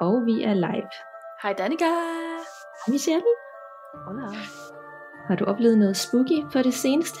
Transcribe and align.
Og 0.00 0.26
vi 0.26 0.42
er 0.42 0.54
live. 0.54 0.90
Hej 1.42 1.52
Danika. 1.52 1.84
Hej 1.84 2.92
Michelle. 2.92 3.26
Hola. 4.06 4.26
Har 5.26 5.36
du 5.36 5.44
oplevet 5.44 5.78
noget 5.78 5.96
spooky 5.96 6.42
på 6.52 6.62
det 6.62 6.74
seneste? 6.74 7.18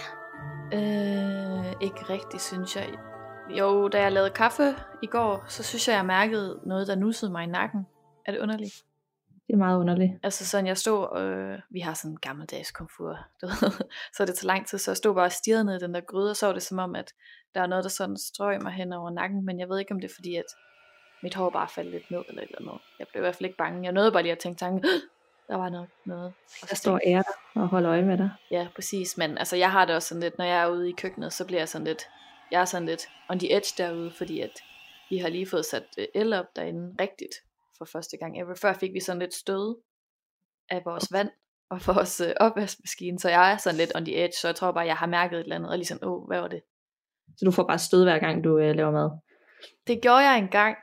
Øh, 0.72 1.72
ikke 1.80 2.02
rigtigt, 2.14 2.42
synes 2.42 2.76
jeg. 2.76 2.88
Jo, 3.58 3.88
da 3.88 4.02
jeg 4.02 4.12
lavede 4.12 4.30
kaffe 4.30 4.74
i 5.02 5.06
går, 5.06 5.44
så 5.48 5.62
synes 5.62 5.88
jeg, 5.88 5.96
jeg 5.96 6.06
mærkede 6.06 6.60
noget, 6.66 6.86
der 6.86 6.94
nussede 6.94 7.32
mig 7.32 7.44
i 7.44 7.46
nakken. 7.46 7.86
Er 8.26 8.32
det 8.32 8.40
underligt? 8.40 8.74
Det 9.46 9.52
er 9.52 9.56
meget 9.56 9.78
underligt. 9.78 10.12
Altså 10.22 10.46
sådan, 10.46 10.66
jeg 10.66 10.76
stod, 10.76 11.20
øh, 11.20 11.58
vi 11.70 11.80
har 11.80 11.94
sådan 11.94 12.10
en 12.10 12.18
gammeldags 12.20 12.70
komfur, 12.70 13.18
du 13.42 13.46
ved, 13.60 13.70
så 14.16 14.24
det 14.24 14.34
tager 14.34 14.46
lang 14.46 14.66
tid, 14.66 14.78
så 14.78 14.90
jeg 14.90 14.96
stod 14.96 15.14
bare 15.14 15.24
og 15.24 15.32
stirrede 15.32 15.64
ned 15.64 15.76
i 15.76 15.84
den 15.84 15.94
der 15.94 16.00
gryde, 16.00 16.30
og 16.30 16.36
så 16.36 16.46
var 16.46 16.52
det 16.52 16.62
som 16.62 16.78
om, 16.78 16.94
at 16.96 17.12
der 17.54 17.60
er 17.60 17.66
noget, 17.66 17.84
der 17.84 17.90
sådan 17.90 18.16
strøg 18.16 18.62
mig 18.62 18.72
hen 18.72 18.92
over 18.92 19.10
nakken, 19.10 19.44
men 19.44 19.60
jeg 19.60 19.68
ved 19.68 19.78
ikke, 19.78 19.92
om 19.92 20.00
det 20.00 20.10
er 20.10 20.14
fordi, 20.14 20.36
at 20.36 20.44
mit 21.22 21.34
hår 21.34 21.50
bare 21.50 21.68
faldt 21.68 21.90
lidt 21.90 22.10
ned, 22.10 22.24
eller 22.28 22.42
et 22.42 22.48
eller 22.48 22.60
andet. 22.60 22.82
Jeg 22.98 23.06
blev 23.08 23.20
i 23.20 23.24
hvert 23.24 23.34
fald 23.34 23.44
ikke 23.44 23.56
bange. 23.56 23.84
Jeg 23.84 23.92
nåede 23.92 24.12
bare 24.12 24.22
lige 24.22 24.32
at 24.32 24.38
tænke 24.38 24.58
tanken, 24.58 24.84
der 25.48 25.56
var 25.56 25.68
nok 25.68 25.88
noget. 26.04 26.32
Og 26.62 26.68
Der 26.68 26.76
står 26.76 27.00
ære 27.06 27.24
og 27.54 27.68
holder 27.68 27.90
øje 27.90 28.02
med 28.02 28.18
dig. 28.18 28.30
Ja, 28.50 28.68
præcis, 28.74 29.18
men 29.18 29.38
altså 29.38 29.56
jeg 29.56 29.72
har 29.72 29.84
det 29.84 29.94
også 29.94 30.08
sådan 30.08 30.22
lidt, 30.22 30.38
når 30.38 30.44
jeg 30.44 30.62
er 30.62 30.68
ude 30.68 30.90
i 30.90 30.92
køkkenet, 30.92 31.32
så 31.32 31.46
bliver 31.46 31.60
jeg 31.60 31.68
sådan 31.68 31.86
lidt, 31.86 32.02
jeg 32.50 32.60
er 32.60 32.64
sådan 32.64 32.86
lidt 32.86 33.08
on 33.28 33.38
the 33.38 33.56
edge 33.56 33.82
derude, 33.82 34.10
fordi 34.10 34.40
at 34.40 34.60
vi 35.10 35.18
har 35.18 35.28
lige 35.28 35.46
fået 35.46 35.66
sat 35.66 35.84
øh, 35.98 36.06
el 36.14 36.32
op 36.32 36.56
derinde 36.56 36.96
rigtigt 37.00 37.34
for 37.78 37.84
første 37.84 38.16
gang 38.16 38.40
ever. 38.40 38.54
Før 38.54 38.72
fik 38.72 38.92
vi 38.92 39.00
sådan 39.00 39.18
lidt 39.18 39.34
stød 39.34 39.76
af 40.70 40.82
vores 40.84 41.12
vand 41.12 41.30
og 41.70 41.80
vores 41.86 42.20
øh, 42.20 42.32
opvaskemaskine, 42.40 43.18
så 43.18 43.28
jeg 43.28 43.52
er 43.52 43.56
sådan 43.56 43.76
lidt 43.78 43.92
on 43.94 44.04
the 44.04 44.24
edge, 44.24 44.32
så 44.40 44.48
jeg 44.48 44.54
tror 44.54 44.72
bare, 44.72 44.86
jeg 44.86 44.96
har 44.96 45.06
mærket 45.06 45.38
et 45.38 45.42
eller 45.42 45.56
andet, 45.56 45.70
og 45.70 45.76
lige 45.76 45.86
sådan, 45.86 46.08
åh, 46.08 46.26
hvad 46.26 46.40
var 46.40 46.48
det? 46.48 46.62
Så 47.36 47.44
du 47.44 47.50
får 47.50 47.62
bare 47.62 47.78
stød 47.78 48.04
hver 48.04 48.18
gang 48.18 48.44
du 48.44 48.58
øh, 48.58 48.74
laver 48.76 48.90
mad. 48.90 49.10
Det 49.86 50.02
gjorde 50.02 50.18
jeg 50.18 50.38
engang, 50.38 50.76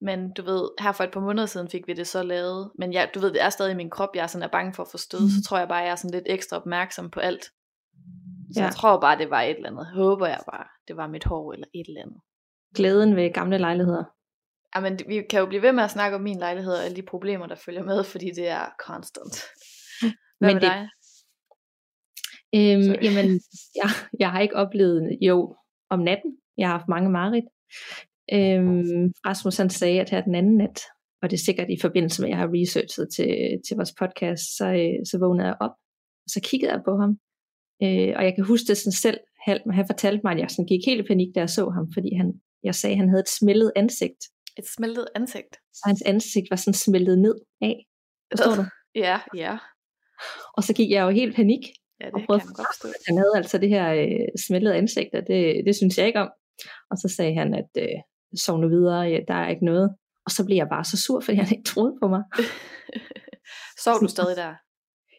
men 0.00 0.32
du 0.32 0.42
ved, 0.42 0.68
her 0.80 0.92
for 0.92 1.04
et 1.04 1.10
par 1.10 1.20
måneder 1.20 1.46
siden 1.46 1.68
fik 1.68 1.86
vi 1.86 1.92
det 1.92 2.06
så 2.06 2.22
lavet, 2.22 2.70
men 2.78 2.92
jeg, 2.92 3.10
du 3.14 3.20
ved, 3.20 3.32
det 3.32 3.42
er 3.42 3.50
stadig 3.50 3.72
i 3.72 3.76
min 3.76 3.90
krop, 3.90 4.08
jeg 4.14 4.22
er 4.22 4.26
sådan 4.26 4.42
er 4.42 4.48
bange 4.52 4.74
for 4.74 4.82
at 4.82 4.88
få 4.92 4.98
stød, 4.98 5.20
så 5.30 5.48
tror 5.48 5.58
jeg 5.58 5.68
bare, 5.68 5.78
jeg 5.78 5.90
er 5.90 5.94
sådan 5.96 6.10
lidt 6.10 6.24
ekstra 6.26 6.56
opmærksom 6.56 7.10
på 7.10 7.20
alt. 7.20 7.44
Så 7.44 8.60
Ja. 8.60 8.64
jeg 8.64 8.72
tror 8.72 9.00
bare, 9.00 9.18
det 9.18 9.30
var 9.30 9.42
et 9.42 9.56
eller 9.56 9.70
andet. 9.70 9.86
Håber 9.86 10.26
jeg 10.26 10.40
bare, 10.52 10.66
det 10.88 10.96
var 10.96 11.06
mit 11.06 11.24
hår 11.24 11.52
eller 11.52 11.66
et 11.74 11.86
eller 11.88 12.02
andet. 12.02 12.20
Glæden 12.74 13.16
ved 13.16 13.32
gamle 13.32 13.58
lejligheder. 13.58 14.04
Jamen, 14.76 14.98
vi 15.08 15.22
kan 15.30 15.40
jo 15.40 15.46
blive 15.46 15.62
ved 15.62 15.72
med 15.72 15.84
at 15.84 15.90
snakke 15.90 16.14
om 16.16 16.22
min 16.22 16.38
lejlighed 16.38 16.72
og 16.74 16.84
alle 16.84 16.96
de 16.96 17.02
problemer, 17.02 17.46
der 17.46 17.54
følger 17.54 17.82
med, 17.82 18.04
fordi 18.04 18.26
det 18.36 18.48
er 18.48 18.66
constant. 18.86 19.34
Hvad 20.38 20.48
Men 20.48 20.54
med 20.54 20.60
det- 20.60 20.62
dig? 20.72 20.88
Øhm, 22.54 22.82
Sorry. 22.82 23.02
jamen, 23.04 23.40
jeg, 23.80 23.88
jeg 24.20 24.30
har 24.30 24.40
ikke 24.40 24.56
oplevet, 24.56 25.18
jo, 25.22 25.56
om 25.90 25.98
natten. 25.98 26.36
Jeg 26.56 26.68
har 26.68 26.76
haft 26.78 26.88
mange 26.88 27.10
mareridt. 27.10 27.44
Øhm, 28.32 29.12
Rasmus 29.26 29.56
han 29.56 29.70
sagde, 29.70 30.00
at 30.00 30.10
her 30.10 30.20
den 30.20 30.34
anden 30.34 30.56
nat, 30.56 30.80
og 31.22 31.30
det 31.30 31.36
er 31.36 31.44
sikkert 31.44 31.70
i 31.70 31.78
forbindelse 31.80 32.22
med, 32.22 32.28
at 32.28 32.30
jeg 32.30 32.38
har 32.38 32.50
researchet 32.54 33.08
til, 33.16 33.30
til 33.68 33.76
vores 33.76 33.92
podcast, 34.00 34.44
så, 34.58 34.66
øh, 34.82 34.96
så 35.10 35.18
vågnede 35.22 35.46
jeg 35.46 35.56
op, 35.60 35.74
og 36.24 36.30
så 36.34 36.40
kiggede 36.48 36.72
jeg 36.72 36.82
på 36.88 36.92
ham. 37.02 37.12
Øh, 37.84 38.12
og 38.18 38.22
jeg 38.26 38.32
kan 38.34 38.44
huske 38.44 38.66
det 38.68 38.76
sådan 38.76 38.92
selv, 39.06 39.18
han, 39.46 39.58
han 39.78 39.86
fortalte 39.92 40.20
mig, 40.24 40.32
at 40.32 40.38
jeg 40.40 40.50
sådan 40.50 40.66
gik 40.72 40.80
helt 40.86 41.00
i 41.04 41.08
panik, 41.12 41.30
da 41.34 41.40
jeg 41.40 41.50
så 41.58 41.64
ham, 41.76 41.86
fordi 41.96 42.10
han, 42.20 42.28
jeg 42.68 42.74
sagde, 42.74 42.94
at 42.94 42.98
han 43.02 43.08
havde 43.08 43.20
et 43.28 43.34
smeltet 43.40 43.72
ansigt, 43.76 44.22
Et 44.58 44.66
smeltet 44.76 45.06
ansigt. 45.14 45.54
så 45.76 45.82
hans 45.86 46.02
ansigt 46.12 46.46
var 46.50 46.56
sådan 46.56 46.74
smeltet 46.86 47.18
ned 47.18 47.34
af. 47.62 47.76
Forstår 48.32 48.54
du? 48.62 48.64
Ja, 49.06 49.20
ja. 49.36 49.58
Og 50.56 50.62
så 50.64 50.72
gik 50.74 50.90
jeg 50.90 51.02
jo 51.04 51.10
helt 51.10 51.36
panik, 51.36 51.62
Ja, 52.00 52.04
det 52.06 52.14
og 52.14 52.20
kan 52.20 52.26
prøvede 52.26 52.44
man 52.46 52.54
godt 52.54 52.68
forstå. 52.72 52.88
han 53.08 53.16
havde 53.16 53.32
altså 53.36 53.58
det 53.58 53.68
her 53.68 53.86
øh, 54.02 54.28
smeltede 54.46 54.76
ansigt, 54.76 55.14
og 55.14 55.22
det, 55.26 55.62
det 55.66 55.76
synes 55.76 55.98
jeg 55.98 56.06
ikke 56.06 56.20
om. 56.20 56.30
Og 56.90 56.96
så 57.02 57.08
sagde 57.16 57.34
han, 57.40 57.54
at 57.54 57.70
øh, 57.78 57.98
sov 58.36 58.58
nu 58.58 58.68
videre, 58.68 59.24
der 59.28 59.34
er 59.34 59.48
ikke 59.48 59.64
noget. 59.64 59.94
Og 60.24 60.30
så 60.30 60.44
blev 60.46 60.56
jeg 60.56 60.68
bare 60.70 60.84
så 60.84 60.96
sur, 61.06 61.20
fordi 61.20 61.36
han 61.36 61.50
ikke 61.56 61.68
troede 61.68 61.96
på 62.02 62.08
mig. 62.08 62.22
Sov 63.84 63.94
du 64.00 64.08
stadig 64.08 64.36
der? 64.36 64.54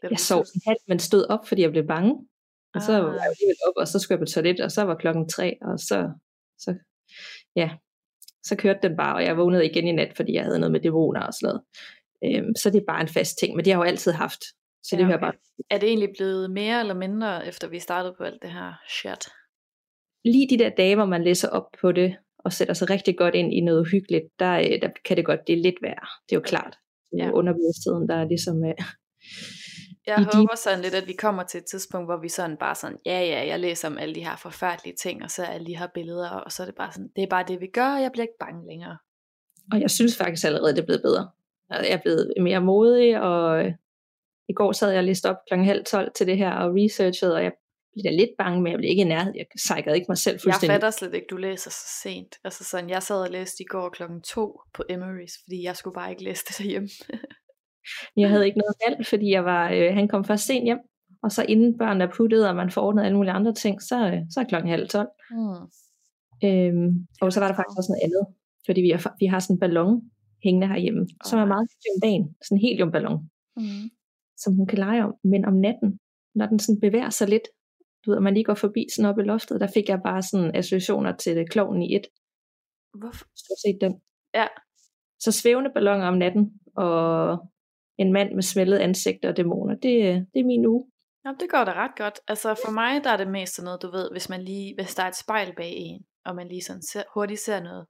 Du 0.03 0.07
Jeg 0.11 0.19
sov 0.19 0.39
en 0.55 0.61
halv, 0.67 0.77
men 0.87 0.99
stod 0.99 1.25
op, 1.29 1.47
fordi 1.47 1.61
jeg 1.61 1.71
blev 1.71 1.87
bange. 1.87 2.27
Og 2.75 2.81
så 2.81 2.91
Ah. 2.97 3.03
var 3.03 3.13
jeg 3.13 3.21
alligevel 3.31 3.55
op, 3.67 3.73
og 3.77 3.87
så 3.87 3.99
skulle 3.99 4.15
jeg 4.15 4.19
på 4.27 4.31
toilet, 4.33 4.59
og 4.61 4.71
så 4.71 4.81
var 4.83 4.95
klokken 4.95 5.29
tre, 5.29 5.57
og 5.61 5.79
så, 5.79 6.11
så, 6.59 6.75
ja, 7.55 7.69
så 8.43 8.55
kørte 8.55 8.79
den 8.87 8.97
bare, 8.97 9.15
og 9.15 9.23
jeg 9.23 9.37
vågnede 9.37 9.65
igen 9.65 9.87
i 9.87 9.91
nat, 9.91 10.13
fordi 10.15 10.33
jeg 10.33 10.43
havde 10.43 10.59
noget 10.59 10.71
med 10.71 10.79
dæmoner 10.79 11.21
og 11.21 11.33
sådan 11.33 11.47
noget. 11.47 11.61
Øhm, 12.25 12.55
så 12.55 12.69
det 12.69 12.81
er 12.81 12.85
bare 12.87 13.01
en 13.01 13.07
fast 13.07 13.37
ting, 13.39 13.55
men 13.55 13.65
det 13.65 13.73
har 13.73 13.79
jeg 13.81 13.85
jo 13.85 13.91
altid 13.91 14.11
haft. 14.11 14.41
Så 14.83 14.95
det 14.95 14.99
Ja, 15.01 15.05
hører 15.05 15.17
okay. 15.17 15.25
bare 15.25 15.33
Er 15.69 15.77
det 15.79 15.89
egentlig 15.89 16.09
blevet 16.17 16.51
mere 16.51 16.79
eller 16.79 16.93
mindre, 16.93 17.47
efter 17.47 17.67
vi 17.67 17.79
startede 17.79 18.15
på 18.17 18.23
alt 18.23 18.41
det 18.41 18.51
her 18.51 18.73
shit? 18.89 19.27
lige 20.25 20.49
de 20.49 20.57
der 20.63 20.69
dage, 20.69 20.95
hvor 20.95 21.05
man 21.05 21.23
læser 21.23 21.49
op 21.49 21.67
på 21.81 21.91
det, 21.91 22.17
og 22.47 22.53
sætter 22.53 22.73
sig 22.73 22.89
rigtig 22.89 23.17
godt 23.17 23.35
ind 23.35 23.53
i 23.53 23.61
noget 23.61 23.83
hyggeligt, 23.91 24.25
der, 24.39 24.53
øh, 24.59 24.81
der 24.81 24.89
kan 25.05 25.17
det 25.17 25.25
godt, 25.25 25.47
det 25.47 25.57
lidt 25.57 25.75
værre. 25.81 26.07
Det 26.29 26.35
er 26.35 26.39
jo 26.39 26.45
klart. 26.53 26.73
Ja. 27.17 27.31
underbevidstheden, 27.31 28.09
der 28.09 28.15
er 28.15 28.27
ligesom... 28.33 28.57
Øh, 28.65 28.73
Jeg 30.07 30.15
I 30.19 30.23
de- 30.23 30.37
håber 30.37 30.55
sådan 30.55 30.81
lidt, 30.81 30.93
at 30.93 31.07
vi 31.07 31.13
kommer 31.13 31.43
til 31.43 31.57
et 31.57 31.65
tidspunkt, 31.65 32.07
hvor 32.07 32.21
vi 32.21 32.29
sådan 32.29 32.57
bare 32.57 32.75
sådan, 32.75 32.97
ja 33.05 33.19
ja, 33.31 33.47
jeg 33.47 33.59
læser 33.59 33.87
om 33.87 33.97
alle 33.97 34.15
de 34.15 34.23
her 34.25 34.35
forfærdelige 34.35 34.95
ting, 34.95 35.23
og 35.23 35.31
så 35.31 35.43
er 35.43 35.47
alle 35.47 35.67
de 35.67 35.77
her 35.77 35.87
billeder, 35.93 36.29
og 36.29 36.51
så 36.51 36.63
er 36.63 36.65
det 36.65 36.75
bare 36.75 36.91
sådan, 36.91 37.09
det 37.15 37.23
er 37.23 37.27
bare 37.27 37.45
det, 37.47 37.61
vi 37.61 37.67
gør, 37.67 37.95
og 37.95 38.01
jeg 38.01 38.11
bliver 38.11 38.23
ikke 38.23 38.39
bange 38.39 38.67
længere. 38.69 38.97
og 39.73 39.81
jeg 39.81 39.89
synes 39.89 40.17
faktisk 40.17 40.45
allerede, 40.45 40.75
det 40.75 40.81
er 40.81 40.85
blevet 40.85 41.01
bedre. 41.01 41.29
Jeg 41.69 41.91
er 41.91 42.01
blevet 42.01 42.33
mere 42.41 42.61
modig, 42.61 43.21
og 43.21 43.65
i 44.49 44.53
går 44.53 44.71
sad 44.71 44.91
jeg 44.91 45.03
læste 45.03 45.29
op 45.29 45.35
klokken 45.47 45.67
halv 45.67 45.85
tolv 45.85 46.11
til 46.15 46.27
det 46.27 46.37
her, 46.37 46.51
og 46.51 46.73
researchede, 46.75 47.35
og 47.35 47.43
jeg 47.43 47.51
blev 47.97 48.11
da 48.11 48.17
lidt 48.17 48.29
bange, 48.37 48.61
men 48.61 48.71
jeg 48.71 48.77
blev 48.79 48.89
ikke 48.89 49.01
i 49.01 49.11
nærhed. 49.15 49.33
Jeg 49.35 49.45
sejkede 49.67 49.95
ikke 49.95 50.05
mig 50.09 50.17
selv 50.17 50.33
Jeg 50.33 50.41
fuldstændig. 50.41 50.73
fatter 50.73 50.89
slet 50.89 51.13
ikke, 51.13 51.27
du 51.29 51.37
læser 51.37 51.69
så 51.71 51.85
sent. 52.03 52.35
Altså 52.43 52.63
sådan, 52.63 52.89
jeg 52.89 53.03
sad 53.03 53.21
og 53.21 53.29
læste 53.31 53.63
i 53.63 53.65
går 53.65 53.89
klokken 53.89 54.21
to 54.21 54.59
på 54.73 54.83
Emery's, 54.91 55.43
fordi 55.43 55.63
jeg 55.63 55.75
skulle 55.75 55.93
bare 55.93 56.09
ikke 56.11 56.23
læse 56.23 56.43
det 56.47 56.55
derhjemme. 56.57 56.89
Jeg 58.17 58.29
havde 58.29 58.45
ikke 58.45 58.57
noget 58.63 58.75
valg, 58.87 59.07
fordi 59.07 59.27
jeg 59.31 59.45
var, 59.45 59.71
øh, 59.71 59.93
han 59.93 60.07
kom 60.07 60.23
først 60.25 60.45
sent 60.45 60.63
hjem, 60.65 60.79
og 61.23 61.31
så 61.31 61.45
inden 61.49 61.77
børnene 61.77 62.03
er 62.03 62.11
puttet, 62.17 62.49
og 62.49 62.55
man 62.55 62.71
får 62.71 62.81
ordnet 62.81 63.03
alle 63.05 63.17
mulige 63.17 63.31
andre 63.31 63.53
ting, 63.53 63.81
så, 63.81 63.97
øh, 64.07 64.19
så 64.33 64.39
er 64.39 64.43
klokken 64.43 64.71
halv 64.71 64.87
tolv. 64.89 65.07
Hmm. 65.31 65.65
Øhm, 66.45 67.07
og 67.21 67.33
så 67.33 67.39
var 67.39 67.47
der 67.47 67.55
faktisk 67.55 67.77
også 67.77 67.91
noget 67.91 68.03
andet, 68.07 68.23
fordi 68.65 68.81
vi 68.81 68.89
har, 68.89 69.15
vi 69.19 69.25
har 69.25 69.39
sådan 69.39 69.55
en 69.55 69.59
ballon 69.59 70.01
hængende 70.43 70.67
herhjemme, 70.67 71.01
oh, 71.01 71.29
som 71.29 71.39
er 71.39 71.45
meget 71.45 71.67
hyggelig 71.71 71.91
om 71.95 72.01
dagen, 72.07 72.35
sådan 72.45 72.57
en 72.57 72.61
heliumballon, 72.61 73.19
Mm. 73.59 73.89
som 74.37 74.53
hun 74.53 74.67
kan 74.67 74.77
lege 74.77 75.03
om, 75.03 75.13
men 75.23 75.45
om 75.45 75.53
natten, 75.53 75.99
når 76.35 76.45
den 76.45 76.59
sådan 76.59 76.79
bevæger 76.79 77.09
sig 77.09 77.27
lidt, 77.27 77.47
du 78.07 78.11
ved, 78.11 78.19
man 78.19 78.33
lige 78.33 78.43
går 78.43 78.53
forbi 78.53 78.87
sådan 78.95 79.09
op 79.09 79.19
i 79.19 79.21
loftet, 79.21 79.61
der 79.61 79.67
fik 79.73 79.89
jeg 79.89 79.99
bare 80.03 80.21
sådan 80.21 80.55
associationer 80.55 81.15
til 81.15 81.35
det, 81.35 81.49
klovnen 81.49 81.81
i 81.81 81.95
et, 81.95 82.07
Hvorfor? 82.93 83.25
stort 83.35 83.59
set 83.65 83.77
den. 83.81 84.01
Ja. 84.33 84.47
Så 85.19 85.31
svævende 85.31 85.69
balloner 85.73 86.07
om 86.07 86.17
natten, 86.17 86.59
og 86.75 87.37
en 87.97 88.13
mand 88.13 88.33
med 88.33 88.43
smeltet 88.43 88.77
ansigt 88.77 89.25
og 89.25 89.37
dæmoner, 89.37 89.75
det, 89.75 89.93
det 90.33 90.39
er 90.39 90.45
min 90.45 90.65
uge. 90.65 90.91
Jamen, 91.25 91.39
det 91.39 91.49
går 91.49 91.63
da 91.63 91.73
ret 91.73 91.97
godt. 91.97 92.19
Altså 92.27 92.55
for 92.65 92.71
mig, 92.71 93.03
der 93.03 93.09
er 93.09 93.17
det 93.17 93.27
mest 93.27 93.55
sådan 93.55 93.65
noget, 93.65 93.81
du 93.81 93.91
ved, 93.91 94.11
hvis 94.11 94.29
man 94.29 94.41
lige, 94.41 94.75
hvis 94.75 94.95
der 94.95 95.03
er 95.03 95.07
et 95.07 95.15
spejl 95.15 95.55
bag 95.55 95.73
en, 95.75 96.05
og 96.25 96.35
man 96.35 96.47
lige 96.47 96.61
sådan 96.61 96.81
ser, 96.81 97.03
hurtigt 97.13 97.39
ser 97.39 97.63
noget. 97.63 97.85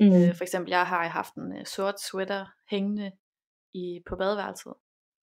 Mm. 0.00 0.06
Øh, 0.06 0.34
for 0.36 0.44
eksempel, 0.44 0.70
jeg 0.70 0.86
har 0.86 1.08
haft 1.08 1.34
en 1.34 1.58
øh, 1.58 1.66
sort 1.66 2.00
sweater 2.00 2.46
hængende 2.70 3.12
i, 3.74 4.00
på 4.08 4.16
badeværelset. 4.16 4.74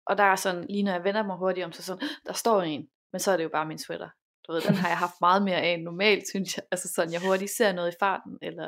Og 0.07 0.19
der 0.19 0.25
er 0.25 0.37
sådan, 0.37 0.65
lige 0.71 0.83
når 0.83 0.93
jeg 0.93 1.05
vender 1.05 1.27
mig 1.27 1.37
hurtigt 1.37 1.65
om, 1.65 1.73
så 1.73 1.83
sådan, 1.83 2.09
der 2.27 2.33
står 2.33 2.63
en, 2.63 2.89
men 3.17 3.21
så 3.21 3.31
er 3.33 3.37
det 3.37 3.45
jo 3.45 3.49
bare 3.59 3.67
min 3.67 3.79
sweater. 3.79 4.09
Du 4.47 4.53
ved, 4.53 4.61
den 4.63 4.75
har 4.75 4.89
jeg 4.89 4.99
haft 4.99 5.19
meget 5.21 5.43
mere 5.43 5.61
af 5.67 5.69
end 5.75 5.83
normalt, 5.83 6.25
synes 6.33 6.57
jeg. 6.57 6.65
Altså 6.73 6.89
sådan, 6.95 7.13
jeg 7.13 7.21
hurtigt 7.27 7.51
ser 7.57 7.73
noget 7.73 7.93
i 7.93 7.97
farten, 8.01 8.39
eller 8.43 8.67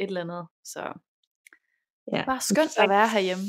et 0.00 0.06
eller 0.06 0.20
andet. 0.20 0.46
Så 0.64 0.80
det 2.06 2.12
Ja. 2.12 2.20
er 2.22 2.24
bare 2.26 2.40
skønt 2.40 2.78
at 2.78 2.88
være 2.88 3.08
herhjemme. 3.08 3.44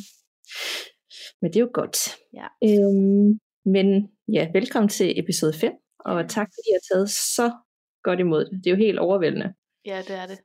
Men 1.41 1.47
det 1.51 1.55
er 1.59 1.65
jo 1.67 1.71
godt. 1.73 1.97
Ja. 2.39 2.47
Øhm, 2.69 3.29
men 3.75 3.87
ja, 4.37 4.43
velkommen 4.53 4.89
til 4.89 5.19
episode 5.19 5.53
5, 5.53 5.71
og 5.99 6.29
tak 6.29 6.47
fordi 6.55 6.67
I 6.71 6.75
har 6.77 6.95
taget 6.95 7.09
så 7.09 7.51
godt 8.03 8.19
imod 8.19 8.45
det. 8.45 8.51
Det 8.63 8.67
er 8.67 8.71
jo 8.75 8.83
helt 8.85 8.99
overvældende. 8.99 9.53
Ja, 9.85 9.97
det 10.07 10.15
er 10.15 10.25
det. 10.25 10.39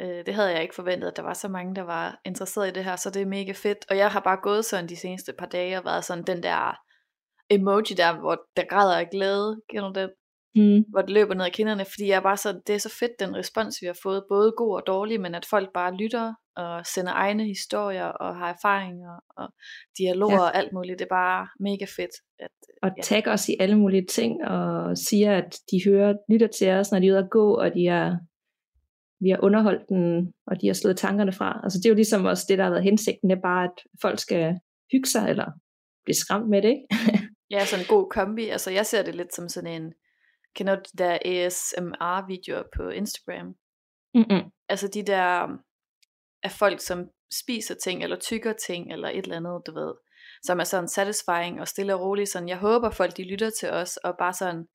Øh, 0.00 0.26
det 0.26 0.34
havde 0.34 0.50
jeg 0.52 0.62
ikke 0.62 0.74
forventet, 0.74 1.08
at 1.08 1.16
der 1.16 1.22
var 1.22 1.34
så 1.34 1.48
mange, 1.48 1.74
der 1.74 1.82
var 1.82 2.20
interesseret 2.24 2.68
i 2.68 2.72
det 2.72 2.84
her, 2.84 2.96
så 2.96 3.10
det 3.10 3.22
er 3.22 3.26
mega 3.26 3.52
fedt. 3.52 3.84
Og 3.90 3.96
jeg 3.96 4.10
har 4.10 4.20
bare 4.20 4.38
gået 4.42 4.64
sådan 4.64 4.88
de 4.88 4.96
seneste 4.96 5.32
par 5.38 5.46
dage 5.46 5.78
og 5.78 5.84
været 5.84 6.04
sådan 6.04 6.24
den 6.24 6.42
der 6.42 6.76
emoji 7.50 7.94
der, 7.96 8.20
hvor 8.20 8.36
der 8.56 8.64
græder 8.68 8.98
af 8.98 9.10
glæde, 9.10 9.60
kender 9.70 9.92
den? 9.92 10.10
Mm. 10.58 10.84
Hvor 10.90 11.00
det 11.02 11.10
løber 11.10 11.34
ned 11.34 11.44
ad 11.44 11.50
kinderne, 11.50 11.84
fordi 11.84 12.08
jeg 12.08 12.16
er 12.16 12.20
bare 12.20 12.36
så, 12.36 12.60
det 12.66 12.74
er 12.74 12.78
så 12.78 12.92
fedt 13.00 13.12
den 13.20 13.36
respons, 13.36 13.76
vi 13.82 13.86
har 13.86 13.98
fået, 14.02 14.24
både 14.28 14.52
god 14.56 14.74
og 14.74 14.82
dårlig, 14.86 15.20
men 15.20 15.34
at 15.34 15.46
folk 15.50 15.68
bare 15.74 15.94
lytter 15.96 16.34
og 16.56 16.86
sender 16.86 17.12
egne 17.12 17.44
historier 17.44 18.04
og 18.04 18.36
har 18.36 18.48
erfaringer 18.52 19.14
og 19.36 19.48
dialoger 19.98 20.32
Ja. 20.32 20.38
ja. 20.38 20.42
og 20.48 20.56
alt 20.56 20.72
muligt. 20.72 20.98
Det 20.98 21.04
er 21.04 21.08
bare 21.14 21.48
mega 21.60 21.84
fedt. 21.96 22.10
At, 22.38 22.48
Og 22.82 22.90
Ja. 22.96 23.02
tagger 23.02 23.32
os 23.32 23.48
i 23.48 23.56
alle 23.60 23.78
mulige 23.78 24.06
ting, 24.10 24.44
og 24.44 24.98
siger, 24.98 25.36
at 25.38 25.58
de 25.70 25.80
hører, 25.90 26.14
lytter 26.30 26.46
til 26.46 26.70
os, 26.70 26.92
når 26.92 26.98
de 26.98 27.06
er 27.06 27.12
ude 27.12 27.18
at 27.18 27.30
gå, 27.30 27.54
og 27.54 27.74
de 27.74 27.86
er, 27.86 28.16
vi 29.20 29.28
har 29.30 29.40
underholdt 29.42 29.88
den, 29.88 30.32
og 30.46 30.60
de 30.60 30.66
har 30.66 30.74
slået 30.74 30.96
tankerne 30.96 31.32
fra. 31.32 31.60
Altså 31.64 31.78
det 31.78 31.86
er 31.86 31.90
jo 31.90 31.94
ligesom 31.94 32.24
også 32.24 32.46
det, 32.48 32.58
der 32.58 32.64
har 32.64 32.70
været 32.70 32.84
hensigten, 32.84 33.30
det 33.30 33.36
er 33.36 33.40
bare, 33.42 33.64
at 33.64 33.76
folk 34.02 34.18
skal 34.18 34.58
hygge 34.92 35.08
sig, 35.08 35.30
eller 35.30 35.46
blive 36.04 36.14
skræmt 36.16 36.48
med 36.48 36.62
det, 36.62 36.68
ikke? 36.68 36.86
Ja, 37.50 37.64
sådan 37.64 37.84
en 37.84 37.88
god 37.88 38.10
kombi. 38.10 38.48
Altså 38.48 38.70
jeg 38.70 38.86
ser 38.86 39.02
det 39.02 39.14
lidt 39.14 39.34
som 39.34 39.48
sådan 39.48 39.82
en, 39.82 39.94
kender 40.54 40.74
du 40.74 40.82
de 40.92 40.98
der 40.98 41.18
ASMR-videoer 41.24 42.62
på 42.76 42.88
Instagram? 42.88 43.46
Mm-mm. 44.14 44.50
Altså 44.68 44.88
de 44.88 45.02
der, 45.02 45.48
af 46.42 46.50
folk, 46.50 46.80
som 46.80 47.08
spiser 47.32 47.74
ting, 47.74 48.02
eller 48.02 48.16
tykker 48.16 48.52
ting, 48.52 48.92
eller 48.92 49.08
et 49.08 49.16
eller 49.18 49.36
andet, 49.36 49.62
du 49.66 49.74
ved, 49.74 49.94
som 50.42 50.60
er 50.60 50.64
sådan 50.64 50.88
satisfying 50.88 51.60
og 51.60 51.68
stille 51.68 51.94
og 51.94 52.00
roligt. 52.00 52.30
Sådan, 52.30 52.48
jeg 52.48 52.58
håber 52.58 52.90
folk, 52.90 53.16
de 53.16 53.30
lytter 53.30 53.50
til 53.50 53.70
os, 53.70 53.96
og 53.96 54.14
bare 54.18 54.32
sådan, 54.32 54.66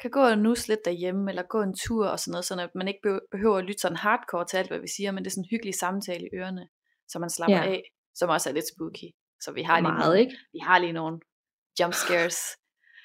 kan 0.00 0.10
gå 0.10 0.20
og 0.20 0.38
nus 0.38 0.68
lidt 0.68 0.84
derhjemme, 0.84 1.30
eller 1.30 1.42
gå 1.42 1.62
en 1.62 1.76
tur 1.76 2.06
og 2.06 2.18
sådan 2.18 2.32
noget, 2.32 2.44
sådan 2.44 2.64
at 2.64 2.74
man 2.74 2.88
ikke 2.88 3.20
behøver 3.30 3.58
at 3.58 3.64
lytte 3.64 3.80
sådan 3.80 3.96
hardcore 3.96 4.44
til 4.44 4.56
alt, 4.56 4.68
hvad 4.68 4.78
vi 4.78 4.88
siger, 4.96 5.10
men 5.12 5.24
det 5.24 5.30
er 5.30 5.30
sådan 5.30 5.44
en 5.44 5.50
hyggelig 5.50 5.74
samtale 5.74 6.24
i 6.26 6.36
ørerne, 6.36 6.68
så 7.08 7.18
man 7.18 7.30
slapper 7.30 7.56
ja. 7.56 7.70
af, 7.70 7.82
som 8.14 8.28
også 8.28 8.48
er 8.50 8.54
lidt 8.54 8.68
spooky. 8.74 9.08
Så 9.40 9.52
vi 9.52 9.62
har 9.62 9.80
lige, 9.80 9.92
Meget, 9.92 10.06
nogle, 10.06 10.20
ikke? 10.20 10.36
vi 10.52 10.58
har 10.58 10.78
lige 10.78 10.92
nogle 10.92 11.20
jump 11.80 11.94
scares 11.94 12.38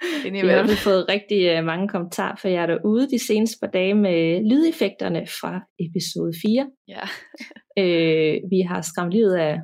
Vi 0.31 0.47
har 0.47 0.79
fået 0.83 1.09
rigtig 1.09 1.59
uh, 1.59 1.65
mange 1.65 1.87
kommentarer 1.87 2.35
fra 2.35 2.49
jer 2.49 2.65
derude 2.65 3.09
de 3.09 3.19
seneste 3.19 3.57
par 3.61 3.67
dage 3.67 3.93
med 3.93 4.49
lydeffekterne 4.51 5.27
fra 5.41 5.61
episode 5.79 6.33
4. 6.41 6.69
Ja. 6.87 7.03
øh, 7.81 8.35
vi 8.51 8.61
har 8.61 8.81
skræmt 8.81 9.11
livet 9.11 9.35
af, 9.35 9.59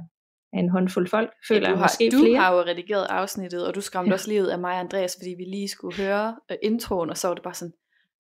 af 0.53 0.59
en 0.59 0.69
håndfuld 0.69 1.07
folk, 1.07 1.29
føler 1.47 1.67
ja, 1.67 1.71
du 1.71 1.77
har, 1.77 1.83
måske 1.83 2.09
du 2.11 2.23
flere. 2.23 2.37
har 2.37 2.53
jo 2.53 2.61
redigeret 2.61 3.05
afsnittet, 3.09 3.67
og 3.67 3.75
du 3.75 3.81
skræmte 3.81 4.09
ja. 4.09 4.13
også 4.13 4.29
livet 4.29 4.47
af 4.47 4.59
mig 4.59 4.73
og 4.73 4.79
Andreas, 4.79 5.17
fordi 5.19 5.35
vi 5.37 5.43
lige 5.43 5.67
skulle 5.67 5.97
høre 5.97 6.35
uh, 6.51 6.57
introen, 6.63 7.09
og 7.09 7.17
så 7.17 7.27
var 7.27 7.35
det 7.35 7.43
bare 7.43 7.53
sådan, 7.53 7.73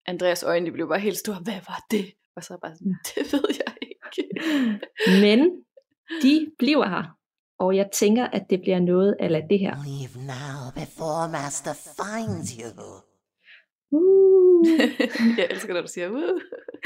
Andreas 0.05 0.43
øjne 0.43 0.65
de 0.65 0.71
blev 0.71 0.87
bare 0.87 0.99
helt 0.99 1.17
store, 1.17 1.39
hvad 1.43 1.61
var 1.67 1.85
det? 1.91 2.05
Og 2.35 2.43
så 2.43 2.57
bare 2.61 2.75
sådan, 2.75 2.95
det 3.15 3.33
ved 3.33 3.49
jeg 3.49 3.73
ikke. 3.81 4.23
Men 5.25 5.39
de 6.23 6.47
bliver 6.59 6.87
her, 6.89 7.18
og 7.59 7.75
jeg 7.75 7.89
tænker, 7.93 8.25
at 8.25 8.43
det 8.49 8.61
bliver 8.61 8.79
noget 8.79 9.15
af 9.19 9.43
det 9.49 9.59
her. 9.59 9.73
Leave 9.89 10.15
now 10.33 10.59
before 10.81 11.25
Master 11.37 11.73
finds 11.99 12.49
you. 12.59 12.69
Uh, 13.91 14.67
jeg 15.39 15.47
elsker, 15.51 15.73
når 15.73 15.81
du 15.81 15.87
siger, 15.87 16.09
uh. 16.09 16.39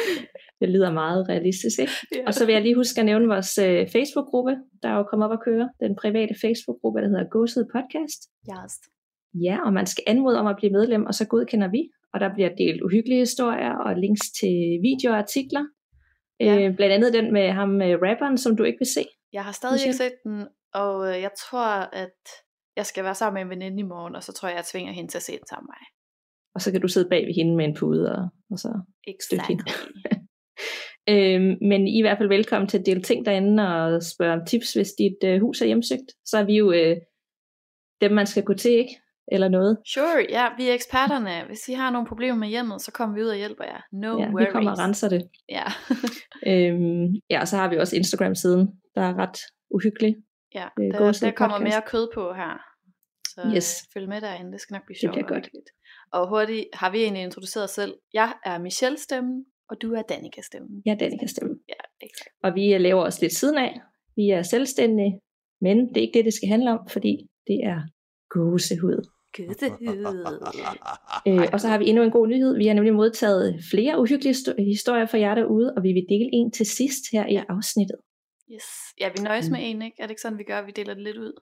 det 0.61 0.69
lyder 0.69 0.91
meget 0.91 1.29
realistisk, 1.29 1.79
ikke? 1.79 1.93
Ja. 2.15 2.23
Og 2.27 2.33
så 2.33 2.45
vil 2.45 2.53
jeg 2.53 2.61
lige 2.61 2.75
huske 2.75 2.99
at 2.99 3.05
nævne 3.05 3.27
vores 3.27 3.57
øh, 3.57 3.87
Facebook-gruppe, 3.95 4.53
der 4.83 4.89
er 4.89 4.97
jo 4.97 5.03
kommet 5.03 5.25
op 5.27 5.37
at 5.37 5.43
køre. 5.47 5.69
Den 5.83 5.95
private 5.95 6.35
Facebook-gruppe, 6.43 6.99
der 7.01 7.07
hedder 7.07 7.29
Gåsede 7.29 7.67
Podcast. 7.75 8.21
Yes. 8.51 8.73
Ja, 9.47 9.55
og 9.65 9.73
man 9.73 9.85
skal 9.85 10.03
anmode 10.07 10.39
om 10.39 10.47
at 10.47 10.55
blive 10.59 10.71
medlem, 10.71 11.05
og 11.05 11.13
så 11.13 11.27
godkender 11.27 11.69
vi. 11.75 11.81
Og 12.13 12.19
der 12.19 12.33
bliver 12.33 12.49
delt 12.55 12.81
uhyggelige 12.81 13.19
historier 13.19 13.73
og 13.85 13.91
links 13.95 14.25
til 14.39 14.55
videoer 14.87 15.13
og 15.13 15.19
artikler. 15.25 15.63
Ja. 16.39 16.53
Øh, 16.55 16.75
blandt 16.75 16.93
andet 16.93 17.13
den 17.13 17.33
med 17.33 17.51
ham 17.51 17.69
med 17.69 17.91
rapperen, 18.05 18.37
som 18.37 18.55
du 18.57 18.63
ikke 18.63 18.79
vil 18.79 18.93
se. 18.97 19.05
Jeg 19.33 19.43
har 19.43 19.51
stadig 19.51 19.85
ikke 19.85 19.97
set 20.03 20.15
den, 20.23 20.47
og 20.73 21.09
øh, 21.09 21.21
jeg 21.21 21.31
tror, 21.43 21.67
at 22.03 22.19
jeg 22.75 22.85
skal 22.85 23.03
være 23.03 23.15
sammen 23.15 23.35
med 23.35 23.41
en 23.41 23.49
veninde 23.49 23.79
i 23.79 23.85
morgen, 23.93 24.15
og 24.15 24.23
så 24.23 24.33
tror 24.33 24.49
jeg, 24.49 24.55
jeg 24.55 24.65
tvinger 24.65 24.93
hende 24.93 25.11
til 25.11 25.17
at 25.17 25.23
se 25.23 25.31
den 25.31 25.47
sammen 25.49 25.67
med 25.67 25.75
mig. 25.79 25.85
Og 26.55 26.61
så 26.61 26.71
kan 26.71 26.81
du 26.81 26.87
sidde 26.87 27.09
bag 27.09 27.25
ved 27.27 27.33
hende 27.33 27.55
med 27.55 27.65
en 27.65 27.75
pude 27.79 28.11
og, 28.15 28.29
og 28.51 28.59
så 28.59 28.81
Exactly. 29.07 29.55
Øhm, 31.09 31.57
men 31.61 31.87
I 31.87 31.95
er 31.95 31.99
i 31.99 32.01
hvert 32.01 32.17
fald 32.17 32.29
velkommen 32.29 32.69
til 32.69 32.79
at 32.79 32.85
dele 32.85 33.01
ting 33.01 33.25
derinde 33.25 33.67
og 33.75 34.03
spørge 34.03 34.33
om 34.33 34.45
tips, 34.45 34.73
hvis 34.73 34.91
dit 34.97 35.17
øh, 35.25 35.41
hus 35.41 35.61
er 35.61 35.65
hjemsøgt. 35.65 36.09
Så 36.25 36.37
er 36.37 36.43
vi 36.43 36.57
jo 36.57 36.71
øh, 36.71 36.97
dem, 38.01 38.11
man 38.11 38.27
skal 38.27 38.43
gå 38.43 38.53
til, 38.53 38.71
ikke? 38.71 38.99
Eller 39.31 39.47
noget. 39.47 39.77
Sure, 39.87 40.25
ja, 40.29 40.47
vi 40.57 40.69
er 40.69 40.73
eksperterne. 40.73 41.45
Hvis 41.47 41.69
I 41.69 41.73
har 41.73 41.91
nogle 41.91 42.07
problemer 42.07 42.35
med 42.37 42.47
hjemmet, 42.47 42.81
så 42.81 42.91
kommer 42.91 43.15
vi 43.15 43.21
ud 43.21 43.27
og 43.27 43.35
hjælper 43.35 43.63
jer. 43.63 43.81
No 43.91 44.19
Ja, 44.19 44.27
vi 44.27 44.33
worries. 44.33 44.51
kommer 44.51 44.71
og 44.71 44.77
renser 44.79 45.09
det. 45.09 45.29
Ja. 45.49 45.65
Øhm, 46.51 47.05
ja, 47.29 47.39
og 47.41 47.47
så 47.47 47.57
har 47.57 47.69
vi 47.69 47.77
også 47.77 47.95
Instagram-siden, 47.95 48.67
der 48.95 49.01
er 49.01 49.17
ret 49.17 49.37
uhyggelig. 49.71 50.15
Ja. 50.55 50.67
Øh, 50.79 50.91
Der, 50.93 51.11
der 51.11 51.31
kommer 51.31 51.57
podcast. 51.57 51.75
mere 51.75 51.83
kød 51.91 52.07
på 52.13 52.33
her. 52.33 52.53
Så 53.33 53.41
Yes. 53.55 53.81
øh, 53.81 53.91
følg 53.93 54.09
med 54.09 54.21
derinde, 54.21 54.51
det 54.51 54.61
skal 54.61 54.73
nok 54.73 54.85
blive 54.85 54.93
Det 54.95 55.01
sjovt. 55.01 55.13
bliver 55.13 55.25
og 55.25 55.33
godt. 55.33 55.47
Og 56.11 56.29
hurtigt 56.29 56.65
har 56.73 56.89
vi 56.91 56.97
egentlig 57.03 57.23
introduceret 57.23 57.63
os 57.63 57.71
selv. 57.71 57.93
Jeg 58.13 58.33
er 58.45 58.57
Michelle 58.59 58.97
stemmen, 58.99 59.45
og 59.69 59.75
du 59.81 59.93
er 59.93 60.01
Danika 60.01 60.41
stemmen. 60.41 60.81
Ja, 60.85 60.95
den 60.99 61.19
kan 61.19 61.27
stemme. 61.27 61.53
Ja, 61.69 61.81
exakt. 62.07 62.29
Og 62.43 62.55
vi 62.55 62.73
øh, 62.73 62.81
laver 62.81 63.01
os 63.01 63.21
lidt 63.21 63.33
siden 63.33 63.57
af. 63.57 63.81
Vi 64.15 64.29
er 64.29 64.41
selvstændige, 64.41 65.19
men 65.61 65.77
det 65.89 65.97
er 65.97 66.01
ikke 66.01 66.17
det, 66.17 66.25
det 66.25 66.33
skal 66.33 66.49
handle 66.49 66.71
om, 66.71 66.79
fordi 66.89 67.13
det 67.47 67.59
er 67.63 67.79
gåsehud. 68.29 68.99
Øh, 71.27 71.47
og 71.53 71.59
så 71.61 71.67
har 71.67 71.77
vi 71.77 71.89
endnu 71.89 72.03
en 72.03 72.11
god 72.11 72.27
nyhed. 72.27 72.57
Vi 72.57 72.67
har 72.67 72.73
nemlig 72.73 72.93
modtaget 72.93 73.59
flere 73.71 73.99
uhyggelige 74.01 74.33
sto- 74.33 74.63
historier 74.63 75.05
fra 75.05 75.17
jer 75.19 75.35
derude, 75.35 75.73
og 75.77 75.83
vi 75.83 75.91
vil 75.93 76.05
dele 76.09 76.29
en 76.33 76.51
til 76.51 76.65
sidst 76.65 77.03
her 77.11 77.25
i 77.27 77.35
afsnittet. 77.49 77.97
Yes. 78.53 78.63
Ja, 78.99 79.09
vi 79.09 79.23
nøjes 79.23 79.49
Mm. 79.49 79.51
med 79.51 79.59
en, 79.69 79.81
ikke? 79.81 79.95
Er 79.99 80.03
det 80.03 80.11
ikke 80.11 80.21
sådan, 80.21 80.37
vi 80.37 80.43
gør? 80.43 80.61
Vi 80.61 80.71
deler 80.71 80.93
det 80.93 81.03
lidt 81.03 81.17
ud. 81.17 81.33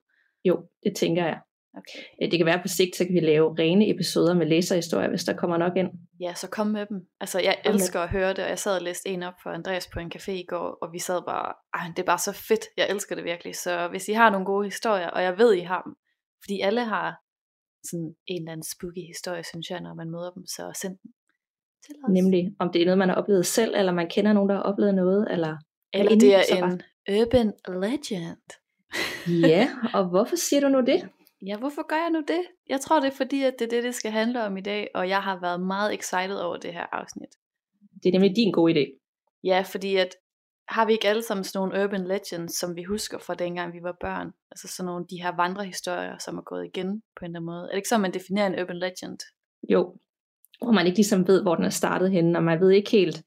Jo, 0.45 0.67
det 0.83 0.95
tænker 0.95 1.25
jeg. 1.25 1.39
Okay. 1.73 1.99
Øh, 2.21 2.31
Det 2.31 2.39
kan 2.39 2.45
være 2.45 2.61
på 2.61 2.67
sigt, 2.67 2.95
så 2.95 3.05
kan 3.05 3.13
vi 3.13 3.19
lave 3.19 3.55
rene 3.59 3.89
episoder 3.89 4.33
med 4.33 4.45
læserhistorier, 4.45 5.09
hvis 5.09 5.23
der 5.23 5.33
kommer 5.35 5.57
nok 5.57 5.77
ind. 5.77 5.89
Ja, 6.19 6.33
så 6.33 6.47
kom 6.49 6.67
med 6.67 6.85
dem. 6.85 6.97
Altså, 7.19 7.39
jeg 7.39 7.55
Kom 7.65 7.71
med 7.73 7.79
elsker 7.81 7.99
at 7.99 8.09
høre 8.09 8.29
det, 8.29 8.39
og 8.43 8.49
jeg 8.49 8.59
sad 8.59 8.75
og 8.75 8.81
læste 8.81 9.09
en 9.09 9.23
op 9.23 9.33
for 9.43 9.49
Andreas 9.49 9.87
på 9.93 9.99
en 9.99 10.11
café 10.15 10.31
i 10.31 10.45
går, 10.47 10.77
og 10.81 10.93
vi 10.93 10.99
sad 10.99 11.21
bare, 11.25 11.53
ej, 11.73 11.87
det 11.95 11.99
er 11.99 12.05
bare 12.05 12.17
så 12.17 12.31
fedt. 12.49 12.65
Jeg 12.77 12.87
elsker 12.89 13.15
det 13.15 13.23
virkelig. 13.23 13.55
Så 13.55 13.87
hvis 13.87 14.07
I 14.09 14.13
har 14.13 14.29
nogle 14.29 14.45
gode 14.45 14.65
historier, 14.65 15.07
og 15.07 15.23
jeg 15.23 15.37
ved, 15.37 15.53
I 15.53 15.59
har 15.59 15.81
dem, 15.81 15.93
fordi 16.43 16.61
alle 16.61 16.83
har 16.85 17.07
sådan 17.89 18.15
en 18.27 18.41
eller 18.41 18.51
anden 18.51 18.65
spooky 18.75 19.03
historie, 19.13 19.43
synes 19.43 19.69
jeg, 19.69 19.81
når 19.81 19.93
man 19.93 20.09
møder 20.09 20.31
dem, 20.31 20.45
så 20.45 20.71
send 20.81 20.97
dem 21.03 21.11
til 21.85 21.95
os. 22.03 22.11
Nemlig, 22.13 22.55
om 22.59 22.71
det 22.71 22.81
er 22.81 22.85
noget, 22.85 22.97
man 22.97 23.09
har 23.09 23.15
oplevet 23.15 23.45
selv, 23.45 23.75
eller 23.77 23.91
man 23.91 24.09
kender 24.09 24.33
nogen, 24.33 24.49
der 24.49 24.55
har 24.55 24.63
oplevet 24.63 24.95
noget, 24.95 25.31
eller... 25.31 25.57
Eller 25.93 26.15
det 26.15 26.35
er 26.35 26.65
en 26.65 26.81
urban 27.09 27.53
legend. 27.67 28.47
Ja, 29.27 29.69
og 29.97 30.09
hvorfor 30.09 30.35
siger 30.35 30.61
du 30.61 30.67
nu 30.67 30.81
det? 30.81 31.09
Ja, 31.45 31.57
hvorfor 31.57 31.87
gør 31.87 31.95
jeg 31.95 32.09
nu 32.09 32.19
det? 32.27 32.41
Jeg 32.69 32.81
tror, 32.81 32.99
det 32.99 33.07
er 33.07 33.15
fordi, 33.15 33.43
at 33.43 33.53
det 33.59 33.65
er 33.65 33.69
det, 33.69 33.83
det 33.83 33.95
skal 33.95 34.11
handle 34.11 34.43
om 34.43 34.57
i 34.57 34.61
dag, 34.61 34.87
og 34.93 35.09
jeg 35.09 35.23
har 35.23 35.39
været 35.39 35.61
meget 35.61 35.93
excited 35.93 36.35
over 36.35 36.57
det 36.57 36.73
her 36.73 36.85
afsnit. 36.91 37.29
Det 38.03 38.09
er 38.09 38.11
nemlig 38.11 38.35
din 38.35 38.51
gode 38.51 38.73
idé. 38.73 39.01
Ja, 39.43 39.63
fordi 39.71 39.95
at 39.95 40.15
har 40.67 40.85
vi 40.85 40.91
ikke 40.93 41.09
alle 41.09 41.23
sammen 41.23 41.43
sådan 41.43 41.59
nogle 41.59 41.83
urban 41.83 42.07
legends, 42.07 42.53
som 42.59 42.75
vi 42.75 42.83
husker 42.83 43.17
fra 43.19 43.33
dengang 43.33 43.73
vi 43.73 43.79
var 43.83 43.97
børn? 44.01 44.31
Altså 44.51 44.67
sådan 44.67 44.85
nogle 44.85 45.05
de 45.09 45.21
her 45.21 45.35
vandrehistorier, 45.35 46.17
som 46.17 46.37
er 46.37 46.41
gået 46.41 46.65
igen 46.65 47.01
på 47.15 47.25
en 47.25 47.25
eller 47.25 47.39
anden 47.39 47.45
måde. 47.45 47.63
Er 47.63 47.67
det 47.67 47.77
ikke 47.77 47.89
så, 47.89 47.97
man 47.97 48.13
definerer 48.13 48.47
en 48.47 48.61
urban 48.61 48.77
legend? 48.77 49.17
Jo, 49.69 49.95
hvor 50.61 50.71
man 50.71 50.85
ikke 50.85 50.97
ligesom 50.97 51.27
ved, 51.27 51.41
hvor 51.41 51.55
den 51.55 51.65
er 51.65 51.69
startet 51.69 52.11
henne, 52.11 52.39
og 52.39 52.43
man 52.43 52.59
ved 52.59 52.71
ikke 52.71 52.91
helt, 52.91 53.23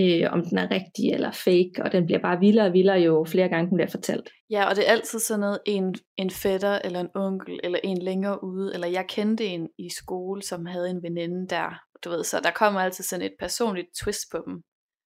øh, 0.00 0.32
om 0.32 0.44
den 0.44 0.58
er 0.58 0.70
rigtig 0.70 1.12
eller 1.12 1.30
fake, 1.30 1.72
og 1.84 1.92
den 1.92 2.06
bliver 2.06 2.20
bare 2.20 2.40
vildere 2.40 2.66
og 2.66 2.72
vildere, 2.72 2.96
jo 2.96 3.24
flere 3.28 3.48
gange 3.48 3.68
den 3.68 3.76
bliver 3.76 3.90
fortalt. 3.90 4.30
Ja, 4.50 4.68
og 4.68 4.76
det 4.76 4.88
er 4.88 4.92
altid 4.92 5.18
sådan 5.18 5.40
noget, 5.40 5.58
en, 5.66 5.94
en 6.16 6.30
fætter, 6.30 6.78
eller 6.84 7.00
en 7.00 7.08
onkel, 7.14 7.60
eller 7.64 7.78
en 7.84 7.98
længere 8.02 8.44
ude, 8.44 8.74
eller 8.74 8.86
jeg 8.86 9.04
kendte 9.08 9.44
en 9.44 9.68
i 9.78 9.88
skole, 9.90 10.42
som 10.42 10.66
havde 10.66 10.90
en 10.90 11.02
veninde 11.02 11.46
der, 11.48 11.80
du 12.04 12.10
ved, 12.10 12.24
så 12.24 12.40
der 12.44 12.50
kommer 12.50 12.80
altid 12.80 13.04
sådan 13.04 13.26
et 13.26 13.34
personligt 13.38 13.88
twist 14.02 14.24
på 14.32 14.38
dem. 14.46 14.54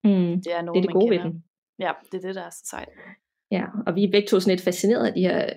Mm. 0.04 0.42
Det 0.44 0.52
er, 0.56 0.62
nogen, 0.62 0.82
Det 0.82 0.88
er 0.88 0.92
det 0.92 0.94
man 0.94 1.00
gode 1.00 1.10
ved 1.10 1.18
den. 1.18 1.44
Ja, 1.78 1.92
det 2.12 2.24
er 2.24 2.26
det, 2.26 2.34
der 2.34 2.42
er 2.42 2.50
så 2.50 2.64
sejt. 2.70 2.88
Ja, 3.50 3.64
og 3.86 3.94
vi 3.94 4.04
er 4.04 4.10
begge 4.10 4.28
to 4.28 4.40
sådan 4.40 4.52
lidt 4.52 4.64
fascineret 4.64 5.06
af 5.06 5.12
de 5.12 5.20
her 5.20 5.52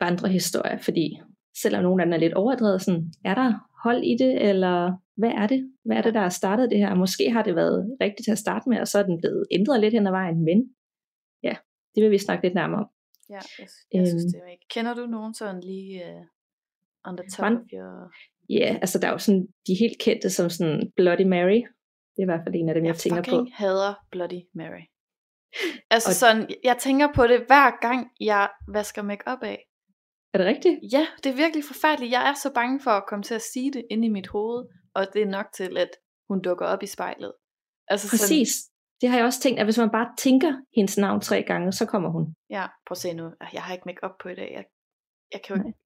vandrehistorier, 0.00 0.78
fordi 0.78 1.20
selvom 1.62 1.82
nogle 1.82 2.02
af 2.02 2.06
dem 2.06 2.12
er 2.12 2.16
lidt 2.16 2.34
overdrevet, 2.34 2.82
sådan, 2.82 3.12
er 3.24 3.34
der 3.34 3.52
hold 3.84 4.02
i 4.04 4.16
det, 4.18 4.48
eller 4.48 4.92
hvad 5.16 5.30
er 5.30 5.46
det? 5.46 5.72
Hvad 5.84 5.96
er 5.96 6.02
det, 6.02 6.14
der 6.14 6.20
har 6.20 6.28
startet 6.28 6.70
det 6.70 6.78
her? 6.78 6.94
Måske 6.94 7.30
har 7.30 7.42
det 7.42 7.54
været 7.56 7.96
rigtigt 8.00 8.24
til 8.24 8.32
at 8.32 8.38
starte 8.38 8.68
med, 8.68 8.80
og 8.80 8.88
så 8.88 8.98
er 8.98 9.02
den 9.02 9.18
blevet 9.18 9.46
ændret 9.50 9.80
lidt 9.80 9.94
hen 9.94 10.06
ad 10.06 10.12
vejen, 10.12 10.44
men 10.44 10.74
ja, 11.42 11.54
det 11.94 12.02
vil 12.02 12.10
vi 12.10 12.18
snakke 12.18 12.44
lidt 12.44 12.54
nærmere 12.54 12.80
om. 12.80 12.88
Ja, 13.30 13.34
jeg, 13.58 13.68
jeg 13.94 14.06
synes, 14.06 14.24
Øhm. 14.24 14.32
det 14.32 14.40
er 14.46 14.50
ikke. 14.52 14.66
Kender 14.70 14.94
du 14.94 15.06
nogen 15.06 15.34
sådan 15.34 15.60
lige 15.60 16.02
uh, 16.04 16.24
on 17.10 17.16
the 17.16 17.28
top 17.30 17.42
Vand- 17.44 17.56
of 17.56 17.62
your... 17.72 18.12
Ja, 18.50 18.78
altså 18.80 18.98
der 18.98 19.08
er 19.08 19.12
jo 19.12 19.18
sådan 19.18 19.46
de 19.66 19.74
helt 19.80 19.98
kendte 20.00 20.30
som 20.30 20.50
sådan 20.50 20.92
Bloody 20.96 21.26
Mary. 21.26 21.60
Det 22.14 22.18
er 22.22 22.26
i 22.26 22.30
hvert 22.32 22.40
fald 22.44 22.54
en 22.54 22.68
af 22.68 22.74
dem, 22.74 22.84
jeg, 22.84 22.88
Jeg 22.92 22.96
tænker 22.98 23.22
på. 23.22 23.24
fucking 23.30 23.48
hader 23.54 23.94
Bloody 24.12 24.40
Mary. 24.54 24.84
Altså 25.94 26.10
Og- 26.10 26.14
sådan, 26.22 26.48
jeg 26.64 26.76
tænker 26.78 27.08
på 27.14 27.26
det 27.26 27.38
hver 27.46 27.80
gang, 27.80 28.08
jeg 28.20 28.48
vasker 28.68 29.02
makeup 29.02 29.42
af. 29.42 29.67
Er 30.34 30.38
det 30.38 30.46
rigtigt? 30.46 30.76
Ja, 30.92 31.06
det 31.24 31.30
er 31.32 31.36
virkelig 31.36 31.64
forfærdeligt. 31.64 32.12
Jeg 32.12 32.28
er 32.30 32.34
så 32.34 32.50
bange 32.54 32.80
for 32.80 32.90
at 32.90 33.04
komme 33.08 33.22
til 33.22 33.34
at 33.34 33.42
sige 33.52 33.72
det 33.72 33.84
inde 33.90 34.06
i 34.06 34.10
mit 34.10 34.26
hoved, 34.28 34.64
og 34.94 35.06
det 35.12 35.22
er 35.22 35.26
nok 35.26 35.46
til, 35.56 35.78
at 35.78 35.90
hun 36.28 36.42
dukker 36.42 36.66
op 36.66 36.82
i 36.82 36.86
spejlet. 36.86 37.32
Altså 37.88 38.08
Præcis. 38.10 38.48
Det 39.00 39.08
har 39.08 39.16
jeg 39.16 39.26
også 39.26 39.40
tænkt, 39.40 39.60
at 39.60 39.66
hvis 39.66 39.78
man 39.78 39.90
bare 39.90 40.08
tænker 40.18 40.52
hendes 40.76 40.98
navn 40.98 41.20
tre 41.20 41.42
gange, 41.42 41.72
så 41.72 41.86
kommer 41.86 42.10
hun. 42.10 42.34
ja, 42.50 42.66
prøv 42.86 42.92
at 42.92 42.98
se 42.98 43.12
nu. 43.14 43.24
Jeg 43.52 43.62
har 43.62 43.72
ikke 43.72 43.82
makeup 43.86 44.10
på 44.22 44.28
i 44.28 44.34
dag. 44.34 44.50
Jeg, 44.56 44.64
jeg 45.32 45.40
kan 45.46 45.56
jo 45.56 45.62
ikke... 45.62 45.78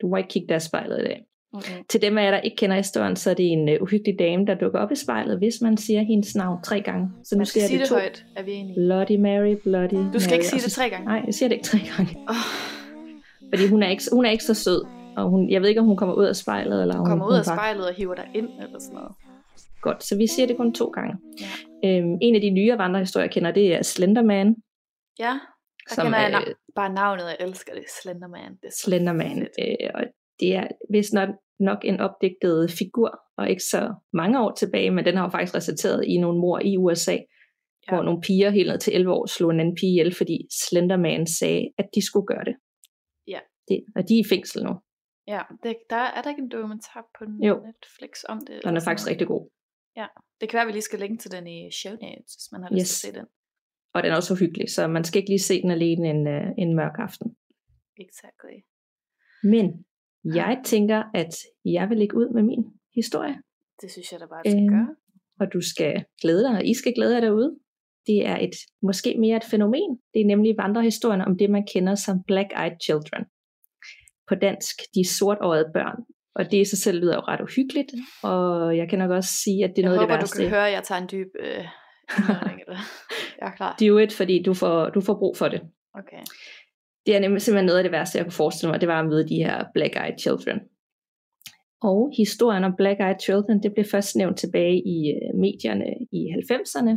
Du 0.00 0.08
må 0.08 0.16
ikke 0.16 0.28
kigge 0.28 0.48
der 0.48 0.58
spejlet 0.58 0.98
i 1.00 1.04
dag. 1.04 1.24
Okay. 1.52 1.82
Til 1.88 2.02
dem 2.02 2.18
af 2.18 2.24
jer, 2.24 2.30
der 2.30 2.40
ikke 2.40 2.56
kender 2.56 2.76
historien, 2.76 3.16
så 3.16 3.30
er 3.30 3.34
det 3.34 3.46
en 3.52 3.68
uh, 3.68 3.82
uhyggelig 3.82 4.18
dame, 4.18 4.46
der 4.46 4.54
dukker 4.54 4.78
op 4.80 4.92
i 4.92 4.96
spejlet, 4.96 5.38
hvis 5.38 5.54
man 5.62 5.76
siger 5.76 6.02
hendes 6.02 6.34
navn 6.34 6.62
tre 6.62 6.80
gange. 6.80 7.10
Så 7.24 7.38
nu 7.38 7.44
siger 7.44 7.66
sige 7.66 7.78
det 7.78 7.80
det 7.80 7.88
to. 7.88 7.94
højt, 7.94 8.24
er 8.36 8.42
vi 8.42 8.52
enige? 8.52 8.74
Bloody 8.74 9.16
Mary, 9.16 9.54
Bloody 9.62 10.12
Du 10.14 10.18
skal 10.20 10.30
Mary. 10.30 10.34
ikke 10.38 10.46
sige 10.46 10.60
det 10.62 10.72
tre 10.72 10.90
gange. 10.90 11.06
Nej, 11.06 11.22
jeg 11.26 11.34
siger 11.34 11.48
det 11.48 11.56
ikke 11.56 11.66
tre 11.66 11.78
gange. 11.96 12.16
Oh, 12.28 12.79
Fordi 13.54 13.66
hun 13.68 13.82
er 13.82 13.88
ikke, 13.88 14.02
hun 14.12 14.24
er 14.26 14.30
ikke 14.30 14.44
så 14.44 14.54
sød. 14.54 14.84
Og 15.16 15.30
hun, 15.30 15.50
jeg 15.50 15.60
ved 15.62 15.68
ikke, 15.68 15.80
om 15.80 15.86
hun 15.86 15.96
kommer 15.96 16.14
ud 16.14 16.24
af 16.24 16.36
spejlet, 16.36 16.82
eller 16.82 16.98
om 16.98 17.06
kommer 17.06 17.24
hun 17.24 17.32
ud 17.32 17.38
af 17.38 17.44
bare- 17.46 17.56
spejlet 17.56 17.88
og 17.88 17.94
hiver 17.94 18.14
dig 18.14 18.28
ind, 18.34 18.48
eller 18.62 18.78
sådan 18.78 18.94
noget. 18.94 19.12
Godt, 19.82 20.04
så 20.04 20.16
vi 20.16 20.26
siger 20.26 20.46
det 20.46 20.56
kun 20.56 20.74
to 20.74 20.86
gange. 20.86 21.16
Ja. 21.82 21.98
Øhm, 21.98 22.18
en 22.22 22.34
af 22.34 22.40
de 22.40 22.50
nye 22.50 22.74
vandrehistorier, 22.78 23.24
jeg 23.24 23.30
kender, 23.32 23.50
det 23.52 23.74
er 23.74 23.82
Slenderman. 23.82 24.54
Ja, 25.18 25.32
der 25.88 25.94
Som, 25.94 26.04
kender 26.04 26.18
jeg 26.18 26.30
øh, 26.46 26.52
na- 26.52 26.72
bare 26.76 26.92
navnet, 26.92 27.22
jeg 27.24 27.36
elsker 27.48 27.72
det. 27.74 27.84
Slenderman. 28.02 28.50
Det 28.50 28.64
er 28.66 28.76
Slenderman. 28.84 29.42
Øh, 29.42 29.90
og 29.94 30.02
det 30.40 30.54
er 30.54 30.66
vist 30.90 31.12
nok, 31.12 31.28
nok 31.60 31.78
en 31.84 32.00
opdigtet 32.00 32.70
figur, 32.70 33.20
og 33.38 33.50
ikke 33.50 33.62
så 33.62 33.94
mange 34.12 34.40
år 34.40 34.52
tilbage, 34.54 34.90
men 34.90 35.04
den 35.04 35.16
har 35.16 35.24
jo 35.24 35.30
faktisk 35.30 35.54
resulteret 35.54 36.04
i 36.06 36.16
nogle 36.18 36.38
mor 36.40 36.58
i 36.64 36.76
USA. 36.76 37.12
ja. 37.12 37.18
hvor 37.88 38.02
nogle 38.02 38.20
piger 38.20 38.50
helt 38.50 38.68
ned 38.70 38.78
til 38.78 38.94
11 38.94 39.12
år 39.12 39.26
slog 39.26 39.50
en 39.50 39.60
anden 39.60 39.74
pige 39.74 39.90
ihjel, 39.90 40.14
fordi 40.14 40.38
Slenderman 40.62 41.26
sagde, 41.26 41.68
at 41.78 41.86
de 41.94 42.06
skulle 42.06 42.26
gøre 42.26 42.44
det. 42.44 42.54
Ja. 43.26 43.40
det 43.68 43.84
og 43.96 44.08
de 44.08 44.14
er 44.14 44.20
i 44.24 44.28
fængsel 44.28 44.64
nu. 44.64 44.74
Ja, 45.26 45.42
det, 45.62 45.76
der 45.90 45.96
er 45.96 46.22
der 46.22 46.30
ikke 46.30 46.42
en 46.42 46.48
dokumentar 46.50 47.06
på 47.18 47.24
Jo. 47.46 47.54
Netflix 47.66 48.24
om 48.28 48.38
det? 48.46 48.60
Den 48.64 48.76
er 48.76 48.80
faktisk 48.80 49.06
noget? 49.06 49.10
rigtig 49.10 49.26
god. 49.28 49.48
Det 50.40 50.48
kan 50.48 50.56
være, 50.56 50.62
at 50.62 50.66
vi 50.68 50.72
lige 50.72 50.82
skal 50.82 50.98
linke 50.98 51.16
til 51.22 51.30
den 51.30 51.46
i 51.46 51.70
show 51.72 51.92
notes, 51.92 52.34
hvis 52.34 52.48
man 52.52 52.62
har 52.62 52.70
lyst 52.70 52.80
Yes. 52.80 53.00
til 53.00 53.08
at 53.08 53.14
se 53.14 53.20
den. 53.20 53.26
Og 53.94 54.02
den 54.02 54.12
er 54.12 54.16
også 54.16 54.34
hyggelig, 54.34 54.70
så 54.70 54.88
man 54.88 55.04
skal 55.04 55.18
ikke 55.18 55.30
lige 55.30 55.38
se 55.50 55.62
den 55.62 55.70
alene 55.70 56.08
en, 56.10 56.26
øh, 56.26 56.46
en 56.58 56.76
mørk 56.76 56.96
aften. 56.98 57.36
Exactly. 57.96 58.56
Men 59.42 59.84
jeg 60.24 60.62
tænker, 60.64 61.02
at 61.14 61.34
jeg 61.64 61.88
vil 61.88 61.98
lægge 61.98 62.16
ud 62.16 62.28
med 62.34 62.42
min 62.42 62.64
historie, 62.94 63.36
Det 63.82 63.90
synes 63.90 64.12
jeg 64.12 64.20
da 64.20 64.26
bare, 64.26 64.40
at 64.46 64.50
skal 64.52 64.62
Øhm, 64.62 64.68
gøre. 64.68 64.96
og 65.40 65.52
du 65.52 65.60
skal 65.60 66.04
glæde 66.22 66.42
dig, 66.44 66.50
og 66.56 66.64
I 66.64 66.74
skal 66.74 66.94
glæde 66.94 67.14
jer 67.14 67.20
derude. 67.20 67.58
Det 68.06 68.26
er 68.26 68.36
et 68.36 68.54
måske 68.82 69.16
mere 69.18 69.36
et 69.36 69.44
fænomen. 69.44 69.98
Det 70.14 70.20
er 70.20 70.26
nemlig 70.26 70.54
vandrehistorien 70.58 71.20
om 71.20 71.38
det, 71.38 71.50
man 71.50 71.66
kender 71.74 71.94
som 71.94 72.16
Black-Eyed 72.32 72.76
Children. 72.84 73.24
På 74.28 74.34
dansk, 74.34 74.76
de 74.94 75.08
sortårede 75.18 75.70
børn. 75.74 75.96
Og 76.34 76.50
det 76.50 76.56
i 76.60 76.64
sig 76.64 76.78
selv 76.78 77.00
lyder 77.00 77.14
jo 77.14 77.20
ret 77.20 77.40
uhyggeligt, 77.40 77.90
og 78.22 78.76
jeg 78.76 78.88
kan 78.88 78.98
nok 78.98 79.10
også 79.10 79.30
sige, 79.44 79.64
at 79.64 79.70
det 79.76 79.78
er 79.78 79.82
Jeg 79.82 79.88
noget 79.88 80.00
håber, 80.00 80.14
af 80.14 80.18
det 80.20 80.28
du 80.28 80.30
værste. 80.30 80.42
kan 80.42 80.50
høre, 80.50 80.66
at 80.68 80.72
jeg 80.72 80.82
tager 80.82 81.00
en 81.00 81.08
dyb 81.12 81.28
øh, 81.40 81.64
jeg 83.40 83.46
er 83.48 83.56
klar. 83.56 83.76
Do 83.80 83.98
it, 83.98 84.12
fordi 84.12 84.42
du 84.42 84.54
får, 84.54 84.88
du 84.90 85.00
får 85.00 85.14
brug 85.14 85.36
for 85.36 85.48
det. 85.48 85.60
Okay. 85.94 86.22
det 87.06 87.16
er 87.16 87.20
nemlig 87.20 87.42
simpelthen 87.42 87.66
noget 87.66 87.78
af 87.78 87.84
det 87.84 87.92
værste, 87.92 88.18
jeg 88.18 88.24
kunne 88.26 88.40
forestille 88.42 88.70
mig, 88.70 88.80
det 88.80 88.88
var 88.88 89.00
at 89.00 89.06
møde 89.06 89.28
de 89.28 89.34
her 89.34 89.64
Black-Eyed 89.78 90.18
Children. 90.20 90.58
Og 91.82 92.12
historien 92.16 92.64
om 92.64 92.74
Black-Eyed 92.82 93.18
Children, 93.26 93.62
det 93.62 93.72
blev 93.74 93.84
først 93.90 94.16
nævnt 94.16 94.38
tilbage 94.38 94.76
i 94.94 94.98
øh, 95.16 95.38
medierne 95.44 95.86
i 96.12 96.20
90'erne, 96.52 96.92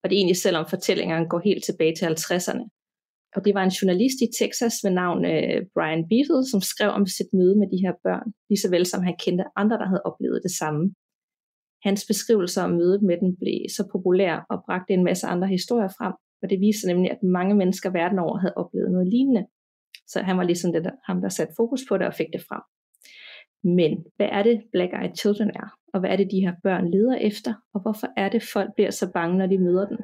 og 0.00 0.04
det 0.10 0.14
er 0.14 0.20
egentlig 0.20 0.42
selvom 0.44 0.66
fortællingerne 0.74 1.28
går 1.28 1.40
helt 1.48 1.64
tilbage 1.64 1.94
til 1.94 2.06
50'erne. 2.06 2.64
Og 3.36 3.44
det 3.44 3.52
var 3.54 3.64
en 3.64 3.76
journalist 3.78 4.18
i 4.26 4.28
Texas 4.40 4.74
ved 4.84 4.92
navn 5.02 5.20
øh, 5.32 5.58
Brian 5.74 6.04
Beatle, 6.10 6.42
som 6.52 6.60
skrev 6.72 6.90
om 6.98 7.06
sit 7.06 7.30
møde 7.38 7.54
med 7.60 7.68
de 7.72 7.82
her 7.84 7.94
børn, 8.06 8.28
lige 8.50 8.62
så 8.64 8.70
vel 8.74 8.86
som 8.86 9.02
han 9.02 9.16
kendte 9.24 9.44
andre, 9.56 9.76
der 9.78 9.88
havde 9.92 10.06
oplevet 10.10 10.40
det 10.46 10.54
samme. 10.60 10.82
Hans 11.86 12.02
beskrivelser 12.10 12.62
om 12.62 12.72
mødet 12.80 13.02
med 13.02 13.16
dem 13.22 13.30
blev 13.40 13.58
så 13.76 13.82
populær 13.92 14.46
og 14.52 14.62
bragte 14.66 14.92
en 14.92 15.04
masse 15.04 15.26
andre 15.26 15.48
historier 15.48 15.90
frem, 15.98 16.14
og 16.42 16.50
det 16.50 16.60
viste 16.60 16.86
nemlig, 16.86 17.10
at 17.10 17.22
mange 17.22 17.54
mennesker 17.54 17.90
verden 17.90 18.18
over 18.18 18.38
havde 18.38 18.54
oplevet 18.62 18.90
noget 18.92 19.08
lignende. 19.14 19.44
Så 20.12 20.22
han 20.28 20.36
var 20.38 20.44
ligesom 20.50 20.72
det, 20.72 20.84
der, 20.84 20.94
ham, 21.06 21.20
der 21.20 21.28
satte 21.28 21.54
fokus 21.56 21.82
på 21.88 21.98
det 21.98 22.06
og 22.06 22.14
fik 22.14 22.30
det 22.32 22.42
frem. 22.48 22.62
Men 23.64 24.04
hvad 24.16 24.28
er 24.32 24.42
det 24.42 24.62
Black 24.72 24.92
Eyed 24.92 25.16
Children 25.16 25.50
er? 25.50 25.68
Og 25.94 26.00
hvad 26.00 26.10
er 26.10 26.16
det, 26.16 26.28
de 26.30 26.40
her 26.40 26.54
børn 26.62 26.90
leder 26.90 27.16
efter? 27.16 27.54
Og 27.74 27.82
hvorfor 27.82 28.06
er 28.16 28.28
det, 28.28 28.42
folk 28.52 28.70
bliver 28.76 28.90
så 28.90 29.10
bange, 29.12 29.38
når 29.38 29.46
de 29.46 29.58
møder 29.58 29.86
den? 29.86 29.98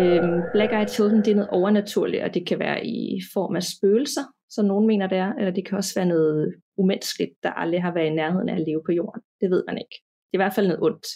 Øhm, 0.00 0.42
Black 0.52 0.72
Eyed 0.72 0.88
Children, 0.88 1.24
det 1.24 1.30
er 1.30 1.34
noget 1.34 1.50
overnaturligt, 1.50 2.22
og 2.22 2.34
det 2.34 2.46
kan 2.46 2.58
være 2.58 2.86
i 2.86 3.20
form 3.34 3.56
af 3.56 3.62
spøgelser, 3.62 4.24
som 4.50 4.64
nogen 4.66 4.86
mener 4.86 5.06
det 5.06 5.18
er, 5.18 5.32
eller 5.32 5.50
det 5.50 5.66
kan 5.66 5.78
også 5.78 5.92
være 5.96 6.08
noget 6.08 6.54
umenneskeligt, 6.76 7.32
der 7.42 7.50
aldrig 7.50 7.82
har 7.82 7.94
været 7.94 8.06
i 8.06 8.14
nærheden 8.20 8.48
af 8.48 8.54
at 8.54 8.64
leve 8.68 8.82
på 8.86 8.92
jorden. 8.92 9.22
Det 9.40 9.50
ved 9.50 9.64
man 9.68 9.78
ikke. 9.78 9.96
Det 10.28 10.34
er 10.34 10.38
i 10.38 10.44
hvert 10.44 10.54
fald 10.54 10.66
noget 10.66 10.82
ondt. 10.82 11.06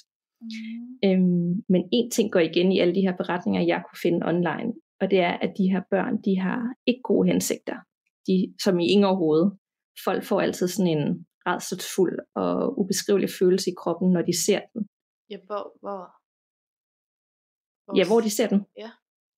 Mm. 0.40 0.49
Øhm, 1.05 1.52
men 1.69 1.83
en 1.93 2.11
ting 2.11 2.33
går 2.33 2.40
igen 2.40 2.73
i 2.73 2.81
alle 2.81 2.95
de 2.95 3.00
her 3.00 3.16
beretninger, 3.16 3.62
jeg 3.62 3.83
kunne 3.85 4.00
finde 4.02 4.26
online, 4.26 4.73
og 5.00 5.11
det 5.11 5.21
er, 5.21 5.33
at 5.45 5.52
de 5.59 5.71
her 5.73 5.83
børn, 5.90 6.14
de 6.25 6.40
har 6.40 6.61
ikke 6.87 7.02
gode 7.02 7.28
hensigter, 7.31 7.76
de, 8.26 8.55
som 8.64 8.81
i 8.81 8.87
ingen 8.87 9.05
overhovedet. 9.05 9.52
Folk 10.05 10.25
får 10.25 10.41
altid 10.41 10.69
sådan 10.69 10.99
en 10.99 11.26
rædselsfuld 11.47 12.19
og 12.35 12.79
ubeskrivelig 12.79 13.29
følelse 13.38 13.71
i 13.71 13.75
kroppen, 13.79 14.12
når 14.12 14.23
de 14.23 14.45
ser 14.47 14.61
den. 14.73 14.88
Ja, 15.31 15.38
hvor, 15.47 15.62
hvor, 15.83 16.00
Ja, 17.99 18.05
hvor 18.07 18.21
de 18.21 18.31
ser 18.31 18.49
den. 18.49 18.61
Ja. 18.79 18.91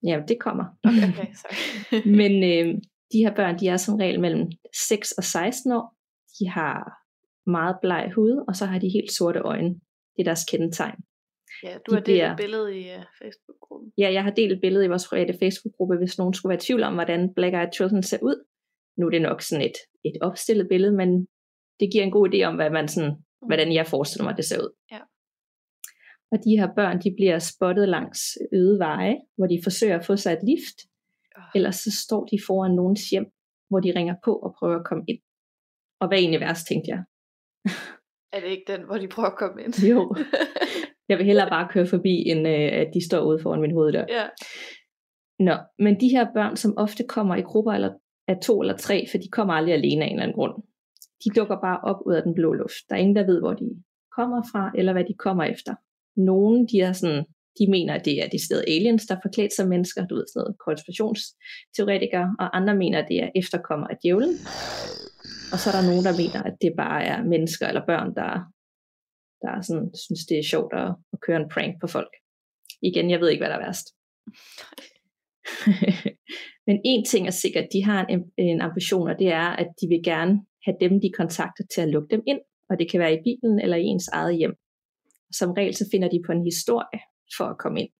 Ja, 0.03 0.23
det 0.29 0.41
kommer. 0.41 0.65
Okay, 0.85 1.09
okay 1.09 1.33
sorry. 1.43 1.59
Men 2.21 2.33
øh, 2.53 2.75
de 3.12 3.19
her 3.25 3.35
børn, 3.37 3.59
de 3.61 3.69
er 3.69 3.77
som 3.77 3.95
regel 3.95 4.21
mellem 4.21 4.50
6 4.88 5.12
og 5.12 5.25
16 5.25 5.73
år. 5.73 5.97
De 6.38 6.49
har 6.49 6.77
meget 7.50 7.77
bleg 7.83 8.12
hud, 8.15 8.45
og 8.49 8.57
så 8.57 8.67
har 8.67 8.79
de 8.79 8.88
helt 8.88 9.12
sorte 9.12 9.41
øjne. 9.41 9.69
Det 10.15 10.21
er 10.21 10.25
deres 10.25 10.45
kendetegn. 10.45 10.99
ja, 11.62 11.79
du 11.87 11.91
de 11.91 11.95
har 11.97 12.00
delt 12.00 12.05
bliver- 12.05 12.31
et 12.31 12.37
billede 12.37 12.79
i 12.81 12.83
uh, 12.97 13.03
Facebook-gruppen. 13.23 13.93
Ja, 13.99 14.12
jeg 14.12 14.23
har 14.25 14.31
delt 14.31 14.53
et 14.53 14.61
billede 14.61 14.85
i 14.85 14.88
vores 14.88 15.09
private 15.09 15.38
Facebook-gruppe, 15.43 15.97
hvis 15.97 16.19
nogen 16.19 16.35
skulle 16.35 16.50
være 16.50 16.59
i 16.62 16.67
tvivl 16.67 16.83
om, 16.83 16.95
hvordan 16.95 17.35
Black 17.35 17.55
Eyed 17.55 17.73
Children 17.75 18.03
ser 18.03 18.19
ud. 18.23 18.45
Nu 18.99 19.07
er 19.07 19.11
det 19.11 19.23
nok 19.23 19.43
sådan 19.43 19.64
et, 19.64 19.76
et 20.05 20.17
opstillet 20.21 20.69
billede, 20.69 20.93
men 20.93 21.26
det 21.81 21.93
giver 21.93 22.05
en 22.05 22.11
god 22.11 22.28
idé 22.28 22.43
om, 22.43 22.55
hvad 22.55 22.71
man 22.71 22.88
sådan, 22.88 23.14
hvordan 23.47 23.73
jeg 23.73 23.87
forestiller 23.87 24.25
mig, 24.25 24.37
det 24.37 24.45
ser 24.45 24.61
ud. 24.64 24.73
Ja. 24.93 25.00
Og 26.33 26.38
de 26.45 26.59
her 26.61 26.69
børn, 26.76 26.97
de 27.05 27.14
bliver 27.19 27.38
spottet 27.38 27.88
langs 27.88 28.21
øde 28.52 28.78
veje, 28.78 29.17
hvor 29.37 29.47
de 29.47 29.61
forsøger 29.64 29.99
at 29.99 30.07
få 30.07 30.17
sig 30.17 30.33
et 30.33 30.45
lift, 30.50 30.78
Åh. 31.38 31.43
ellers 31.55 31.76
så 31.76 31.90
står 32.05 32.25
de 32.25 32.38
foran 32.47 32.75
nogens 32.75 33.11
hjem, 33.11 33.26
hvor 33.71 33.81
de 33.81 33.93
ringer 33.97 34.14
på 34.25 34.33
og 34.37 34.55
prøver 34.59 34.78
at 34.78 34.87
komme 34.87 35.05
ind. 35.09 35.19
Og 36.00 36.09
hvad 36.09 36.19
er 36.19 36.23
egentlig 36.23 36.40
værst, 36.40 36.67
tænkte 36.67 36.90
jeg. 36.90 37.00
Er 38.33 38.40
det 38.40 38.49
ikke 38.49 38.73
den, 38.73 38.83
hvor 38.87 38.99
de 38.99 39.09
prøver 39.09 39.28
at 39.28 39.38
komme 39.38 39.62
ind? 39.64 39.75
Jo. 39.93 40.14
Jeg 41.09 41.19
vil 41.19 41.26
hellere 41.26 41.49
bare 41.49 41.69
køre 41.73 41.87
forbi, 41.87 42.14
end 42.31 42.49
øh, 42.49 42.69
at 42.83 42.88
de 42.95 43.07
står 43.07 43.21
ude 43.28 43.38
foran 43.43 43.61
min 43.61 43.73
hoveddør. 43.73 44.05
ja. 44.09 44.26
Nå, 45.38 45.57
men 45.78 46.00
de 46.00 46.09
her 46.09 46.26
børn, 46.35 46.57
som 46.57 46.78
ofte 46.78 47.05
kommer 47.09 47.37
i 47.37 47.40
grupper 47.40 47.73
eller 47.73 47.93
af 48.29 48.39
to 48.43 48.61
eller 48.61 48.77
tre, 48.77 49.07
for 49.11 49.19
de 49.19 49.29
kommer 49.29 49.55
aldrig 49.55 49.75
alene 49.75 50.05
af 50.05 50.09
en 50.09 50.13
eller 50.13 50.23
anden 50.23 50.35
grund. 50.35 50.63
De 51.25 51.31
dukker 51.31 51.61
bare 51.61 51.81
op 51.81 52.01
ud 52.07 52.15
af 52.15 52.23
den 52.23 52.35
blå 52.35 52.53
luft. 52.53 52.83
Der 52.89 52.95
er 52.95 53.01
ingen, 53.01 53.17
der 53.17 53.27
ved, 53.27 53.41
hvor 53.41 53.55
de 53.55 53.83
kommer 54.17 54.43
fra, 54.53 54.73
eller 54.79 54.93
hvad 54.93 55.05
de 55.05 55.15
kommer 55.15 55.45
efter. 55.45 55.75
Nogle, 56.17 56.67
de 56.67 56.81
er 56.81 56.93
sådan, 56.93 57.25
de 57.59 57.71
mener, 57.71 57.95
at 57.95 58.05
det 58.05 58.23
er 58.23 58.29
de 58.29 58.45
steder 58.45 58.65
aliens, 58.69 59.07
der 59.07 59.17
forklædt 59.23 59.53
som 59.53 59.69
mennesker, 59.69 60.07
du 60.07 60.15
ved, 60.15 60.27
sådan 60.27 60.41
noget 60.41 60.59
konspirationsteoretikere, 60.67 62.37
og 62.39 62.57
andre 62.57 62.75
mener, 62.77 62.99
at 62.99 63.09
det 63.09 63.23
er 63.23 63.31
efterkommer 63.37 63.87
af 63.87 63.97
djævlen. 64.03 64.35
Og 65.53 65.59
så 65.59 65.67
er 65.71 65.75
der 65.77 65.89
nogen, 65.91 66.05
der 66.09 66.21
mener, 66.23 66.41
at 66.49 66.57
det 66.63 66.73
bare 66.77 67.01
er 67.05 67.25
mennesker 67.35 67.67
eller 67.69 67.87
børn, 67.87 68.15
der, 68.15 68.33
der 69.43 69.51
er 69.57 69.61
sådan, 69.69 69.91
synes, 70.05 70.23
det 70.29 70.39
er 70.39 70.51
sjovt 70.53 70.73
at, 70.83 70.91
at 71.13 71.19
køre 71.21 71.41
en 71.43 71.51
prank 71.55 71.81
på 71.81 71.87
folk. 71.87 72.13
Igen, 72.83 73.11
jeg 73.11 73.21
ved 73.21 73.29
ikke, 73.29 73.41
hvad 73.43 73.51
der 73.51 73.59
er 73.59 73.67
værst. 73.67 73.87
Men 76.67 76.81
en 76.85 77.05
ting 77.05 77.26
er 77.26 77.31
sikkert, 77.31 77.67
de 77.73 77.85
har 77.85 78.07
en, 78.07 78.21
en 78.38 78.61
ambition, 78.61 79.09
og 79.09 79.19
det 79.19 79.28
er, 79.28 79.49
at 79.62 79.69
de 79.81 79.88
vil 79.88 80.02
gerne 80.05 80.35
have 80.64 80.76
dem, 80.81 81.00
de 81.00 81.11
kontakter, 81.17 81.64
til 81.75 81.81
at 81.81 81.88
lukke 81.88 82.11
dem 82.11 82.23
ind. 82.26 82.40
Og 82.71 82.78
det 82.78 82.90
kan 82.90 83.00
være 83.00 83.14
i 83.14 83.23
bilen 83.26 83.61
eller 83.61 83.76
i 83.76 83.85
ens 83.85 84.09
eget 84.09 84.37
hjem. 84.37 84.55
Som 85.33 85.50
regel 85.52 85.75
så 85.75 85.88
finder 85.93 86.09
de 86.09 86.23
på 86.26 86.33
en 86.33 86.45
historie 86.45 87.00
for 87.37 87.45
at 87.45 87.59
komme 87.59 87.81
ind. 87.81 87.90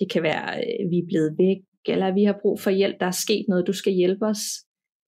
Det 0.00 0.10
kan 0.12 0.22
være, 0.22 0.56
at 0.56 0.86
vi 0.90 0.98
er 0.98 1.08
blevet 1.10 1.30
væk, 1.38 1.60
eller 1.92 2.14
vi 2.14 2.24
har 2.24 2.38
brug 2.42 2.60
for 2.60 2.70
hjælp, 2.70 2.96
der 3.00 3.06
er 3.06 3.20
sket 3.24 3.44
noget, 3.48 3.66
du 3.66 3.72
skal 3.72 3.92
hjælpe 3.92 4.24
os. 4.26 4.42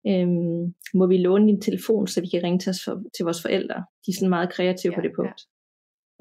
Øhm, 0.06 0.62
må 0.94 1.06
vi 1.06 1.16
låne 1.16 1.47
din 1.47 1.61
telefon, 1.61 2.06
så 2.06 2.20
vi 2.20 2.28
kan 2.28 2.42
ringe 2.42 2.58
til, 2.58 2.70
os 2.70 2.85
for, 2.85 2.94
til 3.16 3.25
vores 3.25 3.42
forældre. 3.42 3.78
De 4.02 4.11
er 4.11 4.16
sådan 4.18 4.37
meget 4.37 4.52
kreative 4.52 4.92
Ja, 4.92 4.97
på 4.97 5.02
det 5.02 5.12
ja. 5.12 5.16
punkt. 5.18 5.40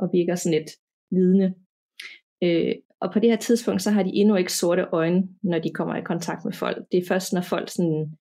Og 0.01 0.09
virker 0.13 0.35
sådan 0.35 0.57
lidt 0.57 0.71
vidne. 1.11 1.47
Øh, 2.43 2.75
og 3.01 3.13
på 3.13 3.19
det 3.19 3.29
her 3.29 3.37
tidspunkt, 3.37 3.81
så 3.81 3.91
har 3.91 4.03
de 4.03 4.09
endnu 4.13 4.35
ikke 4.35 4.53
sorte 4.53 4.85
øjne, 4.91 5.27
når 5.43 5.59
de 5.59 5.71
kommer 5.73 5.95
i 5.95 6.01
kontakt 6.01 6.45
med 6.45 6.53
folk. 6.53 6.77
Det 6.91 6.97
er 6.97 7.07
først, 7.07 7.33
når 7.33 7.41
folk 7.41 7.69
sådan 7.69 8.17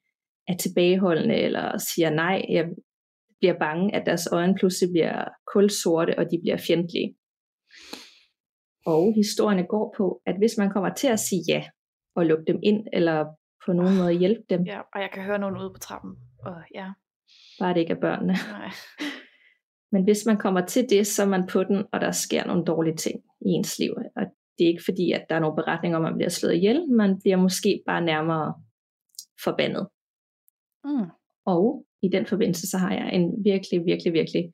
er 0.49 0.57
tilbageholdende, 0.57 1.35
eller 1.35 1.79
siger 1.79 2.11
nej, 2.11 2.45
jeg 2.49 2.65
bliver 3.39 3.59
bange, 3.59 3.95
at 3.95 4.07
deres 4.07 4.29
øjne 4.33 4.55
pludselig 4.55 4.93
bliver 4.93 5.25
kulsorte, 5.55 6.19
og 6.19 6.25
de 6.25 6.41
bliver 6.43 6.57
fjendtlige. 6.57 7.17
Og 8.87 9.15
historierne 9.15 9.67
går 9.67 9.95
på, 9.97 10.23
at 10.27 10.37
hvis 10.39 10.55
man 10.59 10.71
kommer 10.71 10.95
til 10.95 11.09
at 11.09 11.21
sige 11.21 11.43
ja, 11.49 11.65
og 12.17 12.27
lukke 12.27 12.45
dem 12.47 12.59
ind, 12.63 12.87
eller 12.93 13.25
på 13.67 13.73
nogen 13.73 13.97
måde 13.97 14.13
hjælpe 14.13 14.43
dem, 14.51 14.63
ja, 14.63 14.81
og 14.95 15.01
jeg 15.01 15.11
kan 15.15 15.23
høre 15.23 15.39
nogen 15.39 15.57
ude 15.57 15.71
på 15.75 15.79
trappen. 15.79 16.11
Og 16.39 16.57
ja, 16.75 16.91
bare 17.61 17.75
det 17.75 17.81
ikke 17.81 17.93
er 17.93 18.01
børnene. 18.01 18.33
nej. 18.33 18.71
Men 19.93 20.05
hvis 20.05 20.27
man 20.27 20.37
kommer 20.37 20.67
til 20.67 20.87
det, 20.91 21.07
så 21.07 21.23
er 21.23 21.27
man 21.27 21.47
på 21.47 21.65
den, 21.65 21.85
og 21.93 22.01
der 22.01 22.11
sker 22.11 22.47
nogle 22.47 22.65
dårlige 22.65 22.97
ting 22.97 23.21
i 23.41 23.49
ens 23.49 23.79
liv. 23.79 23.93
Og 24.17 24.23
det 24.59 24.65
er 24.65 24.69
ikke 24.69 24.85
fordi, 24.85 25.13
at 25.13 25.27
der 25.29 25.35
er 25.35 25.41
nogle 25.41 25.57
beretninger 25.57 25.99
om, 25.99 26.05
at 26.05 26.11
man 26.13 26.19
bliver 26.19 26.29
slået 26.29 26.55
ihjel, 26.55 26.91
man 26.91 27.21
bliver 27.21 27.37
måske 27.37 27.83
bare 27.87 28.01
nærmere 28.05 28.55
forbandet. 29.45 29.89
Mm. 30.85 31.11
Og 31.47 31.87
i 32.03 32.09
den 32.09 32.27
forbindelse, 32.27 32.71
så 32.71 32.79
har 32.79 32.93
jeg 32.95 33.11
en 33.15 33.45
virkelig, 33.45 33.85
virkelig, 33.87 34.13
virkelig 34.13 34.53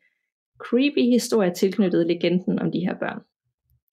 creepy 0.58 1.04
historie 1.12 1.54
tilknyttet 1.54 2.06
legenden 2.06 2.58
om 2.58 2.72
de 2.72 2.78
her 2.80 2.98
børn. 2.98 3.20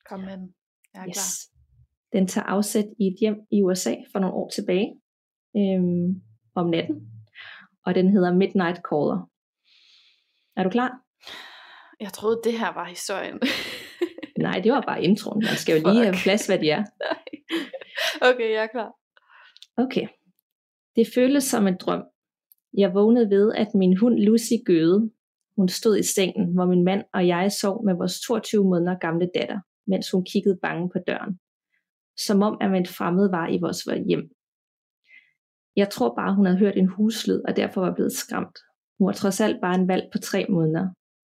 Kom 0.10 0.20
med 0.20 0.38
den. 0.38 0.54
Jeg 0.94 1.02
er 1.02 1.08
Yes. 1.08 1.16
klar. 1.16 2.20
Den 2.20 2.28
tager 2.28 2.46
afsæt 2.46 2.86
i 3.00 3.08
et 3.08 3.16
hjem 3.22 3.36
i 3.52 3.64
USA 3.64 3.96
for 4.12 4.20
nogle 4.20 4.36
år 4.36 4.50
tilbage 4.50 5.02
øhm, 5.58 6.22
om 6.56 6.70
natten, 6.70 6.96
og 7.86 7.96
den 7.96 8.10
hedder 8.10 8.34
Midnight 8.34 8.80
Caller. 8.90 9.30
Er 10.56 10.64
du 10.64 10.70
klar? 10.70 11.02
Jeg 12.00 12.14
troede, 12.14 12.42
det 12.44 12.60
her 12.60 12.74
var 12.74 12.86
historien. 12.86 13.40
Nej, 14.42 14.60
det 14.64 14.72
var 14.72 14.82
bare 14.82 15.04
introen. 15.04 15.44
Man 15.46 15.56
skal 15.56 15.82
jo 15.82 15.90
lige 15.90 16.04
have 16.04 16.14
Fuck. 16.14 16.24
plads, 16.24 16.48
hvad 16.48 16.60
de 16.60 16.70
er. 16.70 16.84
okay, 18.30 18.50
jeg 18.56 18.64
er 18.64 18.68
klar. 18.68 18.92
Okay. 19.78 20.08
Det 20.96 21.08
føltes 21.16 21.44
som 21.44 21.68
en 21.68 21.78
drøm. 21.78 22.04
Jeg 22.78 22.94
vågnede 22.94 23.30
ved, 23.30 23.54
at 23.56 23.68
min 23.76 23.98
hund 23.98 24.20
Lucy 24.20 24.54
gøede. 24.66 25.12
Hun 25.58 25.70
stod 25.70 25.98
i 25.98 26.04
sengen, 26.04 26.54
hvor 26.54 26.66
min 26.66 26.84
mand 26.84 27.04
og 27.14 27.28
jeg 27.28 27.52
sov 27.52 27.86
med 27.86 27.94
vores 27.94 28.22
22 28.22 28.64
måneder 28.64 28.96
gamle 28.98 29.30
datter, 29.36 29.60
mens 29.88 30.12
hun 30.12 30.26
kiggede 30.26 30.60
bange 30.62 30.90
på 30.90 31.00
døren. 31.08 31.40
som 32.28 32.42
om 32.42 32.58
at 32.62 32.74
en 32.74 32.86
fremmed 32.86 33.30
var 33.30 33.48
i 33.48 33.58
vores 33.62 33.84
hjem. 34.08 34.30
Jeg 35.76 35.90
tror 35.90 36.16
bare, 36.16 36.36
hun 36.36 36.46
havde 36.46 36.60
hørt 36.60 36.78
en 36.78 36.88
huslyd, 36.88 37.42
og 37.48 37.56
derfor 37.56 37.82
var 37.82 37.94
blevet 37.94 38.12
skræmt. 38.12 38.58
Hun 38.98 39.06
var 39.08 39.14
trods 39.14 39.42
alt 39.42 39.62
bare 39.62 39.76
en 39.76 39.88
valg 39.88 40.10
på 40.12 40.18
tre 40.18 40.46
måneder, 40.50 40.88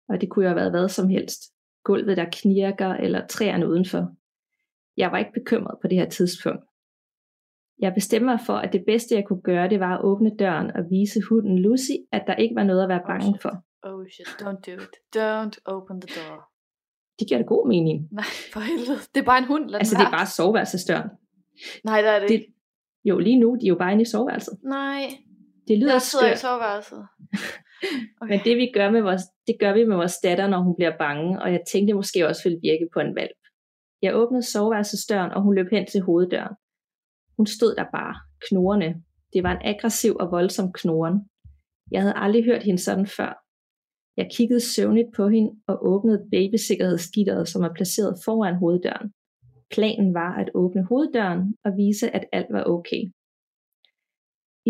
og 0.09 0.21
det 0.21 0.31
kunne 0.31 0.45
jo 0.45 0.49
have 0.49 0.57
været 0.57 0.71
hvad 0.71 0.88
som 0.88 1.09
helst. 1.09 1.43
Gulvet, 1.85 2.17
der 2.17 2.27
knirker, 2.33 2.89
eller 2.89 3.27
træerne 3.27 3.69
udenfor. 3.69 4.13
Jeg 4.97 5.13
var 5.13 5.19
ikke 5.19 5.33
bekymret 5.35 5.79
på 5.83 5.89
det 5.89 5.99
her 5.99 6.09
tidspunkt. 6.09 6.65
Jeg 7.79 7.95
bestemmer 7.95 8.39
for, 8.47 8.55
at 8.55 8.73
det 8.73 8.83
bedste, 8.87 9.15
jeg 9.15 9.25
kunne 9.27 9.43
gøre, 9.43 9.69
det 9.69 9.81
var 9.81 9.97
at 9.99 10.05
åbne 10.05 10.37
døren 10.39 10.71
og 10.71 10.83
vise 10.91 11.21
hunden 11.29 11.59
Lucy, 11.59 11.97
at 12.13 12.25
der 12.27 12.35
ikke 12.35 12.55
var 12.55 12.65
noget 12.65 12.83
at 12.83 12.89
være 12.89 13.03
bange 13.07 13.39
for. 13.43 13.65
Oh 13.83 14.07
shit, 14.07 14.27
don't 14.27 14.61
do 14.67 14.73
it. 14.83 14.95
Don't 15.17 15.57
open 15.65 16.01
the 16.01 16.21
door. 16.21 16.51
Det 17.19 17.29
giver 17.29 17.39
da 17.41 17.45
god 17.47 17.69
mening. 17.69 18.09
Nej, 18.13 18.25
for 18.53 18.61
helvede. 18.61 18.99
Det 19.15 19.21
er 19.21 19.25
bare 19.25 19.39
en 19.39 19.45
hund. 19.45 19.71
Lad 19.71 19.79
Altså, 19.81 19.97
det 19.99 20.07
er 20.07 20.11
bare 20.11 20.27
soveværelsesdøren. 20.27 21.09
Nej, 21.85 22.03
der 22.03 22.11
er 22.11 22.21
det, 22.21 22.29
det- 22.29 22.35
ikke. 22.35 22.53
Jo, 23.05 23.19
lige 23.19 23.39
nu, 23.41 23.55
de 23.61 23.67
er 23.67 23.69
jo 23.69 23.75
bare 23.75 23.93
inde 23.93 24.03
i 24.03 24.05
soveværelset. 24.05 24.59
Nej, 24.65 25.03
Det 25.69 25.79
lyder 25.79 25.93
jeg 25.93 26.03
sidder 26.03 26.27
i 26.27 26.29
skørt, 26.29 26.39
soveværelset. 26.39 27.07
Okay. 28.21 28.31
men 28.31 28.41
det 28.45 28.57
vi 28.57 28.71
gør 28.75 28.91
med 28.91 29.03
vores, 29.03 29.23
det 29.47 29.57
gør 29.61 29.73
vi 29.75 29.85
med 29.85 29.97
vores 29.97 30.17
datter, 30.25 30.47
når 30.49 30.61
hun 30.63 30.75
bliver 30.77 30.97
bange, 30.99 31.43
og 31.43 31.53
jeg 31.53 31.61
tænkte 31.73 31.95
måske 31.95 32.27
også 32.29 32.43
ville 32.45 32.61
virke 32.63 32.89
på 32.95 33.01
en 33.01 33.15
valp. 33.15 33.41
Jeg 34.03 34.15
åbnede 34.15 34.43
soveværelsesdøren, 34.43 35.31
og 35.31 35.43
hun 35.43 35.55
løb 35.55 35.71
hen 35.71 35.87
til 35.87 36.01
hoveddøren. 36.01 36.55
Hun 37.37 37.47
stod 37.47 37.75
der 37.75 37.85
bare, 37.93 38.15
knorrende. 38.49 38.95
Det 39.33 39.43
var 39.43 39.53
en 39.53 39.63
aggressiv 39.65 40.17
og 40.21 40.31
voldsom 40.31 40.73
knoren. 40.73 41.17
Jeg 41.93 42.01
havde 42.01 42.15
aldrig 42.17 42.45
hørt 42.45 42.63
hende 42.63 42.83
sådan 42.83 43.07
før. 43.07 43.33
Jeg 44.17 44.31
kiggede 44.37 44.61
søvnigt 44.61 45.09
på 45.17 45.29
hende 45.29 45.51
og 45.69 45.87
åbnede 45.93 46.27
babysikkerhedsgitteret, 46.33 47.49
som 47.49 47.63
er 47.63 47.75
placeret 47.75 48.15
foran 48.25 48.57
hoveddøren. 48.57 49.13
Planen 49.71 50.15
var 50.15 50.33
at 50.43 50.51
åbne 50.55 50.85
hoveddøren 50.85 51.55
og 51.65 51.73
vise, 51.77 52.11
at 52.17 52.25
alt 52.33 52.47
var 52.51 52.65
okay. 52.65 53.03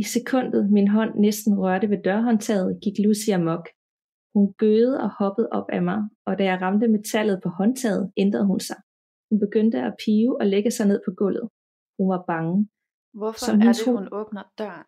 I 0.00 0.02
sekundet 0.14 0.62
min 0.76 0.88
hånd 0.88 1.12
næsten 1.26 1.52
rørte 1.62 1.90
ved 1.90 2.00
dørhåndtaget, 2.04 2.78
gik 2.84 2.96
Lucy 3.04 3.30
amok. 3.38 3.64
Hun 4.34 4.46
gøede 4.62 4.94
og 5.04 5.10
hoppede 5.18 5.48
op 5.58 5.68
af 5.76 5.82
mig, 5.82 5.98
og 6.26 6.32
da 6.38 6.44
jeg 6.44 6.58
ramte 6.64 6.88
metallet 6.88 7.40
på 7.42 7.48
håndtaget, 7.48 8.12
ændrede 8.16 8.46
hun 8.46 8.60
sig. 8.60 8.76
Hun 9.30 9.38
begyndte 9.40 9.78
at 9.88 9.94
pive 10.04 10.40
og 10.40 10.46
lægge 10.46 10.70
sig 10.70 10.86
ned 10.86 11.00
på 11.06 11.10
gulvet. 11.20 11.48
Hun 11.98 12.08
var 12.14 12.22
bange. 12.32 12.68
Hvorfor 13.20 13.38
som 13.46 13.60
er 13.60 13.72
det, 13.72 13.82
hund- 13.86 13.98
hun 13.98 14.08
åbner 14.20 14.42
døren? 14.58 14.84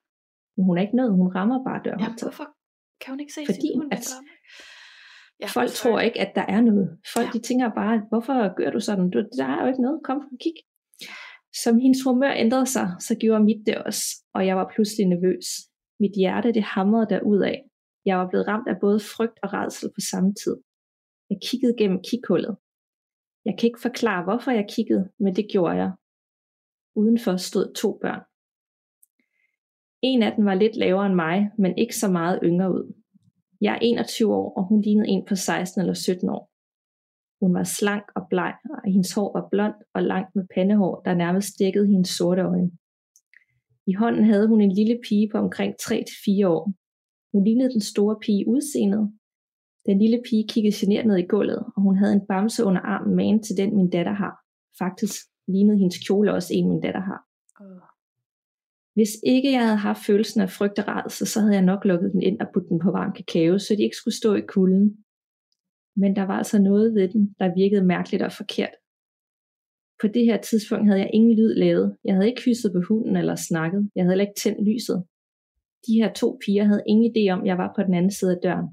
Hun 0.66 0.78
er 0.78 0.82
ikke 0.82 0.96
noget, 0.96 1.12
hun 1.20 1.28
rammer 1.36 1.58
bare 1.68 1.80
Ja, 1.84 1.90
dørhåndtaget. 1.90 2.22
hvorfor 2.22 2.48
kan 3.00 3.08
hun 3.12 3.20
ikke 3.20 3.32
se 3.38 3.40
Fordi 3.48 3.60
sin 3.72 3.78
hund? 3.80 3.92
at? 3.96 4.04
Ja, 5.40 5.46
Folk 5.58 5.70
tror 5.80 6.00
ikke, 6.06 6.20
at 6.24 6.32
der 6.38 6.46
er 6.54 6.60
noget. 6.60 6.86
Folk 7.14 7.26
Ja. 7.26 7.32
de 7.36 7.40
tænker 7.48 7.68
bare, 7.80 7.94
hvorfor 8.10 8.54
gør 8.58 8.70
du 8.76 8.80
sådan? 8.88 9.10
Du, 9.10 9.18
der 9.38 9.46
er 9.52 9.60
jo 9.62 9.66
ikke 9.72 9.82
noget. 9.86 9.98
Kom, 10.08 10.18
kig. 10.44 10.56
Som 11.62 11.78
hendes 11.78 12.02
humør 12.04 12.32
ændrede 12.36 12.66
sig, 12.66 12.88
så 13.00 13.14
gjorde 13.20 13.44
mit 13.44 13.66
det 13.66 13.78
også, 13.78 14.04
og 14.34 14.46
jeg 14.46 14.56
var 14.56 14.72
pludselig 14.74 15.06
nervøs. 15.06 15.46
Mit 16.00 16.14
hjerte 16.16 16.52
det 16.52 16.62
hamrede 16.62 17.06
derudad. 17.10 17.56
Jeg 18.04 18.18
var 18.18 18.28
blevet 18.28 18.48
ramt 18.48 18.68
af 18.68 18.80
både 18.80 19.00
frygt 19.00 19.38
og 19.42 19.52
rædsel 19.52 19.88
på 19.88 20.00
samme 20.10 20.34
tid. 20.34 20.56
Jeg 21.30 21.38
kiggede 21.48 21.74
gennem 21.78 22.00
kikhullet. 22.10 22.56
Jeg 23.44 23.54
kan 23.58 23.66
ikke 23.66 23.80
forklare, 23.82 24.24
hvorfor 24.24 24.50
jeg 24.50 24.66
kiggede, 24.76 25.08
men 25.18 25.36
det 25.36 25.46
gjorde 25.52 25.76
jeg. 25.76 25.92
Udenfor 26.94 27.36
stod 27.36 27.74
to 27.74 27.98
børn. 28.02 28.22
En 30.02 30.22
af 30.22 30.32
dem 30.36 30.44
var 30.44 30.54
lidt 30.54 30.76
lavere 30.76 31.06
end 31.06 31.14
mig, 31.14 31.50
men 31.58 31.78
ikke 31.78 31.96
så 31.96 32.08
meget 32.10 32.40
yngre 32.42 32.72
ud. 32.72 32.94
Jeg 33.60 33.74
er 33.74 33.78
21 33.82 34.34
år, 34.34 34.54
og 34.56 34.64
hun 34.68 34.80
lignede 34.80 35.08
en 35.08 35.24
på 35.28 35.36
16 35.36 35.80
eller 35.80 35.94
17 35.94 36.28
år. 36.28 36.51
Hun 37.42 37.54
var 37.54 37.64
slank 37.64 38.06
og 38.16 38.22
bleg, 38.30 38.54
og 38.64 38.92
hendes 38.92 39.12
hår 39.14 39.30
var 39.38 39.48
blondt 39.50 39.76
og 39.94 40.02
langt 40.02 40.36
med 40.36 40.44
pandehår, 40.54 41.02
der 41.04 41.14
nærmest 41.14 41.58
dækkede 41.58 41.86
hendes 41.86 42.08
sorte 42.08 42.42
øjne. 42.42 42.70
I 43.86 43.92
hånden 43.92 44.24
havde 44.24 44.48
hun 44.48 44.60
en 44.60 44.72
lille 44.72 45.00
pige 45.08 45.28
på 45.32 45.38
omkring 45.38 45.74
3-4 45.82 46.46
år. 46.46 46.72
Hun 47.32 47.44
lignede 47.44 47.72
den 47.72 47.80
store 47.80 48.16
pige 48.24 48.48
udseendet. 48.48 49.12
Den 49.86 49.98
lille 49.98 50.22
pige 50.28 50.48
kiggede 50.48 50.76
genert 50.80 51.06
ned 51.06 51.16
i 51.16 51.26
gulvet, 51.26 51.58
og 51.76 51.82
hun 51.82 51.96
havde 51.96 52.12
en 52.12 52.26
bamse 52.28 52.64
under 52.64 52.80
armen 52.80 53.16
med 53.16 53.44
til 53.46 53.56
den, 53.56 53.76
min 53.76 53.90
datter 53.90 54.12
har. 54.12 54.34
Faktisk 54.78 55.14
lignede 55.48 55.78
hendes 55.78 55.98
kjole 56.06 56.32
også 56.32 56.50
en, 56.54 56.68
min 56.68 56.80
datter 56.80 57.00
har. 57.00 57.20
Hvis 58.94 59.12
ikke 59.26 59.52
jeg 59.52 59.64
havde 59.66 59.76
haft 59.76 60.06
følelsen 60.06 60.40
af 60.40 60.50
frygt 60.50 60.78
og 60.78 60.88
rædsel, 60.88 61.26
så 61.26 61.40
havde 61.40 61.54
jeg 61.54 61.62
nok 61.62 61.84
lukket 61.84 62.12
den 62.12 62.22
ind 62.22 62.40
og 62.40 62.46
puttet 62.54 62.70
den 62.70 62.80
på 62.80 62.90
varm 62.90 63.12
kakao, 63.12 63.58
så 63.58 63.74
de 63.76 63.82
ikke 63.82 63.96
skulle 63.96 64.16
stå 64.16 64.34
i 64.34 64.40
kulden. 64.54 65.04
Men 65.96 66.16
der 66.16 66.22
var 66.22 66.38
altså 66.38 66.58
noget 66.58 66.94
ved 66.94 67.08
den, 67.08 67.34
der 67.38 67.54
virkede 67.54 67.84
mærkeligt 67.84 68.22
og 68.22 68.32
forkert. 68.32 68.74
På 70.00 70.06
det 70.14 70.24
her 70.24 70.40
tidspunkt 70.40 70.86
havde 70.86 71.00
jeg 71.00 71.10
ingen 71.14 71.36
lyd 71.38 71.54
lavet. 71.54 71.96
Jeg 72.04 72.14
havde 72.14 72.28
ikke 72.28 72.42
hysset 72.42 72.72
på 72.72 72.80
hunden 72.88 73.16
eller 73.16 73.36
snakket. 73.48 73.90
Jeg 73.94 74.02
havde 74.02 74.12
heller 74.12 74.28
ikke 74.28 74.40
tændt 74.42 74.68
lyset. 74.70 75.04
De 75.86 75.92
her 76.00 76.12
to 76.12 76.38
piger 76.44 76.64
havde 76.64 76.82
ingen 76.86 77.06
idé 77.12 77.22
om, 77.34 77.40
at 77.40 77.46
jeg 77.46 77.58
var 77.58 77.72
på 77.76 77.82
den 77.82 77.94
anden 77.94 78.10
side 78.10 78.32
af 78.36 78.40
døren. 78.42 78.68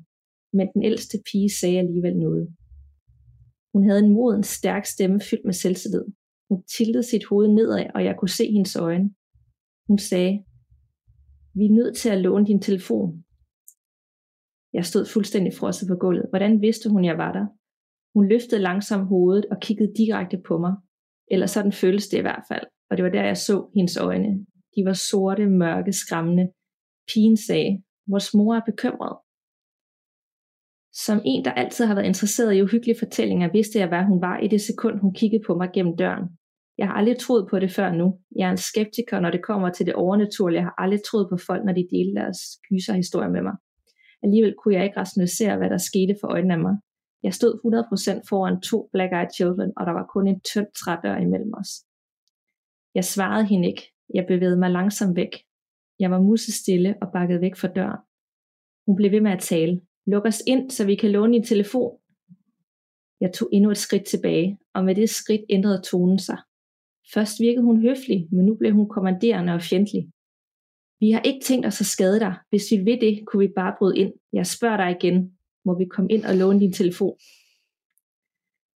Men 0.53 0.67
den 0.73 0.83
ældste 0.83 1.17
pige 1.31 1.49
sagde 1.59 1.79
alligevel 1.79 2.15
noget. 2.17 2.47
Hun 3.73 3.83
havde 3.87 3.99
en 4.05 4.13
moden, 4.13 4.43
stærk 4.43 4.85
stemme 4.85 5.19
fyldt 5.29 5.45
med 5.45 5.53
selvtillid. 5.53 6.05
Hun 6.49 6.63
tiltede 6.77 7.03
sit 7.03 7.25
hoved 7.25 7.47
nedad, 7.47 7.85
og 7.95 8.05
jeg 8.05 8.15
kunne 8.17 8.29
se 8.29 8.45
hendes 8.51 8.75
øjne. 8.75 9.09
Hun 9.87 9.97
sagde, 9.97 10.43
vi 11.57 11.65
er 11.65 11.77
nødt 11.79 11.95
til 11.97 12.09
at 12.09 12.21
låne 12.21 12.45
din 12.45 12.61
telefon. 12.61 13.23
Jeg 14.73 14.85
stod 14.85 15.05
fuldstændig 15.05 15.53
frosset 15.59 15.87
på 15.87 15.95
gulvet. 15.95 16.25
Hvordan 16.29 16.61
vidste 16.61 16.89
hun, 16.89 17.05
jeg 17.05 17.17
var 17.17 17.31
der? 17.31 17.45
Hun 18.15 18.29
løftede 18.29 18.61
langsomt 18.61 19.07
hovedet 19.07 19.45
og 19.51 19.57
kiggede 19.61 19.93
direkte 19.97 20.37
på 20.47 20.57
mig. 20.57 20.73
Eller 21.31 21.45
sådan 21.45 21.71
føltes 21.71 22.07
det 22.07 22.17
i 22.17 22.21
hvert 22.21 22.43
fald. 22.51 22.65
Og 22.89 22.97
det 22.97 23.05
var 23.05 23.11
der, 23.11 23.23
jeg 23.23 23.37
så 23.37 23.69
hendes 23.75 23.97
øjne. 23.97 24.45
De 24.75 24.81
var 24.85 24.93
sorte, 24.93 25.45
mørke, 25.45 25.93
skræmmende. 25.93 26.45
Pigen 27.09 27.37
sagde, 27.37 27.83
vores 28.07 28.33
mor 28.33 28.55
er 28.55 28.65
bekymret. 28.71 29.17
Som 31.05 31.21
en, 31.25 31.45
der 31.45 31.51
altid 31.51 31.85
har 31.85 31.95
været 31.95 32.07
interesseret 32.07 32.55
i 32.55 32.61
uhyggelige 32.61 32.99
fortællinger, 32.99 33.51
vidste 33.51 33.79
jeg, 33.79 33.87
hvad 33.87 34.03
hun 34.03 34.21
var 34.21 34.39
i 34.39 34.47
det 34.47 34.61
sekund, 34.61 34.99
hun 34.99 35.13
kiggede 35.13 35.43
på 35.47 35.55
mig 35.55 35.69
gennem 35.73 35.97
døren. 35.97 36.25
Jeg 36.77 36.87
har 36.87 36.93
aldrig 36.93 37.17
troet 37.17 37.47
på 37.49 37.59
det 37.59 37.71
før 37.71 37.89
nu. 37.93 38.07
Jeg 38.35 38.47
er 38.47 38.51
en 38.51 38.65
skeptiker, 38.71 39.19
når 39.19 39.31
det 39.31 39.43
kommer 39.43 39.69
til 39.69 39.85
det 39.85 39.95
overnaturlige. 39.95 40.59
Jeg 40.59 40.65
har 40.65 40.75
aldrig 40.83 41.01
troet 41.03 41.27
på 41.31 41.37
folk, 41.47 41.61
når 41.65 41.73
de 41.73 41.87
deler 41.95 42.21
deres 42.21 42.39
gyserhistorier 42.67 43.31
med 43.35 43.41
mig. 43.41 43.55
Alligevel 44.23 44.55
kunne 44.57 44.75
jeg 44.75 44.83
ikke 44.83 44.99
rationalisere, 44.99 45.57
hvad 45.57 45.69
der 45.69 45.77
skete 45.77 46.15
for 46.21 46.27
øjnene 46.27 46.53
af 46.53 46.59
mig. 46.59 46.75
Jeg 47.23 47.33
stod 47.33 47.53
100% 48.21 48.29
foran 48.29 48.61
to 48.61 48.89
black-eyed 48.93 49.31
children, 49.35 49.71
og 49.77 49.85
der 49.85 49.91
var 49.91 50.05
kun 50.13 50.27
en 50.27 50.39
tynd 50.39 50.67
trædør 50.79 51.17
imellem 51.17 51.53
os. 51.53 51.69
Jeg 52.95 53.05
svarede 53.05 53.45
hende 53.45 53.67
ikke. 53.67 53.83
Jeg 54.13 54.25
bevægede 54.27 54.57
mig 54.57 54.71
langsomt 54.71 55.15
væk. 55.15 55.33
Jeg 55.99 56.11
var 56.11 56.21
musestille 56.21 56.95
og 57.01 57.11
bakkede 57.13 57.41
væk 57.41 57.55
fra 57.55 57.67
døren. 57.67 57.99
Hun 58.85 58.95
blev 58.95 59.11
ved 59.11 59.21
med 59.21 59.31
at 59.31 59.39
tale. 59.39 59.81
Luk 60.07 60.25
os 60.25 60.41
ind, 60.47 60.71
så 60.71 60.85
vi 60.85 60.95
kan 60.95 61.11
låne 61.11 61.33
din 61.33 61.43
telefon. 61.43 61.97
Jeg 63.21 63.33
tog 63.33 63.49
endnu 63.53 63.71
et 63.71 63.77
skridt 63.77 64.05
tilbage, 64.05 64.57
og 64.73 64.85
med 64.85 64.95
det 64.95 65.09
skridt 65.09 65.41
ændrede 65.49 65.81
tonen 65.81 66.19
sig. 66.19 66.37
Først 67.13 67.39
virkede 67.39 67.63
hun 67.63 67.81
høflig, 67.81 68.27
men 68.31 68.45
nu 68.45 68.55
blev 68.55 68.73
hun 68.73 68.89
kommanderende 68.89 69.53
og 69.53 69.61
fjendtlig. 69.61 70.11
Vi 70.99 71.11
har 71.11 71.21
ikke 71.21 71.45
tænkt 71.45 71.65
os 71.65 71.81
at 71.81 71.85
skade 71.85 72.19
dig. 72.19 72.35
Hvis 72.49 72.63
vi 72.71 72.77
vil 72.77 73.01
det, 73.01 73.25
kunne 73.27 73.47
vi 73.47 73.53
bare 73.55 73.75
bryde 73.79 73.97
ind. 73.97 74.13
Jeg 74.33 74.47
spørger 74.47 74.77
dig 74.77 74.97
igen. 74.99 75.31
Må 75.65 75.77
vi 75.77 75.85
komme 75.85 76.11
ind 76.11 76.25
og 76.25 76.35
låne 76.35 76.59
din 76.59 76.73
telefon? 76.73 77.17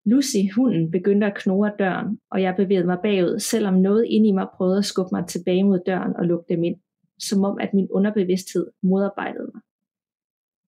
Lucy, 0.05 0.37
hunden, 0.57 0.91
begyndte 0.91 1.27
at 1.27 1.37
knurre 1.37 1.73
døren, 1.79 2.19
og 2.31 2.43
jeg 2.43 2.55
bevægede 2.57 2.87
mig 2.87 2.99
bagud, 3.03 3.39
selvom 3.39 3.75
noget 3.75 4.07
inde 4.09 4.29
i 4.29 4.33
mig 4.33 4.47
prøvede 4.57 4.79
at 4.79 4.85
skubbe 4.85 5.09
mig 5.13 5.27
tilbage 5.27 5.65
mod 5.65 5.81
døren 5.87 6.17
og 6.17 6.25
lukke 6.25 6.55
dem 6.55 6.65
ind, 6.65 6.77
som 7.19 7.45
om 7.45 7.59
at 7.61 7.75
min 7.75 7.89
underbevidsthed 7.91 8.67
modarbejdede 8.83 9.51
mig. 9.55 9.63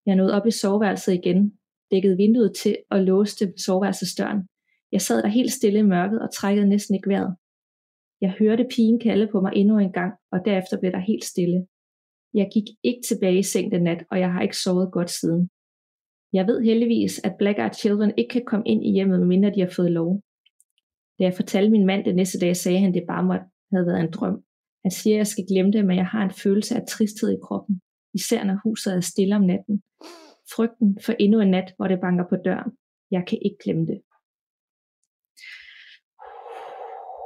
Jeg 0.05 0.15
nåede 0.15 0.33
op 0.33 0.47
i 0.47 0.51
soveværelset 0.51 1.13
igen, 1.13 1.53
dækkede 1.91 2.17
vinduet 2.17 2.53
til 2.55 2.77
og 2.89 3.01
låste 3.01 3.53
soveværelsesdøren. 3.57 4.47
Jeg 4.91 5.01
sad 5.01 5.21
der 5.21 5.27
helt 5.27 5.51
stille 5.51 5.79
i 5.79 5.81
mørket 5.81 6.21
og 6.21 6.33
trækkede 6.33 6.69
næsten 6.69 6.95
ikke 6.95 7.09
vejret. 7.09 7.35
Jeg 8.21 8.31
hørte 8.39 8.67
pigen 8.71 8.99
kalde 8.99 9.27
på 9.31 9.41
mig 9.41 9.51
endnu 9.55 9.77
en 9.77 9.91
gang, 9.91 10.13
og 10.31 10.39
derefter 10.45 10.79
blev 10.79 10.91
der 10.91 10.99
helt 10.99 11.23
stille. 11.23 11.67
Jeg 12.33 12.49
gik 12.53 12.67
ikke 12.83 13.01
tilbage 13.07 13.39
i 13.39 13.43
seng 13.43 13.71
den 13.71 13.83
nat, 13.83 14.03
og 14.11 14.19
jeg 14.19 14.33
har 14.33 14.41
ikke 14.41 14.57
sovet 14.57 14.91
godt 14.91 15.09
siden. 15.09 15.49
Jeg 16.33 16.47
ved 16.47 16.61
heldigvis, 16.61 17.19
at 17.23 17.35
Black 17.39 17.59
Eyed 17.59 17.73
Children 17.73 18.13
ikke 18.17 18.29
kan 18.29 18.45
komme 18.45 18.67
ind 18.67 18.85
i 18.85 18.91
hjemmet, 18.91 19.19
medmindre 19.19 19.51
de 19.55 19.59
har 19.61 19.73
fået 19.75 19.91
lov. 19.91 20.21
Da 21.19 21.23
jeg 21.23 21.33
fortalte 21.33 21.71
min 21.71 21.85
mand 21.85 22.05
det 22.05 22.15
næste 22.15 22.39
dag, 22.39 22.55
sagde 22.55 22.79
han, 22.79 22.89
at 22.89 22.93
det 22.93 23.03
bare 23.07 23.23
måtte 23.23 23.45
have 23.73 23.85
været 23.85 23.99
en 23.99 24.11
drøm. 24.11 24.43
Han 24.83 24.91
siger, 24.91 25.15
at 25.15 25.17
jeg 25.17 25.27
skal 25.27 25.45
glemme 25.51 25.71
det, 25.71 25.85
men 25.85 25.97
jeg 25.97 26.07
har 26.07 26.23
en 26.23 26.37
følelse 26.43 26.75
af 26.75 26.83
tristhed 26.87 27.29
i 27.31 27.43
kroppen, 27.43 27.81
især 28.13 28.43
når 28.43 28.57
huset 28.63 28.93
er 28.93 28.99
stille 28.99 29.35
om 29.35 29.41
natten. 29.41 29.83
Frygten 30.55 30.99
for 31.05 31.13
endnu 31.19 31.39
en 31.39 31.51
nat, 31.51 31.73
hvor 31.77 31.87
det 31.87 32.01
banker 32.01 32.25
på 32.29 32.35
døren. 32.45 32.71
Jeg 33.11 33.23
kan 33.27 33.39
ikke 33.45 33.57
glemme 33.63 33.85
det. 33.85 34.01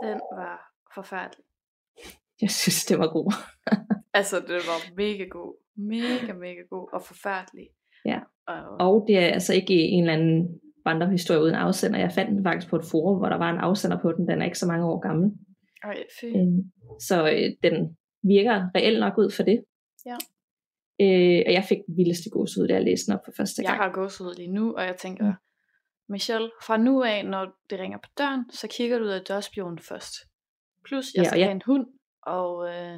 Den 0.03 0.19
var 0.37 0.64
forfærdelig. 0.95 1.45
Jeg 2.41 2.49
synes, 2.51 2.85
det 2.85 2.99
var 2.99 3.07
god. 3.17 3.33
Altså, 4.19 4.39
det 4.39 4.49
var 4.71 4.95
mega 4.95 5.23
god. 5.23 5.53
Mega, 5.77 6.33
mega 6.33 6.61
god 6.69 6.89
og 6.93 7.01
forfærdelig. 7.01 7.67
Ja. 8.05 8.19
Og, 8.47 8.87
Og 8.87 9.05
det 9.07 9.17
er 9.17 9.27
altså 9.27 9.53
ikke 9.53 9.73
en 9.73 10.03
eller 10.03 10.13
anden 10.13 10.59
vandrehistorie 10.85 11.41
uden 11.41 11.55
afsender. 11.55 11.99
Jeg 11.99 12.11
fandt 12.11 12.31
den 12.31 12.43
faktisk 12.43 12.69
på 12.69 12.75
et 12.75 12.85
forum, 12.91 13.17
hvor 13.17 13.29
der 13.29 13.35
var 13.37 13.49
en 13.49 13.57
afsender 13.57 14.01
på 14.01 14.11
den. 14.11 14.27
Den 14.27 14.41
er 14.41 14.45
ikke 14.45 14.59
så 14.59 14.67
mange 14.67 14.85
år 14.85 14.99
gammel. 14.99 15.31
Ej, 15.83 16.03
fy. 16.19 16.25
Øhm, 16.25 16.71
så 17.07 17.29
øh, 17.31 17.49
den 17.63 17.97
virker 18.23 18.69
reelt 18.75 18.99
nok 18.99 19.17
ud 19.17 19.31
for 19.31 19.43
det. 19.43 19.63
Ja. 20.05 20.17
Øh, 21.01 21.43
og 21.47 21.53
jeg 21.53 21.63
fik 21.69 21.77
den 21.87 21.97
vildeste 21.97 22.29
gåsehud, 22.29 22.67
da 22.67 22.73
jeg 22.73 22.83
læste 22.83 23.05
den 23.11 23.13
op 23.19 23.25
for 23.25 23.31
første 23.37 23.61
Jeg 23.61 23.69
gang. 23.69 23.83
har 23.83 23.91
gåsehud 23.91 24.35
lige 24.35 24.51
nu, 24.51 24.73
og 24.77 24.83
jeg 24.83 24.95
tænker, 24.97 25.33
Michelle, 26.09 26.51
fra 26.63 26.77
nu 26.77 27.03
af, 27.03 27.25
når 27.25 27.43
det 27.69 27.79
ringer 27.79 27.97
på 27.97 28.09
døren, 28.17 28.51
så 28.51 28.67
kigger 28.67 28.97
du 28.97 29.03
ud 29.03 29.09
af 29.09 29.21
dørspionen 29.21 29.79
først. 29.79 30.13
Plus, 30.87 31.05
jeg 31.15 31.23
Ja, 31.23 31.27
skal 31.27 31.39
jeg- 31.39 31.47
have 31.47 31.55
en 31.55 31.61
hund, 31.65 31.85
og 32.23 32.67
øh, 32.69 32.95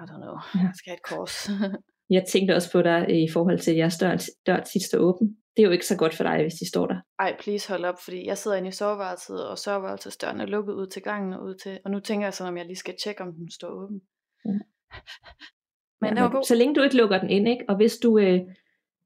I 0.00 0.02
don't 0.10 0.22
know, 0.22 0.36
Ja. 0.54 0.60
jeg 0.60 0.72
skal 0.74 0.90
have 0.90 0.96
et 0.96 1.02
kors. 1.10 1.50
Jeg 2.16 2.24
tænkte 2.28 2.52
også 2.56 2.72
på 2.72 2.82
dig 2.82 3.22
i 3.24 3.28
forhold 3.32 3.58
til, 3.58 3.70
at 3.70 3.76
jeres 3.76 3.98
dør, 3.98 4.16
dør 4.46 4.60
tit 4.60 4.82
står 4.82 4.98
åben. 4.98 5.36
Det 5.56 5.62
er 5.62 5.66
jo 5.66 5.72
ikke 5.72 5.86
så 5.86 5.96
godt 5.96 6.14
for 6.14 6.24
dig, 6.24 6.42
hvis 6.42 6.54
de 6.54 6.68
står 6.68 6.86
der. 6.86 7.00
Ej, 7.18 7.36
please 7.40 7.68
hold 7.72 7.84
op, 7.84 7.94
fordi 8.04 8.26
jeg 8.26 8.38
sidder 8.38 8.56
inde 8.56 8.68
i 8.68 8.72
soveværelset, 8.72 9.48
og 9.48 9.58
soveværelsesdøren 9.58 10.40
er 10.40 10.46
lukket 10.46 10.72
ud 10.72 10.86
til 10.86 11.02
gangen 11.02 11.32
og 11.32 11.42
ud 11.42 11.54
til, 11.54 11.78
og 11.84 11.90
nu 11.90 12.00
tænker 12.00 12.26
jeg 12.26 12.34
sådan, 12.34 12.52
om 12.52 12.56
jeg 12.56 12.66
lige 12.66 12.76
skal 12.76 12.94
tjekke, 13.04 13.22
om 13.22 13.32
den 13.34 13.50
står 13.50 13.68
åben. 13.68 14.00
Ja. 14.44 14.50
Men 16.00 16.08
Ja, 16.10 16.14
det 16.14 16.22
var 16.22 16.30
god. 16.30 16.44
Så 16.44 16.54
længe 16.54 16.74
du 16.74 16.82
ikke 16.82 16.96
lukker 16.96 17.18
den 17.20 17.30
ind, 17.30 17.48
ikke? 17.48 17.64
og 17.68 17.76
hvis 17.76 17.96
du... 17.98 18.18
Øh, 18.18 18.40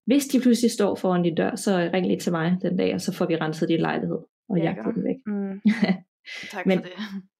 hvis 0.06 0.24
de 0.26 0.40
pludselig 0.40 0.70
står 0.70 0.94
foran 0.94 1.22
din 1.22 1.34
dør, 1.34 1.54
så 1.54 1.90
ring 1.94 2.06
lige 2.06 2.20
til 2.20 2.32
mig 2.32 2.56
den 2.62 2.76
dag, 2.76 2.94
og 2.94 3.00
så 3.00 3.12
får 3.14 3.26
vi 3.26 3.36
renset 3.36 3.68
din 3.68 3.80
lejlighed 3.80 4.18
og 4.48 4.56
Ja, 4.58 4.62
jagtet 4.62 4.94
den 4.94 5.04
væk. 5.04 5.16
Mm, 5.26 5.60
tak 6.50 6.66
Men- 6.66 6.78
for 6.78 6.84
det. 6.88 6.96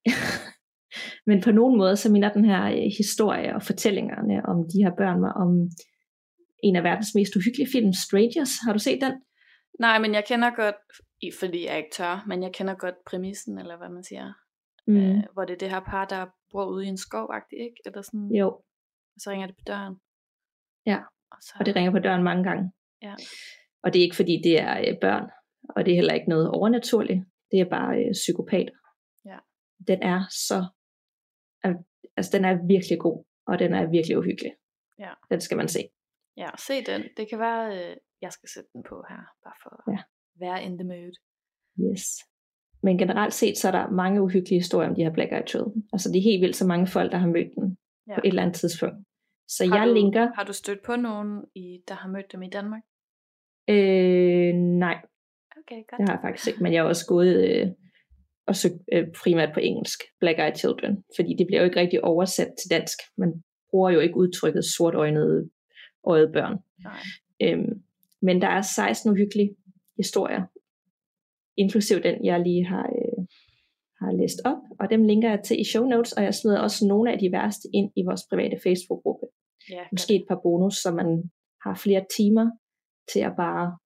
Men 1.27 1.41
på 1.43 1.51
nogen 1.53 1.79
måde, 1.79 1.97
så 1.97 2.13
minder 2.13 2.33
den 2.33 2.45
her 2.45 2.65
øh, 2.67 2.91
historie 2.99 3.55
og 3.55 3.63
fortællingerne 3.63 4.47
om 4.51 4.57
de 4.73 4.79
her 4.85 4.93
børn 4.99 5.21
mig 5.21 5.33
om 5.33 5.51
en 6.63 6.77
af 6.77 6.83
verdens 6.85 7.15
mest 7.15 7.37
uhyggelige 7.37 7.69
film, 7.73 7.93
Strangers. 7.93 8.53
Har 8.67 8.73
du 8.73 8.79
set 8.79 9.01
den? 9.01 9.15
Nej, 9.81 9.99
men 9.99 10.15
jeg 10.15 10.25
kender 10.29 10.51
godt, 10.51 10.75
fordi 11.41 11.67
jeg 11.67 11.77
ikke 11.77 11.91
tør, 11.93 12.25
men 12.27 12.43
jeg 12.43 12.53
kender 12.53 12.75
godt 12.75 12.95
præmissen, 13.07 13.59
eller 13.59 13.77
hvad 13.77 13.89
man 13.89 14.05
siger. 14.05 14.33
Mm. 14.87 14.97
Øh, 14.97 15.23
hvor 15.33 15.45
det 15.45 15.55
er 15.55 15.59
det 15.59 15.71
her 15.71 15.81
par, 15.81 16.05
der 16.05 16.27
bor 16.51 16.65
ude 16.67 16.85
i 16.85 16.89
en 16.89 16.97
skov 16.97 17.29
ikke? 17.53 17.77
Eller 17.87 18.03
sådan, 18.03 18.31
Jo, 18.41 18.49
og 19.15 19.19
så 19.19 19.31
ringer 19.31 19.47
det 19.47 19.57
på 19.57 19.65
døren. 19.67 19.95
Ja, 20.87 20.99
Og, 21.33 21.39
så, 21.41 21.53
og 21.61 21.67
det 21.67 21.77
ringer 21.77 21.91
på 21.91 21.99
døren 21.99 22.23
mange 22.23 22.45
gange. 22.45 22.73
Ja. 23.03 23.15
Og 23.83 23.93
det 23.93 23.99
er 23.99 24.03
ikke 24.03 24.17
fordi, 24.17 24.41
det 24.45 24.61
er 24.61 24.79
øh, 24.89 24.95
børn, 25.01 25.31
og 25.69 25.85
det 25.85 25.91
er 25.93 25.97
heller 25.97 26.15
ikke 26.15 26.29
noget 26.29 26.49
overnaturligt. 26.51 27.21
Det 27.55 27.61
er 27.61 27.69
bare 27.79 28.05
øh, 28.05 28.13
psykopater. 28.13 28.77
Ja. 29.25 29.39
Den 29.89 30.03
er 30.03 30.21
så... 30.49 30.59
al- 31.67 31.85
Altså, 32.17 32.31
den 32.37 32.45
er 32.45 32.67
virkelig 32.67 32.99
god, 32.99 33.25
og 33.47 33.59
den 33.59 33.75
er 33.75 33.91
virkelig 33.91 34.19
uhyggelig. 34.19 34.53
Ja. 34.99 35.13
Den 35.31 35.41
skal 35.41 35.57
man 35.57 35.69
se. 35.69 35.81
Ja, 36.37 36.49
se 36.59 36.85
den. 36.85 37.03
Det 37.17 37.29
kan 37.31 37.39
være, 37.39 37.65
øh, 37.91 37.97
jeg 38.21 38.33
skal 38.33 38.49
sætte 38.55 38.71
den 38.73 38.83
på 38.83 39.05
her, 39.09 39.21
bare 39.45 39.55
for 39.63 39.71
at 39.91 39.93
Ja. 39.95 40.03
være 40.45 40.65
in 40.65 40.79
the 40.79 40.87
mood. 40.89 41.15
Yes. 41.85 42.05
Men 42.83 42.99
generelt 42.99 43.35
set, 43.35 43.59
så 43.59 43.69
er 43.69 43.73
der 43.73 43.91
mange 43.91 44.23
uhyggelige 44.23 44.59
historier 44.61 44.89
om 44.89 44.95
de 44.95 45.03
her 45.05 45.13
Black 45.13 45.33
Eyed 45.33 45.47
Children. 45.49 45.89
Altså, 45.93 46.09
det 46.13 46.19
er 46.19 46.23
helt 46.31 46.41
vildt 46.43 46.57
så 46.57 46.67
mange 46.67 46.87
folk, 46.87 47.13
der 47.13 47.19
har 47.19 47.29
mødt 47.29 47.55
den 47.55 47.79
Ja. 48.09 48.15
på 48.15 48.21
et 48.25 48.29
eller 48.29 48.43
andet 48.43 48.57
tidspunkt. 48.57 48.97
Så 49.49 49.67
Har 49.69 49.79
jeg 49.79 49.89
du, 49.89 49.95
linker... 49.95 50.33
Har 50.35 50.45
du 50.45 50.53
stødt 50.53 50.83
på 50.87 50.97
nogen, 50.97 51.45
i, 51.55 51.81
der 51.89 51.95
har 51.95 52.09
mødt 52.09 52.33
dem 52.33 52.43
i 52.43 52.49
Danmark? 52.51 52.83
Øh, 53.69 54.55
nej, 54.55 54.97
Okay, 55.67 55.83
godt. 55.89 55.99
det 55.99 56.09
har 56.09 56.15
jeg 56.17 56.23
faktisk 56.23 56.49
ikke, 56.49 56.63
men 56.63 56.73
jeg 56.73 56.83
har 56.83 56.89
også 56.89 57.07
gået 57.07 57.35
øh, 57.51 57.67
og 58.47 58.57
søgt 58.57 58.75
øh, 58.93 59.07
primært 59.23 59.51
på 59.55 59.61
engelsk, 59.61 59.99
Black 60.21 60.39
Eyed 60.39 60.57
Children, 60.57 61.05
fordi 61.17 61.35
det 61.39 61.47
bliver 61.47 61.61
jo 61.61 61.65
ikke 61.65 61.81
rigtig 61.81 62.05
oversat 62.05 62.53
til 62.61 62.71
dansk. 62.71 62.99
Man 63.17 63.33
bruger 63.71 63.91
jo 63.91 64.01
ikke 64.01 64.17
udtrykket 64.17 64.65
sortøjnede 64.65 65.51
øjet 66.07 66.33
børn. 66.33 66.57
Nej. 66.85 67.03
Øhm, 67.43 67.83
men 68.23 68.43
der 68.43 68.49
er 68.49 68.63
16 68.63 69.11
uhyggelige 69.11 69.57
historier, 69.97 70.43
inklusiv 71.57 72.03
den, 72.03 72.25
jeg 72.25 72.41
lige 72.41 72.65
har, 72.67 72.87
øh, 72.99 73.27
har 74.01 74.13
læst 74.21 74.41
op, 74.45 74.63
og 74.81 74.91
dem 74.91 75.05
linker 75.05 75.31
jeg 75.31 75.41
til 75.45 75.61
i 75.61 75.65
show 75.65 75.85
notes, 75.89 76.13
og 76.13 76.23
jeg 76.23 76.35
smider 76.35 76.61
også 76.61 76.87
nogle 76.87 77.13
af 77.13 77.19
de 77.19 77.33
værste 77.33 77.69
ind 77.75 77.93
i 77.97 78.03
vores 78.09 78.23
private 78.31 78.57
Facebook-gruppe. 78.65 79.27
Ja. 79.71 79.85
Måske 79.93 80.15
et 80.15 80.27
par 80.29 80.41
bonus, 80.43 80.75
så 80.75 80.91
man 80.91 81.31
har 81.65 81.75
flere 81.85 82.05
timer 82.17 82.47
til 83.13 83.21
at 83.21 83.33
bare 83.37 83.79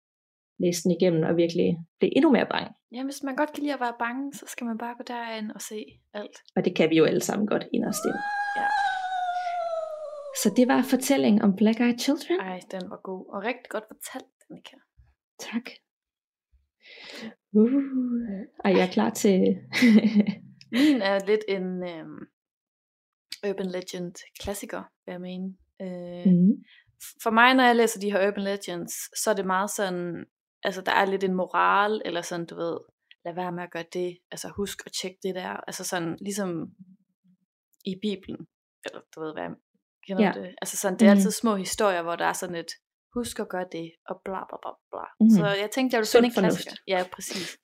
læse 0.62 0.83
den 0.85 0.90
igennem 0.90 1.23
og 1.23 1.37
virkelig 1.37 1.68
blive 1.99 2.16
endnu 2.16 2.31
mere 2.31 2.47
bange. 2.51 2.71
ja, 2.94 3.05
hvis 3.05 3.23
man 3.23 3.37
godt 3.37 3.53
kan 3.53 3.62
lide 3.62 3.75
at 3.75 3.81
være 3.81 3.97
bange, 3.99 4.33
så 4.33 4.44
skal 4.49 4.64
man 4.66 4.79
bare 4.79 4.94
gå 4.99 5.05
derind 5.07 5.51
og 5.51 5.61
se 5.61 5.85
alt. 6.14 6.37
Og 6.57 6.64
det 6.64 6.77
kan 6.77 6.90
vi 6.90 6.97
jo 6.97 7.05
alle 7.05 7.21
sammen 7.21 7.47
godt 7.47 7.64
inderst 7.73 8.05
inde. 8.05 8.23
Ja. 8.59 8.66
Så 10.42 10.49
det 10.57 10.68
var 10.68 10.83
fortælling 10.83 11.42
om 11.42 11.57
Black 11.57 11.81
Eyed 11.81 11.99
Children. 11.99 12.40
Ej, 12.40 12.61
den 12.71 12.90
var 12.90 13.01
god. 13.11 13.23
Og 13.35 13.42
rigtig 13.42 13.68
godt 13.71 13.85
fortalt, 13.92 14.33
Annika. 14.51 14.77
Tak. 15.38 15.66
Uh. 17.53 17.83
Ej, 18.64 18.73
jeg 18.77 18.87
er 18.87 18.92
klar 18.92 19.11
til... 19.11 19.38
Min 20.73 21.03
er 21.03 21.27
lidt 21.27 21.44
en 21.49 21.83
øhm, 21.92 22.21
urban 23.49 23.66
legend 23.66 24.14
klassiker, 24.40 24.83
vil 25.05 25.12
jeg 25.12 25.21
mene. 25.21 25.55
Øh, 25.83 26.33
mm. 26.33 26.53
for 27.23 27.31
mig, 27.31 27.55
når 27.55 27.64
jeg 27.64 27.77
læser 27.77 28.01
de 28.01 28.12
her 28.12 28.29
urban 28.29 28.44
legends, 28.44 28.92
så 29.23 29.31
er 29.31 29.35
det 29.35 29.47
meget 29.47 29.71
sådan, 29.71 30.25
altså 30.62 30.81
der 30.83 30.92
er 30.92 31.05
lidt 31.05 31.25
en 31.25 31.35
moral, 31.35 32.03
eller 32.05 32.23
sådan, 32.23 32.47
du 32.47 32.55
ved, 32.57 32.79
lad 33.25 33.35
være 33.35 33.53
med 33.53 33.62
at 33.62 33.71
gøre 33.71 33.85
det, 33.92 34.18
altså 34.31 34.49
husk 34.57 34.79
at 34.87 34.92
tjekke 35.03 35.18
det 35.23 35.35
der, 35.35 35.49
altså 35.49 35.85
sådan, 35.85 36.16
ligesom 36.21 36.66
i 37.85 37.94
Bibelen, 38.03 38.47
eller 38.85 39.01
du 39.14 39.21
ved, 39.21 39.33
hvad 39.33 39.49
kender 40.07 40.25
Ja. 40.27 40.33
det? 40.40 40.55
Altså 40.62 40.77
sådan, 40.77 40.99
det 40.99 41.07
er 41.07 41.11
Mhm. 41.14 41.18
altid 41.18 41.31
små 41.31 41.57
historier, 41.57 42.03
hvor 42.03 42.16
der 42.16 42.25
er 42.25 42.33
sådan 42.33 42.55
et, 42.57 42.71
husk 43.14 43.38
at 43.40 43.49
gøre 43.49 43.66
det, 43.73 43.92
og 44.09 44.21
bla 44.25 44.40
bla 44.49 44.57
bla 44.62 44.73
bla. 44.90 45.05
Mhm. 45.21 45.31
Så 45.31 45.47
jeg 45.62 45.71
tænkte, 45.75 45.94
jeg 45.94 46.01
ville 46.01 46.12
finde 46.14 46.27
en 46.29 46.35
fornuft. 46.35 46.53
klassiker. 46.53 46.77
Ja, 46.87 47.05
præcis. 47.12 47.59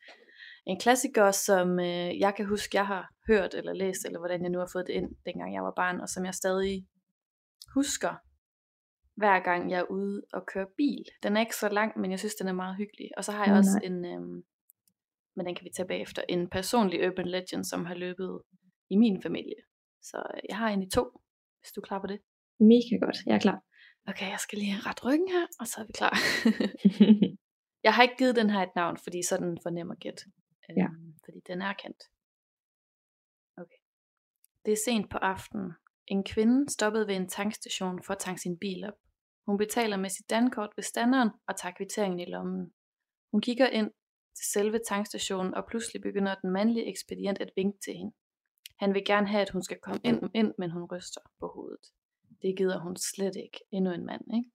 En 0.67 0.81
klassiker, 0.81 1.31
som 1.31 1.81
øh, 1.81 2.19
jeg 2.25 2.33
kan 2.37 2.47
huske, 2.47 2.77
jeg 2.77 2.87
har 2.87 3.05
hørt 3.29 3.55
eller 3.55 3.73
læst, 3.73 4.05
eller 4.07 4.19
hvordan 4.19 4.43
jeg 4.43 4.51
nu 4.51 4.59
har 4.59 4.71
fået 4.73 4.87
det 4.87 4.93
ind, 4.93 5.09
dengang 5.27 5.55
jeg 5.55 5.63
var 5.63 5.73
barn, 5.77 6.01
og 6.01 6.09
som 6.09 6.25
jeg 6.25 6.35
stadig 6.35 6.87
husker, 7.75 8.15
hver 9.17 9.41
gang 9.41 9.71
jeg 9.71 9.79
er 9.81 9.91
ude 9.91 10.23
og 10.33 10.47
køre 10.47 10.67
bil. 10.77 11.05
Den 11.23 11.37
er 11.37 11.41
ikke 11.41 11.57
så 11.57 11.69
lang, 11.69 12.01
men 12.01 12.11
jeg 12.11 12.19
synes, 12.19 12.35
den 12.35 12.49
er 12.49 12.53
meget 12.53 12.77
hyggelig. 12.77 13.11
Og 13.17 13.25
så 13.25 13.33
har 13.33 13.45
jeg 13.45 13.53
Åh, 13.53 13.59
også 13.59 13.79
nej. 13.83 13.87
en, 13.87 14.05
øhm, 14.05 14.45
men 15.37 15.47
den 15.47 15.55
kan 15.55 15.65
vi 15.65 15.71
tage 15.77 15.87
bagefter, 15.89 16.23
en 16.29 16.51
personlig 16.51 17.09
urban 17.09 17.27
legend, 17.27 17.65
som 17.65 17.85
har 17.87 17.95
løbet 17.95 18.43
i 18.91 18.97
min 18.97 19.23
familie. 19.23 19.61
Så 20.03 20.17
øh, 20.35 20.41
jeg 20.49 20.57
har 20.57 20.69
en 20.69 20.83
i 20.83 20.91
to, 20.91 21.05
hvis 21.61 21.73
du 21.73 21.81
er 21.81 21.85
klar 21.85 22.01
på 22.01 22.07
det. 22.07 22.21
Mega 22.61 22.97
godt, 23.07 23.17
jeg 23.27 23.35
er 23.35 23.39
klar. 23.39 23.61
Okay, 24.07 24.29
jeg 24.31 24.39
skal 24.41 24.59
lige 24.59 24.75
ret 24.87 25.05
ryggen 25.05 25.29
her, 25.29 25.47
og 25.61 25.67
så 25.67 25.81
er 25.81 25.85
vi 25.87 25.93
klar. 25.93 26.15
jeg 27.87 27.95
har 27.95 28.03
ikke 28.03 28.17
givet 28.19 28.37
den 28.37 28.51
her 28.51 28.61
et 28.63 28.75
navn, 28.77 28.97
fordi 28.97 29.23
så 29.23 29.35
er 29.37 29.41
den 29.41 29.59
for 29.63 29.71
nem 29.71 29.91
at 29.91 29.99
gætte. 29.99 30.25
Øhm, 30.71 30.79
Ja. 30.79 30.87
Fordi 31.25 31.41
den 31.47 31.63
er 31.63 31.73
kendt. 31.73 32.03
Okay. 33.57 33.81
Det 34.65 34.73
er 34.73 34.81
sent 34.87 35.11
på 35.11 35.19
aftenen. 35.19 35.73
En 36.07 36.25
kvinde 36.25 36.71
stoppede 36.71 37.07
ved 37.07 37.17
en 37.17 37.29
tankstation 37.29 38.03
for 38.03 38.13
at 38.15 38.19
tanke 38.19 38.41
sin 38.41 38.59
bil 38.59 38.85
op. 38.85 38.99
Hun 39.47 39.59
betaler 39.59 39.97
med 39.97 40.11
sit 40.11 40.31
dankort 40.31 40.71
ved 40.77 40.85
standeren 40.85 41.31
og 41.49 41.57
tager 41.57 41.75
kvitteringen 41.75 42.21
i 42.21 42.25
lommen. 42.25 42.73
Hun 43.33 43.41
kigger 43.41 43.67
ind 43.67 43.91
til 44.37 44.47
selve 44.53 44.81
tankstationen, 44.89 45.55
og 45.55 45.67
pludselig 45.67 46.03
begynder 46.03 46.35
den 46.35 46.51
mandlige 46.51 46.87
ekspedient 46.87 47.39
at 47.41 47.51
vinke 47.57 47.79
til 47.85 47.95
hende. 47.95 48.13
Han 48.79 48.95
vil 48.95 49.05
gerne 49.05 49.27
have, 49.27 49.43
at 49.43 49.51
hun 49.51 49.63
skal 49.63 49.79
komme 49.83 50.01
ind, 50.05 50.31
ind 50.35 50.55
men 50.59 50.71
hun 50.71 50.85
ryster 50.93 51.21
på 51.41 51.47
hovedet. 51.55 51.87
Det 52.43 52.57
gider 52.57 52.79
hun 52.81 52.97
slet 52.97 53.37
ikke. 53.37 53.61
Endnu 53.73 53.93
en 53.93 54.07
mand, 54.07 54.23
ikke? 54.35 54.51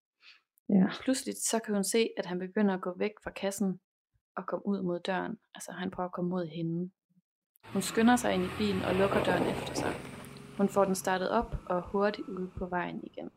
ja. 0.70 0.86
Pludselig 1.02 1.36
så 1.38 1.60
kan 1.60 1.74
hun 1.74 1.84
se, 1.84 2.10
at 2.18 2.26
han 2.26 2.40
begynder 2.40 2.74
at 2.74 2.82
gå 2.82 2.98
væk 2.98 3.12
fra 3.24 3.32
kassen 3.32 3.80
og 4.36 4.46
komme 4.48 4.68
ud 4.68 4.82
mod 4.82 5.00
døren. 5.00 5.38
Altså 5.56 5.72
han 5.72 5.92
prøver 5.92 6.08
at 6.08 6.14
komme 6.14 6.30
mod 6.30 6.46
hende. 6.48 6.92
Hun 7.74 7.82
skynder 7.82 8.16
sig 8.16 8.34
ind 8.34 8.44
i 8.44 8.58
bilen 8.58 8.82
og 8.82 8.96
lukker 8.96 9.24
døren 9.24 9.48
efter 9.48 9.74
sig. 9.74 9.94
Hun 10.58 10.70
får 10.70 10.86
den 10.86 10.96
startet 10.96 11.30
op 11.30 11.56
og 11.66 11.78
er 11.78 11.82
hurtigt 11.82 12.28
ude 12.28 12.52
på 12.58 12.66
vejen 12.66 13.00
igen. 13.04 13.30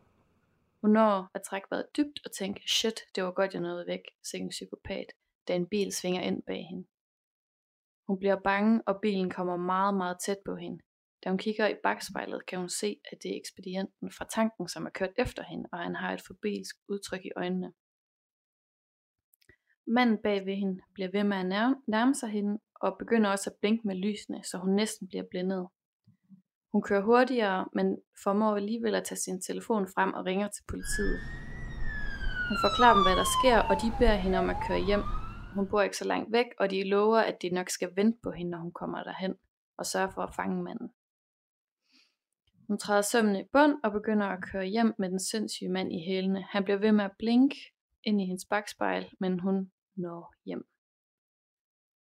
Hun 0.83 0.97
at 1.35 1.43
trække 1.43 1.69
vejret 1.71 1.97
dybt 1.97 2.21
og 2.25 2.33
tænke, 2.33 2.63
shit, 2.69 3.01
det 3.15 3.25
var 3.25 3.33
godt, 3.33 3.53
jeg 3.53 3.61
nåede 3.61 3.87
væk, 3.87 4.01
sikke 4.23 4.45
en 4.45 4.51
psykopat, 4.51 5.07
da 5.49 5.55
en 5.55 5.67
bil 5.67 5.93
svinger 5.93 6.23
ind 6.23 6.43
bag 6.43 6.67
hende. 6.71 6.89
Hun 8.07 8.19
bliver 8.19 8.41
bange, 8.45 8.83
og 8.87 9.01
bilen 9.03 9.31
kommer 9.31 9.57
meget, 9.57 9.95
meget 9.95 10.17
tæt 10.27 10.39
på 10.45 10.57
hende. 10.57 10.83
Da 11.25 11.29
hun 11.29 11.39
kigger 11.39 11.69
i 11.69 11.75
bagspejlet, 11.83 12.47
kan 12.47 12.59
hun 12.59 12.69
se, 12.69 13.01
at 13.13 13.23
det 13.23 13.31
er 13.33 13.37
ekspedienten 13.37 14.11
fra 14.13 14.27
tanken, 14.35 14.69
som 14.69 14.87
er 14.87 14.91
kørt 14.91 15.13
efter 15.17 15.43
hende, 15.43 15.69
og 15.73 15.79
han 15.79 15.95
har 15.95 16.13
et 16.13 16.23
forbilsk 16.27 16.77
udtryk 16.89 17.25
i 17.25 17.31
øjnene. 17.37 17.73
Manden 19.87 20.19
bag 20.23 20.47
ved 20.47 20.55
hende 20.55 20.83
bliver 20.95 21.11
ved 21.13 21.25
med 21.25 21.37
at 21.37 21.47
nærme, 21.47 21.77
nærme 21.87 22.15
sig 22.15 22.29
hende, 22.29 22.59
og 22.75 22.97
begynder 22.99 23.31
også 23.31 23.51
at 23.51 23.57
blinke 23.61 23.87
med 23.87 23.95
lysene, 23.95 24.45
så 24.45 24.59
hun 24.59 24.75
næsten 24.75 25.09
bliver 25.09 25.25
blændet. 25.31 25.69
Hun 26.73 26.83
kører 26.83 27.03
hurtigere, 27.03 27.69
men 27.75 27.99
formår 28.25 28.57
alligevel 28.57 28.95
at 28.95 29.05
tage 29.05 29.19
sin 29.19 29.41
telefon 29.41 29.87
frem 29.95 30.13
og 30.13 30.27
ringer 30.27 30.49
til 30.49 30.63
politiet. 30.69 31.19
Hun 32.49 32.59
forklarer 32.65 32.95
dem, 32.95 33.05
hvad 33.07 33.17
der 33.17 33.29
sker, 33.39 33.59
og 33.71 33.75
de 33.83 33.89
beder 33.99 34.15
hende 34.15 34.39
om 34.39 34.51
at 34.51 34.57
køre 34.67 34.85
hjem. 34.87 35.03
Hun 35.55 35.69
bor 35.69 35.83
ikke 35.83 35.97
så 35.97 36.05
langt 36.05 36.33
væk, 36.33 36.47
og 36.61 36.71
de 36.71 36.85
lover, 36.85 37.19
at 37.19 37.43
de 37.43 37.51
nok 37.51 37.71
skal 37.71 37.91
vente 37.97 38.19
på 38.23 38.31
hende, 38.31 38.51
når 38.51 38.59
hun 38.59 38.73
kommer 38.73 39.03
derhen, 39.03 39.35
og 39.79 39.87
sørge 39.87 40.13
for 40.15 40.23
at 40.23 40.35
fange 40.35 40.63
manden. 40.63 40.91
Hun 42.69 42.79
træder 42.79 43.03
sømmen 43.03 43.37
i 43.37 43.45
bund 43.53 43.75
og 43.85 43.93
begynder 43.93 44.27
at 44.27 44.45
køre 44.53 44.65
hjem 44.65 44.95
med 44.99 45.11
den 45.11 45.21
sindssyge 45.21 45.69
mand 45.69 45.93
i 45.93 46.05
hælene. 46.07 46.43
Han 46.51 46.65
bliver 46.65 46.79
ved 46.79 46.93
med 46.93 47.05
at 47.05 47.17
blinke 47.19 47.57
ind 48.05 48.21
i 48.21 48.27
hendes 48.27 48.45
bagspejl, 48.51 49.11
men 49.21 49.41
hun 49.41 49.71
når 49.97 50.35
hjem. 50.45 50.67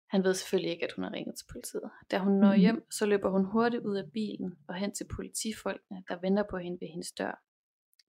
Han 0.09 0.23
ved 0.23 0.33
selvfølgelig 0.33 0.71
ikke, 0.71 0.85
at 0.85 0.91
hun 0.95 1.03
har 1.03 1.11
ringet 1.13 1.35
til 1.37 1.45
politiet. 1.51 1.91
Da 2.11 2.17
hun 2.19 2.33
når 2.33 2.51
Mhm. 2.51 2.59
hjem, 2.59 2.91
så 2.91 3.05
løber 3.05 3.29
hun 3.29 3.45
hurtigt 3.45 3.83
ud 3.83 3.95
af 3.95 4.11
bilen 4.13 4.55
og 4.67 4.75
hen 4.75 4.93
til 4.95 5.07
politifolkene, 5.15 6.03
der 6.07 6.19
venter 6.21 6.43
på 6.49 6.57
hende 6.57 6.77
ved 6.81 6.87
hendes 6.87 7.11
dør. 7.11 7.43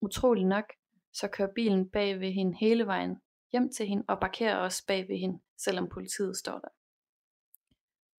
Utrolig 0.01 0.45
nok, 0.45 0.65
så 1.13 1.29
kører 1.29 1.53
bilen 1.55 1.91
bag 1.91 2.21
ved 2.21 2.33
hende 2.33 2.57
hele 2.61 2.87
vejen 2.87 3.17
hjem 3.53 3.73
til 3.73 3.87
hende 3.87 4.05
og 4.09 4.21
parkerer 4.21 4.57
også 4.57 4.85
bag 4.87 5.09
ved 5.09 5.19
hende, 5.19 5.41
selvom 5.59 5.89
politiet 5.89 6.37
står 6.37 6.59
der. 6.59 6.69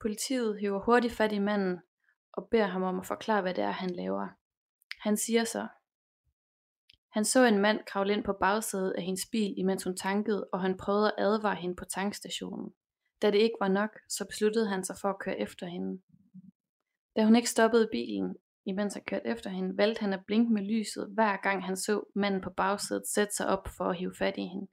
Politiet 0.02 0.60
hiver 0.60 0.80
hurtigt 0.86 1.14
fat 1.14 1.32
i 1.32 1.40
manden 1.40 1.80
og 2.34 2.48
beder 2.52 2.68
ham 2.68 2.84
om 2.84 3.00
at 3.00 3.06
forklare, 3.06 3.42
hvad 3.42 3.54
det 3.54 3.64
er, 3.64 3.72
han 3.72 3.90
laver. 3.90 4.28
Han 5.02 5.18
siger 5.18 5.44
så, 5.44 5.68
han 7.12 7.26
så 7.26 7.46
en 7.46 7.58
mand 7.58 7.80
kravle 7.88 8.14
ind 8.14 8.24
på 8.24 8.34
bagsædet 8.40 8.92
af 8.98 9.04
hendes 9.04 9.26
bil, 9.32 9.54
imens 9.58 9.84
hun 9.84 9.96
tankede, 9.98 10.50
og 10.54 10.62
han 10.62 10.78
prøvede 10.78 11.08
at 11.08 11.24
advare 11.26 11.56
hende 11.56 11.76
på 11.76 11.86
tankstationen. 11.86 12.74
Da 13.22 13.32
det 13.32 13.38
ikke 13.38 13.58
var 13.60 13.68
nok, 13.68 14.00
så 14.10 14.26
besluttede 14.26 14.70
han 14.70 14.84
sig 14.84 14.96
for 15.02 15.10
at 15.10 15.20
køre 15.20 15.40
efter 15.40 15.68
hende. 15.68 16.02
Da 17.16 17.26
hun 17.26 17.36
ikke 17.36 17.50
stoppede 17.50 17.90
bilen, 17.92 18.36
imens 18.66 18.94
han 18.94 19.04
kørte 19.04 19.28
efter 19.28 19.50
hende, 19.50 19.78
valgte 19.78 20.00
han 20.00 20.14
at 20.14 20.26
blinke 20.26 20.54
med 20.54 20.62
lyset, 20.62 21.10
hver 21.14 21.38
gang 21.38 21.66
han 21.66 21.78
så 21.78 22.04
manden 22.16 22.42
på 22.42 22.50
bagsædet 22.50 23.08
sætte 23.08 23.36
sig 23.36 23.48
op 23.48 23.68
for 23.78 23.86
at 23.86 23.98
hive 23.98 24.16
fat 24.18 24.38
i 24.38 24.42
hende. 24.42 24.68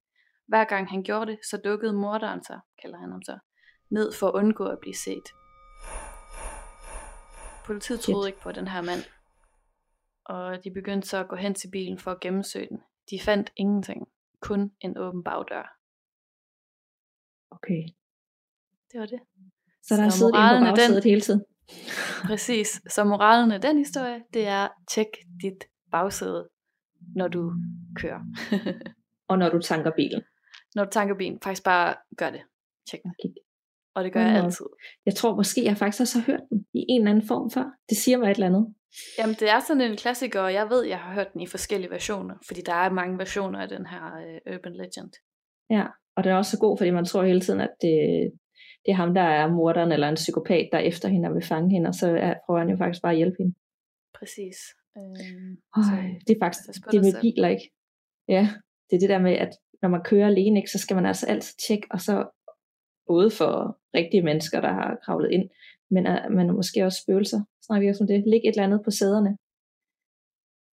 Hver 0.46 0.64
gang 0.64 0.88
han 0.88 1.02
gjorde 1.02 1.30
det, 1.30 1.38
så 1.46 1.56
dukkede 1.56 1.92
morderen 1.92 2.44
sig, 2.44 2.60
kalder 2.82 2.98
han 2.98 3.10
ham 3.10 3.22
så, 3.22 3.38
ned 3.90 4.12
for 4.12 4.28
at 4.28 4.34
undgå 4.34 4.64
at 4.64 4.78
blive 4.80 4.94
set. 4.94 5.28
Politiet 7.66 8.00
troede 8.00 8.28
ikke 8.28 8.40
på 8.40 8.52
den 8.52 8.68
her 8.68 8.82
mand, 8.82 9.00
og 10.24 10.64
de 10.64 10.70
begyndte 10.70 11.08
så 11.08 11.18
at 11.18 11.28
gå 11.28 11.36
hen 11.36 11.54
til 11.54 11.70
bilen 11.70 11.98
for 11.98 12.10
at 12.10 12.20
gennemsøge 12.20 12.68
den. 12.68 12.82
De 13.10 13.20
fandt 13.20 13.52
ingenting, 13.56 14.08
kun 14.40 14.72
en 14.80 14.98
åben 14.98 15.24
bagdør. 15.24 15.78
Okay. 17.50 17.82
Det 18.94 19.00
var 19.00 19.06
det. 19.06 19.20
Så 19.82 19.94
der 19.96 20.02
har 20.02 20.10
siddet 20.10 20.32
moralen 20.34 20.62
på 20.62 20.64
er 20.64 20.68
den- 20.70 20.76
bagsædet 20.76 21.04
hele 21.04 21.20
tiden. 21.20 21.42
Præcis. 22.24 22.80
Så 22.88 23.04
moralen 23.04 23.52
af 23.52 23.60
den 23.60 23.78
historie, 23.78 24.20
det 24.34 24.46
er, 24.46 24.68
tjek 24.90 25.06
dit 25.42 25.64
bagsæde, 25.90 26.48
når 27.16 27.28
du 27.28 27.52
kører. 28.00 28.20
Og 29.30 29.38
når 29.38 29.48
du 29.48 29.58
tanker 29.60 29.90
bilen. 29.96 30.22
når 30.74 30.84
du 30.84 30.90
tanker 30.90 31.14
bilen, 31.16 31.38
faktisk 31.44 31.64
bare 31.64 31.94
gør 32.18 32.30
det. 32.30 32.40
Tjek 32.90 33.02
den. 33.02 33.10
Okay. 33.10 33.34
Og 33.94 34.04
det 34.04 34.12
gør 34.12 34.20
jeg 34.20 34.44
altid. 34.44 34.66
Jeg 35.06 35.14
tror 35.14 35.36
måske, 35.36 35.64
jeg 35.64 35.76
faktisk 35.76 36.00
også 36.00 36.18
har 36.18 36.26
hørt 36.32 36.40
den 36.50 36.66
i 36.74 36.84
en 36.88 37.00
eller 37.00 37.10
anden 37.10 37.28
form 37.28 37.50
før. 37.50 37.64
Det 37.88 37.96
siger 37.96 38.18
mig 38.18 38.30
et 38.30 38.34
eller 38.34 38.46
andet. 38.46 38.74
Jamen, 39.18 39.34
det 39.40 39.50
er 39.50 39.60
sådan 39.60 39.80
en 39.82 39.96
klassiker, 39.96 40.40
og 40.40 40.52
jeg 40.52 40.70
ved, 40.70 40.84
jeg 40.84 40.98
har 40.98 41.14
hørt 41.14 41.32
den 41.32 41.40
i 41.40 41.46
forskellige 41.46 41.90
versioner, 41.90 42.34
fordi 42.46 42.60
der 42.66 42.74
er 42.74 42.90
mange 42.90 43.18
versioner 43.18 43.58
af 43.60 43.68
den 43.68 43.86
her 43.86 44.02
uh, 44.48 44.54
Urban 44.54 44.72
Legend. 44.72 45.12
Ja, 45.70 45.86
og 46.16 46.24
den 46.24 46.32
er 46.32 46.36
også 46.36 46.50
så 46.50 46.58
god, 46.58 46.78
fordi 46.78 46.90
man 46.90 47.04
tror 47.04 47.24
hele 47.24 47.40
tiden, 47.40 47.60
at 47.60 47.70
det, 47.80 47.96
det 48.84 48.90
er 48.92 48.96
ham, 49.02 49.14
der 49.14 49.22
er 49.22 49.46
morderen 49.48 49.92
eller 49.92 50.08
en 50.08 50.14
psykopat, 50.14 50.68
der 50.72 50.78
er 50.78 50.82
efter 50.82 51.08
hende 51.08 51.28
og 51.28 51.34
vil 51.34 51.44
fange 51.44 51.70
hende, 51.70 51.88
og 51.88 51.94
så 51.94 52.06
er, 52.26 52.34
prøver 52.46 52.60
han 52.60 52.70
jo 52.70 52.76
faktisk 52.76 53.02
bare 53.02 53.12
at 53.12 53.16
hjælpe 53.16 53.36
hende. 53.38 53.54
Præcis. 54.18 54.56
Øhm, 54.98 55.56
Øj, 55.76 56.04
det 56.26 56.32
er 56.34 56.40
faktisk 56.44 56.64
det 56.90 56.98
er 56.98 57.06
med 57.08 57.20
biler, 57.20 57.48
ikke? 57.48 57.70
Ja, 58.28 58.44
det 58.90 58.96
er 58.96 59.00
det 59.00 59.08
der 59.08 59.18
med, 59.18 59.32
at 59.32 59.52
når 59.82 59.88
man 59.88 60.02
kører 60.04 60.26
alene, 60.26 60.58
ikke, 60.60 60.70
så 60.70 60.78
skal 60.78 60.94
man 60.94 61.06
altså 61.06 61.26
altid 61.26 61.54
tjekke, 61.66 61.86
og 61.90 62.00
så 62.00 62.16
både 63.06 63.30
for 63.30 63.78
rigtige 63.94 64.22
mennesker, 64.22 64.60
der 64.60 64.72
har 64.72 64.98
kravlet 65.04 65.30
ind, 65.30 65.50
men, 65.90 66.06
uh, 66.06 66.32
men 66.36 66.56
måske 66.56 66.84
også 66.84 66.98
spøgelser, 67.02 67.40
snakker 67.66 67.82
vi 67.84 67.90
også 67.90 68.04
om 68.04 68.08
det, 68.08 68.24
læg 68.26 68.42
et 68.44 68.48
eller 68.48 68.64
andet 68.68 68.80
på 68.84 68.90
sæderne, 68.90 69.32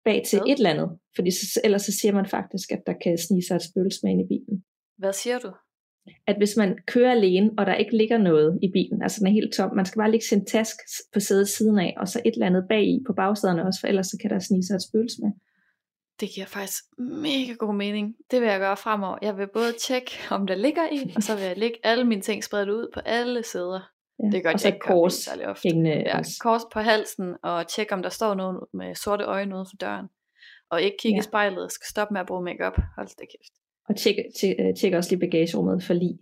bag 0.05 0.19
til 0.29 0.39
Hvad? 0.39 0.49
et 0.51 0.59
eller 0.59 0.75
andet, 0.75 0.99
fordi 1.17 1.31
så, 1.31 1.61
ellers 1.65 1.83
så 1.83 1.93
siger 2.01 2.13
man 2.19 2.27
faktisk, 2.27 2.73
at 2.73 2.83
der 2.87 2.95
kan 3.03 3.19
snige 3.19 3.47
sig 3.47 3.57
et 3.57 3.63
ind 4.13 4.21
i 4.25 4.29
bilen. 4.33 4.65
Hvad 4.99 5.13
siger 5.13 5.39
du? 5.39 5.51
At 6.27 6.37
hvis 6.37 6.57
man 6.57 6.79
kører 6.87 7.11
alene, 7.11 7.51
og 7.59 7.67
der 7.67 7.75
ikke 7.75 7.97
ligger 7.97 8.19
noget 8.19 8.59
i 8.63 8.71
bilen, 8.73 9.03
altså 9.03 9.21
den 9.21 9.27
er 9.27 9.33
helt 9.33 9.55
tom, 9.55 9.77
man 9.77 9.87
skal 9.87 9.99
bare 9.99 10.11
lægge 10.11 10.27
sin 10.27 10.45
task 10.47 10.77
på 11.13 11.21
sædet 11.21 11.49
siden 11.49 11.79
af, 11.79 11.95
og 11.97 12.09
så 12.09 12.21
et 12.25 12.33
eller 12.33 12.47
andet 12.47 12.65
bag 12.69 12.85
i 12.85 13.01
på 13.07 13.13
bagsæderne 13.13 13.65
også, 13.67 13.81
for 13.81 13.89
ellers 13.89 14.07
så 14.07 14.19
kan 14.23 14.31
der 14.31 14.39
snige 14.39 14.63
sig 14.63 14.75
et 14.75 14.83
spøgelse 14.83 15.17
med. 15.23 15.33
Det 16.21 16.29
giver 16.35 16.47
faktisk 16.47 16.85
mega 16.99 17.53
god 17.59 17.75
mening. 17.75 18.15
Det 18.31 18.41
vil 18.41 18.49
jeg 18.49 18.61
gøre 18.61 18.77
fremover. 18.77 19.19
Jeg 19.23 19.37
vil 19.39 19.49
både 19.55 19.73
tjekke, 19.87 20.11
om 20.31 20.47
der 20.47 20.55
ligger 20.55 20.89
i, 20.93 21.13
og 21.17 21.23
så 21.23 21.35
vil 21.35 21.45
jeg 21.45 21.59
lægge 21.59 21.79
alle 21.85 22.05
mine 22.05 22.21
ting 22.23 22.45
spredt 22.45 22.69
ud 22.69 22.91
på 22.95 23.01
alle 23.01 23.43
sæder. 23.43 23.81
Ja. 24.23 24.29
Det 24.33 24.45
godt, 24.45 24.55
og 24.55 24.61
så 24.61 24.69
jeg 24.69 24.75
ikke 24.75 24.87
gør 24.87 24.95
kors 24.95 25.13
særlig 25.15 25.47
ofte. 25.47 25.69
Ja, 25.69 26.21
kors 26.41 26.63
på 26.73 26.81
halsen, 26.81 27.35
og 27.43 27.69
tjekke, 27.69 27.93
om 27.93 28.03
der 28.03 28.09
står 28.11 28.35
nogen 28.35 28.57
med 28.75 28.95
sorte 28.95 29.25
øjne 29.25 29.57
ude 29.57 29.67
for 29.71 29.77
døren. 29.77 30.07
Og 30.71 30.83
ikke 30.83 30.97
kigge 31.03 31.17
Ja. 31.17 31.21
i 31.21 31.23
spejlet, 31.23 31.73
skal 31.73 31.87
stoppe 31.91 32.15
med 32.15 32.21
at 32.21 32.27
bruge 32.27 32.45
makeup. 32.45 32.77
Hold 32.97 33.09
da 33.09 33.25
kæft. 33.25 33.55
Og 33.89 33.97
tjek, 33.97 34.17
tjek, 34.41 34.57
øh, 34.61 34.75
tjek 34.77 34.93
også 34.95 35.11
lige 35.11 35.21
bagagerummet 35.21 35.85
for 35.85 35.95
lige. 35.95 36.19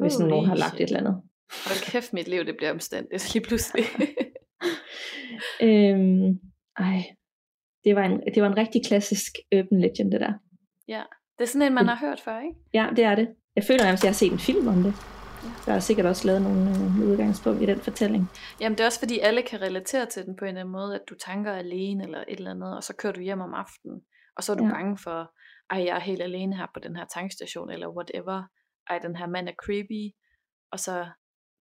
Hvis 0.00 0.16
Holy 0.16 0.28
nogen 0.28 0.46
har 0.46 0.56
lagt 0.56 0.70
shit. 0.70 0.80
et 0.80 0.86
eller 0.86 1.00
andet. 1.00 1.22
Hold 1.66 1.90
kæft, 1.92 2.12
mit 2.12 2.28
liv, 2.28 2.44
det 2.44 2.56
bliver 2.56 2.70
omstændigt 2.70 3.34
lige 3.34 3.44
pludselig. 3.44 3.84
Øhm, 5.62 6.40
ej, 6.78 7.02
det 7.84 7.96
var, 7.96 8.04
en, 8.04 8.20
det 8.34 8.42
var 8.42 8.48
en 8.48 8.56
rigtig 8.56 8.80
klassisk 8.86 9.32
urban 9.56 9.80
legend, 9.80 10.12
det 10.12 10.20
der. 10.20 10.32
det 11.38 11.42
er 11.44 11.46
sådan 11.46 11.66
en, 11.66 11.74
man 11.74 11.86
har 11.88 11.96
hørt 12.00 12.20
før, 12.20 12.40
ikke? 12.40 12.54
Ja, 12.74 12.86
det 12.96 13.04
er 13.04 13.14
det. 13.14 13.28
Jeg 13.56 13.64
føler 13.64 13.84
nærmest, 13.84 14.00
at 14.00 14.04
jeg 14.04 14.10
har 14.10 14.14
set 14.14 14.32
en 14.32 14.38
film 14.38 14.68
om 14.68 14.82
det. 14.82 14.94
Der 15.66 15.72
er 15.72 15.80
sikkert 15.80 16.06
også 16.06 16.26
lavet 16.26 16.42
nogle 16.42 16.70
øh, 16.70 17.08
udgangspunkt 17.10 17.62
i 17.62 17.66
den 17.66 17.80
fortælling. 17.80 18.30
Jamen 18.60 18.78
det 18.78 18.82
er 18.82 18.86
også 18.86 18.98
fordi 18.98 19.18
alle 19.18 19.42
kan 19.42 19.60
relatere 19.60 20.06
til 20.06 20.24
den 20.26 20.36
på 20.36 20.44
en 20.44 20.48
eller 20.48 20.60
anden 20.60 20.72
måde, 20.72 20.94
at 20.94 21.00
du 21.10 21.14
tanker 21.14 21.52
alene 21.52 22.04
eller 22.04 22.18
et 22.28 22.38
eller 22.38 22.50
andet, 22.50 22.76
og 22.76 22.82
så 22.84 22.94
kører 22.96 23.12
du 23.12 23.20
hjem 23.20 23.40
om 23.40 23.54
aftenen, 23.54 24.00
og 24.36 24.42
så 24.44 24.52
er 24.52 24.56
du 24.56 24.62
Ja. 24.64 24.68
ja. 24.68 24.74
bange 24.74 24.98
for, 24.98 25.32
ej 25.70 25.78
jeg 25.84 25.96
er 25.96 26.00
helt 26.00 26.22
alene 26.22 26.56
her 26.56 26.66
på 26.74 26.80
den 26.80 26.96
her 26.96 27.04
tankstation, 27.14 27.70
eller 27.70 27.88
whatever, 27.88 28.42
ej 28.90 28.98
den 28.98 29.16
her 29.16 29.26
mand 29.26 29.48
er 29.48 29.52
creepy, 29.64 30.14
og 30.72 30.80
så, 30.80 31.08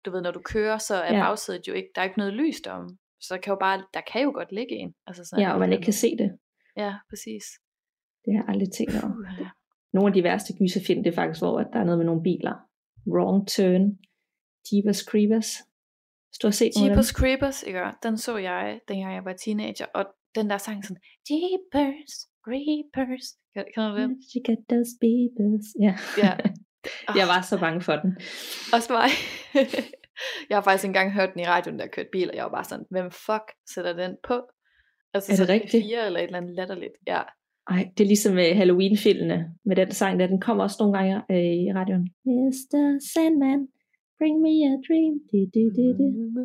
du 0.06 0.12
ved, 0.12 0.22
når 0.22 0.32
du 0.32 0.42
kører, 0.46 0.78
så 0.78 0.96
er 0.96 1.14
Ja. 1.16 1.20
bagsædet 1.24 1.68
jo 1.68 1.74
ikke, 1.74 1.90
der 1.96 2.02
er 2.02 2.06
ikke 2.06 2.18
noget 2.18 2.34
lys 2.34 2.62
derom, 2.62 2.98
så 3.22 3.34
der 3.34 3.42
kan 3.42 3.52
jo 3.52 3.58
bare, 3.60 3.86
der 3.94 4.02
kan 4.12 4.22
jo 4.24 4.32
godt 4.32 4.52
ligge 4.52 4.76
en. 4.76 4.94
Altså 5.08 5.26
sådan 5.26 5.44
Ja, 5.44 5.54
og 5.54 5.60
man 5.60 5.74
ikke 5.74 5.84
kan 5.84 5.94
se 5.94 6.18
det. 6.18 6.40
Ja, 6.78 6.94
præcis. 7.10 7.44
Det 8.26 8.34
har 8.34 8.42
jeg 8.42 8.50
aldrig 8.50 8.70
tænkt 8.78 8.94
over. 9.04 9.14
Puh, 9.14 9.26
ja. 9.40 9.50
Nogle 9.94 10.08
af 10.08 10.14
de 10.14 10.24
værste 10.24 10.54
gyserfilm, 10.60 11.04
det 11.04 11.12
er 11.12 11.16
faktisk, 11.16 11.42
hvor 11.42 11.60
at 11.60 11.68
der 11.74 11.80
er 11.80 11.84
noget 11.84 11.98
med 11.98 12.06
nogle 12.06 12.24
biler. 12.24 12.56
Wrong 13.14 13.48
Turn, 13.48 13.86
Jeepers 14.68 15.02
Creepers. 15.10 15.50
Hvis 16.30 16.38
du 16.42 16.48
har 16.48 16.58
set. 16.62 16.72
Jeepers 16.82 17.12
Creepers, 17.20 17.64
ikke? 17.64 17.82
Den 18.04 18.18
så 18.18 18.38
jeg, 18.38 18.80
dengang 18.88 19.16
jeg 19.16 19.26
var 19.26 19.34
teenager, 19.34 19.86
og 19.86 20.04
den 20.36 20.50
der 20.50 20.58
sang 20.58 20.86
sådan, 20.86 21.02
Jeepers 21.30 22.14
Creepers. 22.46 23.28
Kan, 23.56 23.92
du 23.92 23.98
den? 24.02 24.12
She 24.30 24.40
got 24.48 24.62
those 24.72 24.92
beepers. 25.02 25.68
Ja. 25.86 25.94
Ja. 26.24 26.34
Jeg 27.20 27.28
var 27.28 27.42
så 27.42 27.60
bange 27.60 27.82
for 27.82 27.96
den. 27.96 28.12
Også 28.76 28.90
mig. 28.94 29.10
jeg 30.50 30.58
har 30.58 30.62
faktisk 30.62 30.86
engang 30.86 31.14
hørt 31.14 31.34
den 31.34 31.42
i 31.42 31.48
radioen, 31.54 31.80
der 31.80 31.88
kørte 31.88 32.10
bil, 32.12 32.30
og 32.30 32.36
jeg 32.36 32.44
var 32.44 32.52
bare 32.52 32.64
sådan, 32.64 32.86
hvem 32.90 33.12
fuck 33.12 33.48
sætter 33.74 33.94
den 33.94 34.16
på? 34.28 34.38
Altså 35.14 35.32
Er 35.32 35.38
det 35.38 35.50
rigtigt? 35.50 35.84
P4 35.84 36.06
eller 36.06 36.20
et 36.20 36.24
eller 36.24 36.38
andet 36.38 36.56
latterligt. 36.56 36.94
Ja. 37.08 37.22
Ej, 37.70 37.90
det 37.98 38.04
er 38.04 38.08
ligesom 38.08 38.34
med 38.36 38.56
Halloween-filmene, 38.56 39.40
med 39.66 39.76
den 39.76 39.92
sang 39.92 40.20
der, 40.20 40.28
den 40.28 40.42
kommer 40.42 40.64
også 40.64 40.78
nogle 40.80 40.98
gange 40.98 41.16
øh, 41.32 41.56
i 41.66 41.74
radioen. 41.80 42.06
Mr. 42.26 42.76
Sandman, 43.14 43.62
bring 44.20 44.36
me 44.46 44.54
a 44.72 44.74
dream. 44.88 45.14
Du, 45.32 45.38
du, 45.54 45.62
du, 45.76 45.84
du. 45.98 46.44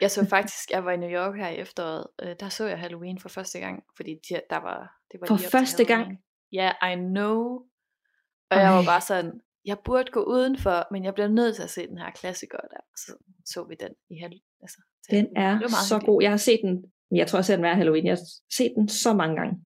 Jeg 0.00 0.10
så 0.10 0.26
faktisk, 0.26 0.70
jeg 0.70 0.84
var 0.84 0.92
i 0.92 0.96
New 0.96 1.10
York 1.10 1.36
her 1.36 1.48
i 1.48 1.56
efteråret, 1.56 2.06
øh, 2.22 2.34
der 2.40 2.48
så 2.48 2.66
jeg 2.66 2.78
Halloween 2.78 3.18
for 3.18 3.28
første 3.28 3.58
gang, 3.58 3.82
fordi 3.96 4.10
de, 4.10 4.34
der 4.50 4.60
var, 4.60 5.00
det 5.12 5.20
var 5.20 5.26
For 5.26 5.36
første 5.36 5.84
gang? 5.84 6.18
Halloween. 6.58 6.72
Ja, 6.82 6.92
I 6.92 6.94
know. 6.96 7.38
Og 8.50 8.56
jeg 8.64 8.70
var 8.72 8.78
Ej. 8.80 8.84
bare 8.84 9.00
sådan, 9.00 9.40
jeg 9.64 9.78
burde 9.84 10.10
gå 10.12 10.22
udenfor, 10.24 10.86
men 10.92 11.04
jeg 11.04 11.14
bliver 11.14 11.28
nødt 11.28 11.56
til 11.56 11.62
at 11.62 11.70
se 11.70 11.86
den 11.86 11.98
her 11.98 12.10
klassiker 12.10 12.58
der. 12.58 12.80
Så 12.96 13.16
så 13.44 13.64
vi 13.64 13.74
den 13.74 13.92
i 14.10 14.18
hal 14.20 14.40
altså, 14.62 14.78
Den 15.10 15.16
Halloween. 15.36 15.36
er 15.36 15.58
Det 15.58 15.70
så 15.70 15.94
hyggeligt. 15.94 16.06
god. 16.06 16.22
Jeg 16.22 16.30
har 16.30 16.36
set 16.36 16.60
den, 16.62 16.74
men 17.10 17.16
jeg 17.18 17.26
tror 17.26 17.38
også, 17.38 17.52
at 17.52 17.56
den 17.56 17.64
er 17.66 17.74
Halloween. 17.74 18.04
Jeg 18.06 18.12
har 18.12 18.22
set 18.58 18.72
den 18.76 18.88
så 18.88 19.12
mange 19.12 19.36
gange. 19.36 19.64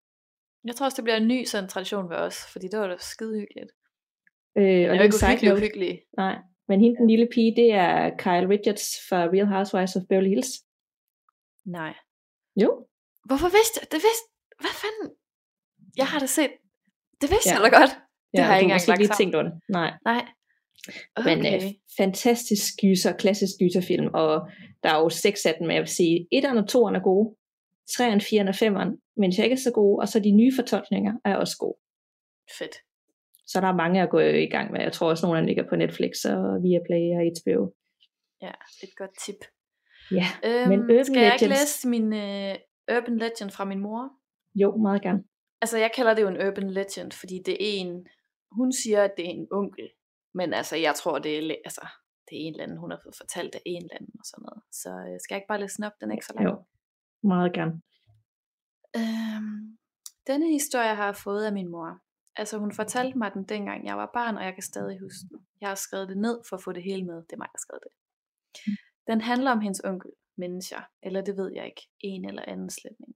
Jeg 0.64 0.76
tror 0.76 0.86
også, 0.86 0.96
det 0.96 1.04
bliver 1.04 1.18
en 1.18 1.28
ny 1.28 1.44
sådan 1.44 1.70
tradition 1.70 2.10
ved 2.10 2.18
os, 2.18 2.38
fordi 2.52 2.68
det 2.68 2.80
var 2.80 2.88
da 2.88 2.96
skide 3.00 3.40
hyggeligt. 3.40 3.72
Øh, 4.58 4.64
og 4.64 4.68
Jeg 4.72 4.90
det 4.90 5.00
er 5.00 5.04
ikke 5.04 5.16
uhyggelig 5.26 5.54
uhyggelig. 5.54 6.02
Nej, 6.18 6.36
men 6.68 6.80
hende 6.82 6.98
den 6.98 7.08
lille 7.10 7.28
pige, 7.34 7.56
det 7.56 7.72
er 7.72 8.18
Kyle 8.18 8.50
Richards 8.54 8.86
fra 9.10 9.18
Real 9.34 9.46
Housewives 9.48 9.96
of 9.96 10.04
Beverly 10.10 10.28
Hills. 10.30 10.52
Nej. 11.66 11.94
Jo. 12.64 12.88
Hvorfor 13.26 13.48
vidste 13.58 13.76
jeg? 13.82 13.88
Det 13.92 14.00
vidste... 14.08 14.26
Hvad 14.60 14.76
fanden? 14.84 15.16
Jeg 15.98 16.08
har 16.08 16.20
da 16.20 16.26
set... 16.26 16.52
Det 17.22 17.30
vidste 17.32 17.50
Ja. 17.50 17.56
ja. 17.56 17.62
jeg 17.64 17.72
da 17.72 17.78
godt. 17.80 17.92
Det 18.34 18.44
har 18.44 18.54
jeg 18.54 18.62
ikke 18.62 18.74
engang 18.74 19.00
lige 19.00 19.14
tænkt 19.18 19.36
over 19.36 19.44
det. 19.44 19.54
Nej. 19.70 19.92
Nej. 20.06 20.26
Men 21.28 21.40
Okay. 21.40 21.56
øh, 21.56 21.72
fantastisk 21.98 22.74
gyser, 22.82 23.12
klassisk 23.14 23.54
gyserfilm, 23.62 24.08
og 24.14 24.50
der 24.84 24.90
er 24.90 25.00
jo 25.00 25.10
seks 25.10 25.46
af 25.46 25.56
dem, 25.60 25.72
jeg 25.72 25.80
vil 25.82 25.88
sige, 25.88 26.28
etteren 26.32 26.58
og 26.58 26.68
toeren 26.70 26.96
er 26.96 27.00
gode, 27.00 27.36
treeren, 27.98 28.22
firen 28.22 28.48
og 28.48 28.56
femeren, 28.56 28.98
men 29.18 29.32
de 29.32 29.40
er 29.40 29.44
ikke 29.44 29.58
så 29.58 29.72
gode, 29.72 30.00
og 30.02 30.08
så 30.08 30.20
de 30.20 30.32
nye 30.32 30.52
fortolkninger 30.56 31.14
er 31.26 31.36
også 31.36 31.58
gode. 31.60 31.78
Fedt. 32.58 32.76
Så 33.48 33.62
der 33.62 33.68
er 33.68 33.76
mange 33.76 34.02
at 34.02 34.10
gå 34.10 34.20
i 34.20 34.46
gang 34.50 34.72
med. 34.72 34.82
Jeg 34.82 34.94
tror 34.94 35.10
også, 35.10 35.26
nogle 35.26 35.38
af 35.38 35.42
dem 35.42 35.48
ligger 35.48 35.70
på 35.70 35.76
Netflix 35.76 36.12
og 36.26 36.64
Viaplay 36.64 37.04
og 37.18 37.22
HBO. 37.36 37.74
Ja, 38.42 38.52
et 38.84 38.90
godt 38.98 39.12
tip. 39.26 39.36
Ja, 40.12 40.26
Øhm, 40.46 40.70
Men 40.70 40.80
Urban 40.80 41.06
skal 41.06 41.18
jeg 41.24 41.34
ikke 41.34 41.46
Legends- 41.46 41.50
læse 41.50 41.88
min 41.88 42.04
uh, 42.14 42.96
Urban 42.96 43.18
Legend 43.18 43.50
fra 43.52 43.66
min 43.66 43.80
mor? 43.80 44.10
jo, 44.56 44.78
meget 44.78 45.02
gerne. 45.02 45.24
Altså, 45.66 45.78
jeg 45.78 45.92
kalder 45.96 46.14
det 46.14 46.22
jo 46.22 46.28
en 46.28 46.42
Urban 46.48 46.70
Legend, 46.80 47.12
fordi 47.12 47.38
det 47.46 47.54
er 47.54 47.72
en... 47.82 48.08
Hun 48.52 48.72
siger, 48.82 49.04
at 49.04 49.14
det 49.18 49.26
er 49.26 49.34
en 49.40 49.48
onkel. 49.52 49.88
Men 50.34 50.54
altså, 50.54 50.76
jeg 50.76 50.96
tror, 50.96 51.20
det 51.20 51.32
er... 51.38 51.56
Altså, 51.68 51.84
det 52.26 52.34
er 52.38 52.42
en 52.46 52.54
eller 52.54 52.64
anden, 52.64 52.78
hun 52.78 52.92
har 52.92 53.00
fået 53.04 53.16
fortalt 53.22 53.56
af 53.56 53.62
en 53.66 53.82
eller 53.84 53.96
anden 54.00 54.16
og 54.22 54.26
sådan 54.26 54.46
noget. 54.48 54.62
Så 54.82 54.90
øh, 54.90 55.16
skal 55.22 55.34
jeg 55.34 55.40
ikke 55.40 55.52
bare 55.54 55.64
læse 55.64 55.78
den 55.78 55.86
op, 55.90 55.98
den 56.02 56.10
er 56.10 56.16
ikke 56.16 56.26
så 56.26 56.34
lang. 56.36 56.46
Jo, 56.48 56.54
meget 57.34 57.52
gerne. 57.58 57.76
Øhm, 59.00 59.78
denne 60.30 60.48
historie 60.58 60.96
har 61.00 61.06
jeg 61.06 61.16
fået 61.28 61.46
af 61.46 61.54
min 61.54 61.70
mor. 61.76 61.90
Altså 62.36 62.58
hun 62.58 62.72
fortalte 62.82 63.18
mig 63.18 63.30
den 63.34 63.44
dengang 63.54 63.86
jeg 63.90 63.98
var 63.98 64.10
barn, 64.14 64.38
og 64.38 64.44
jeg 64.48 64.54
kan 64.54 64.64
stadig 64.72 65.00
huske 65.00 65.26
den. 65.30 65.40
Jeg 65.62 65.70
har 65.70 65.76
skrevet 65.86 66.08
det 66.10 66.18
ned 66.18 66.38
for 66.48 66.56
at 66.58 66.64
få 66.64 66.72
det 66.78 66.84
hele 66.84 67.04
med. 67.10 67.18
Det 67.28 67.34
er 67.34 67.42
mig, 67.44 67.50
der 67.54 67.60
har 67.60 67.66
skrevet 67.66 67.84
det. 67.88 67.94
Den 69.10 69.22
handler 69.22 69.52
om 69.52 69.62
hendes 69.66 69.82
onkel, 69.90 70.12
mennesker, 70.38 70.82
eller 71.04 71.22
det 71.22 71.38
ved 71.38 71.52
jeg 71.56 71.66
ikke, 71.66 71.84
en 72.00 72.26
eller 72.30 72.44
anden 72.48 72.70
slægtning. 72.70 73.14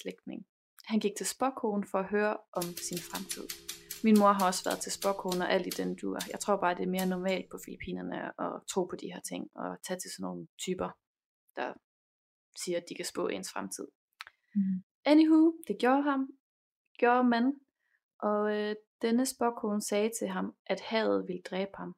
slægtning. 0.00 0.46
Han 0.84 1.00
gik 1.00 1.16
til 1.16 1.26
spåkonen 1.26 1.86
for 1.90 1.98
at 1.98 2.08
høre 2.08 2.36
om 2.52 2.62
sin 2.62 2.98
fremtid. 2.98 3.46
Min 4.04 4.18
mor 4.18 4.32
har 4.32 4.46
også 4.46 4.64
været 4.64 4.80
til 4.80 4.92
spåkonen 4.92 5.42
og 5.42 5.52
alt 5.52 5.66
i 5.66 5.70
den 5.70 5.96
dur. 5.96 6.18
Jeg 6.32 6.40
tror 6.40 6.56
bare, 6.56 6.74
det 6.74 6.82
er 6.82 6.96
mere 6.96 7.06
normalt 7.06 7.50
på 7.50 7.58
Filippinerne 7.64 8.40
at 8.44 8.62
tro 8.72 8.84
på 8.84 8.96
de 8.96 9.12
her 9.12 9.20
ting, 9.20 9.50
og 9.54 9.82
tage 9.86 10.00
til 10.00 10.10
sådan 10.10 10.22
nogle 10.22 10.46
typer, 10.58 10.90
der 11.56 11.72
siger, 12.62 12.78
at 12.78 12.84
de 12.88 12.94
kan 12.94 13.04
spå 13.04 13.28
ens 13.28 13.52
fremtid. 13.52 13.88
Mm. 14.54 14.82
Anywho, 15.04 15.52
det 15.68 15.76
gjorde 15.80 16.02
ham, 16.02 16.28
gjorde 16.98 17.24
man, 17.24 17.60
og 18.18 18.56
øh, 18.56 18.76
denne 19.02 19.26
spåkone 19.26 19.82
sagde 19.82 20.10
til 20.18 20.28
ham, 20.28 20.56
at 20.66 20.80
havet 20.80 21.28
ville 21.28 21.42
dræbe 21.42 21.76
ham 21.76 21.94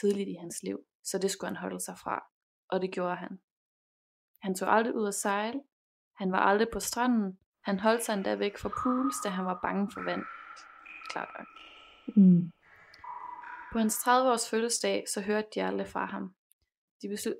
tidligt 0.00 0.28
i 0.28 0.34
hans 0.34 0.62
liv, 0.62 0.78
så 1.04 1.18
det 1.18 1.30
skulle 1.30 1.48
han 1.48 1.56
holde 1.56 1.80
sig 1.80 1.98
fra, 1.98 2.24
og 2.68 2.80
det 2.82 2.92
gjorde 2.92 3.16
han. 3.16 3.40
Han 4.42 4.54
tog 4.54 4.68
aldrig 4.76 4.94
ud 4.94 5.08
at 5.08 5.14
sejle, 5.14 5.62
han 6.16 6.32
var 6.32 6.38
aldrig 6.38 6.68
på 6.72 6.80
stranden, 6.80 7.38
han 7.68 7.80
holdt 7.80 8.04
sig 8.04 8.14
endda 8.14 8.34
væk 8.34 8.58
fra 8.58 8.70
pools, 8.82 9.16
da 9.24 9.28
han 9.28 9.44
var 9.44 9.58
bange 9.62 9.90
for 9.92 10.02
vand. 10.02 10.22
Klart 11.10 11.28
nok. 11.38 11.46
Mm. 12.16 12.52
På 13.72 13.78
hans 13.78 13.96
30-års 13.96 14.50
fødselsdag, 14.50 15.04
så 15.08 15.20
hørte 15.20 15.48
de 15.54 15.62
aldrig 15.62 15.88
fra 15.88 16.04
ham. 16.04 16.34
De 17.02 17.08
beslut... 17.08 17.36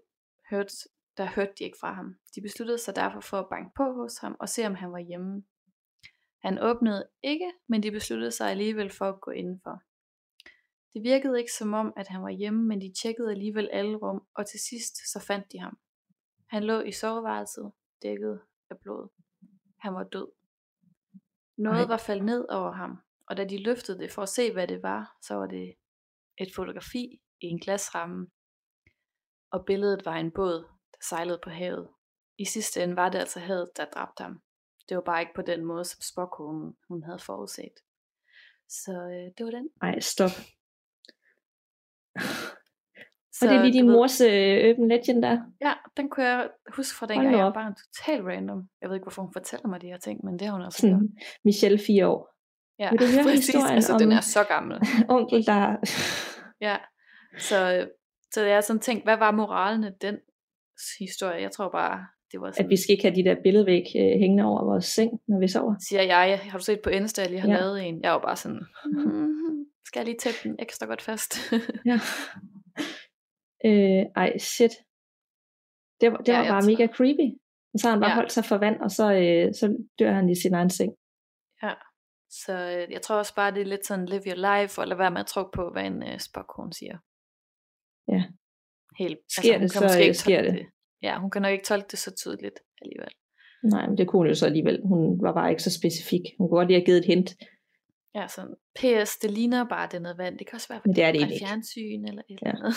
hørte... 0.50 0.74
Der 1.16 1.26
hørte 1.26 1.52
de 1.58 1.64
ikke 1.64 1.78
fra 1.80 1.92
ham. 1.92 2.16
De 2.34 2.40
besluttede 2.40 2.78
sig 2.78 2.96
derfor 2.96 3.20
for 3.20 3.38
at 3.38 3.48
banke 3.50 3.70
på 3.76 3.92
hos 3.92 4.18
ham 4.18 4.36
og 4.40 4.48
se, 4.48 4.66
om 4.66 4.74
han 4.74 4.92
var 4.92 4.98
hjemme. 4.98 5.42
Han 6.42 6.58
åbnede 6.58 7.08
ikke, 7.22 7.52
men 7.66 7.82
de 7.82 7.90
besluttede 7.90 8.30
sig 8.30 8.50
alligevel 8.50 8.90
for 8.90 9.08
at 9.08 9.20
gå 9.20 9.30
indenfor. 9.30 9.82
Det 10.94 11.02
virkede 11.02 11.38
ikke 11.38 11.52
som 11.52 11.74
om, 11.74 11.92
at 11.96 12.08
han 12.08 12.22
var 12.22 12.30
hjemme, 12.30 12.64
men 12.64 12.80
de 12.80 12.92
tjekkede 13.02 13.30
alligevel 13.30 13.68
alle 13.72 13.96
rum, 13.96 14.26
og 14.34 14.46
til 14.46 14.60
sidst 14.60 15.12
så 15.12 15.20
fandt 15.20 15.52
de 15.52 15.58
ham. 15.58 15.78
Han 16.46 16.64
lå 16.64 16.80
i 16.80 16.92
soveværelset, 16.92 17.72
dækket 18.02 18.40
af 18.70 18.78
blod. 18.78 19.08
Han 19.78 19.94
var 19.94 20.04
død. 20.04 20.28
Noget 21.56 21.82
Ej. 21.82 21.88
var 21.88 21.96
faldet 21.96 22.24
ned 22.24 22.48
over 22.48 22.72
ham, 22.72 22.98
og 23.26 23.36
da 23.36 23.44
de 23.44 23.62
løftede 23.62 23.98
det 23.98 24.12
for 24.12 24.22
at 24.22 24.28
se, 24.28 24.52
hvad 24.52 24.68
det 24.68 24.82
var, 24.82 25.16
så 25.22 25.34
var 25.34 25.46
det 25.46 25.74
et 26.38 26.54
fotografi 26.56 27.20
i 27.40 27.46
en 27.46 27.60
glasramme, 27.60 28.26
og 29.50 29.64
billedet 29.66 30.04
var 30.04 30.14
en 30.16 30.30
båd, 30.30 30.62
der 30.92 30.98
sejlede 31.08 31.40
på 31.44 31.50
havet. 31.50 31.88
I 32.38 32.44
sidste 32.44 32.82
ende 32.82 32.96
var 32.96 33.08
det 33.08 33.18
altså 33.18 33.40
havet, 33.40 33.70
der 33.76 33.84
dræbte 33.84 34.22
ham. 34.22 34.42
Det 34.88 34.96
var 34.96 35.02
bare 35.02 35.20
ikke 35.20 35.34
på 35.34 35.42
den 35.42 35.64
måde, 35.64 35.84
som 35.84 36.00
spåkonen 36.00 36.76
hun 36.88 37.02
havde 37.02 37.18
forudset. 37.18 37.74
Så 38.68 38.92
øh, 38.92 39.32
det 39.38 39.44
var 39.46 39.50
den. 39.50 39.70
Ej, 39.82 40.00
stop. 40.00 40.30
Så, 43.38 43.46
og 43.46 43.50
det 43.52 43.58
er 43.58 43.62
lige 43.64 43.72
din 43.72 43.90
mors 43.90 44.20
øh, 44.20 44.70
Urban 44.70 44.88
Legend 44.88 45.22
der. 45.22 45.38
Ja, 45.60 45.72
den 45.96 46.08
kunne 46.10 46.26
jeg 46.26 46.48
huske 46.76 46.96
fra 46.98 47.06
dengang, 47.06 47.36
jeg 47.36 47.44
var 47.44 47.52
bare 47.52 47.74
totalt 47.84 48.24
random. 48.26 48.62
Jeg 48.82 48.88
ved 48.88 48.96
ikke, 48.96 49.04
hvorfor 49.04 49.22
hun 49.22 49.32
fortæller 49.32 49.68
mig 49.68 49.80
de 49.82 49.86
her 49.86 49.98
ting, 49.98 50.24
men 50.24 50.38
det 50.38 50.46
har 50.46 50.52
hun 50.54 50.62
også 50.62 50.86
gjort. 50.86 51.02
Michelle, 51.44 51.78
fire 51.86 52.06
år. 52.08 52.34
Ja, 52.78 52.90
Vil 52.90 52.98
du 53.00 53.04
høre 53.14 53.22
præcis. 53.24 53.46
historien 53.46 53.74
altså, 53.74 53.92
om- 53.92 53.98
den 53.98 54.12
er 54.12 54.20
så 54.20 54.44
gammel. 54.44 54.76
Onkel, 55.16 55.46
der... 55.46 55.76
Ja, 56.60 56.76
så, 57.38 57.88
så 58.34 58.44
jeg 58.44 58.56
har 58.56 58.60
sådan 58.60 58.80
tænkt, 58.80 59.04
hvad 59.04 59.16
var 59.16 59.30
moralen 59.30 59.84
af 59.84 59.92
den 60.00 60.16
historie? 60.98 61.42
Jeg 61.42 61.50
tror 61.52 61.68
bare, 61.70 62.06
det 62.32 62.40
var 62.40 62.50
sådan, 62.50 62.64
at 62.66 62.70
vi 62.70 62.76
skal 62.76 62.92
ikke 62.92 63.04
have 63.04 63.16
de 63.16 63.24
der 63.24 63.36
billedvæg 63.44 63.84
øh, 63.96 64.02
hængende 64.20 64.44
over 64.44 64.64
vores 64.64 64.84
seng, 64.84 65.10
når 65.28 65.40
vi 65.40 65.48
sover. 65.48 65.74
siger 65.88 66.02
jeg, 66.02 66.40
har 66.42 66.58
du 66.58 66.64
set 66.64 66.80
på 66.84 66.90
Insta, 66.90 67.22
jeg 67.22 67.30
lige 67.30 67.40
har 67.40 67.48
Ja. 67.48 67.60
lavet 67.60 67.86
en? 67.88 68.00
Jeg 68.02 68.12
var 68.12 68.18
bare 68.20 68.36
sådan, 68.36 68.60
mm, 68.86 69.64
skal 69.84 70.00
jeg 70.00 70.04
lige 70.06 70.16
tæppe 70.18 70.38
den 70.44 70.56
ekstra 70.58 70.86
godt 70.86 71.02
fast? 71.02 71.52
Ja. 71.86 72.00
Øh, 73.64 74.04
ej, 74.16 74.38
shit. 74.38 74.70
Det 76.00 76.12
var, 76.12 76.18
det 76.18 76.28
Ja, 76.32 76.38
var 76.38 76.48
bare 76.48 76.66
mega 76.70 76.86
creepy. 76.96 77.28
Og 77.74 77.78
så 77.80 77.86
har 77.88 77.90
han 77.94 78.00
bare 78.00 78.10
Ja. 78.10 78.14
holdt 78.14 78.32
sig 78.32 78.44
for 78.44 78.58
vand, 78.58 78.80
og 78.80 78.90
så, 78.90 79.12
øh, 79.12 79.54
så 79.54 79.76
dør 79.98 80.12
han 80.12 80.28
i 80.30 80.34
sin 80.42 80.54
egen 80.54 80.70
seng. 80.70 80.92
så 82.30 82.52
øh, 82.76 82.92
jeg 82.92 83.02
tror 83.02 83.16
også 83.16 83.34
bare, 83.34 83.54
det 83.54 83.60
er 83.60 83.66
lidt 83.66 83.86
sådan, 83.86 84.06
live 84.06 84.22
your 84.30 84.40
life, 84.50 84.80
og 84.80 84.86
lade 84.88 84.98
være 84.98 85.10
med 85.10 85.20
at 85.20 85.26
tro 85.26 85.42
på, 85.54 85.70
hvad 85.72 85.84
en 85.86 86.02
øh, 86.02 86.18
spokhone 86.18 86.72
siger. 86.72 86.96
Ja. 88.14 88.22
Helt, 88.98 89.18
Sker 89.38 89.52
hun 89.58 89.62
det, 89.62 89.72
kan 89.72 89.88
så, 89.88 89.98
øh, 89.98 90.04
ikke 90.04 90.14
sker 90.14 90.42
tolke 90.42 90.58
det. 90.58 90.66
Ja, 91.02 91.18
hun 91.18 91.30
kan 91.30 91.42
nok 91.42 91.52
ikke 91.52 91.64
tolke 91.64 91.88
det 91.90 91.98
så 91.98 92.10
tydeligt 92.22 92.58
alligevel. 92.82 93.12
Nej, 93.62 93.86
men 93.88 93.98
det 93.98 94.08
kunne 94.08 94.20
hun 94.20 94.26
jo 94.26 94.34
så 94.34 94.46
alligevel. 94.46 94.80
Hun 94.84 95.22
var 95.22 95.32
bare 95.32 95.50
ikke 95.50 95.62
så 95.62 95.72
specifik. 95.80 96.24
Hun 96.38 96.48
kunne 96.48 96.58
godt 96.58 96.68
lige 96.68 96.78
have 96.80 96.84
givet 96.86 96.98
et 96.98 97.04
hint. 97.04 97.30
Ja, 98.18 98.26
sådan, 98.28 98.54
PS, 98.78 99.10
det 99.22 99.30
ligner 99.30 99.64
bare, 99.68 99.86
det 99.86 99.94
er 99.94 100.00
noget 100.00 100.18
vand. 100.18 100.38
Det 100.38 100.46
kan 100.46 100.54
også 100.56 100.68
være 100.68 100.80
Men 100.84 100.94
det 100.96 101.04
er 101.04 101.12
det 101.12 101.20
fra 101.20 101.46
fjernsyn 101.46 102.04
eller 102.08 102.22
et 102.30 102.38
Ja. 102.42 102.50
eller 102.50 102.64
andet. 102.64 102.74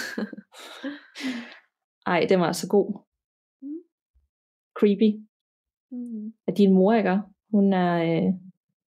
Ej, 2.06 2.26
det 2.30 2.40
var 2.40 2.46
altså 2.48 2.68
god. 2.70 2.88
Mm. 3.62 3.82
Creepy. 4.80 5.10
mm. 5.92 6.34
At 6.48 6.58
din 6.58 6.74
mor, 6.74 6.94
ikke? 6.94 7.20
Hun 7.52 7.74
er, 7.74 7.94
øh, 8.04 8.30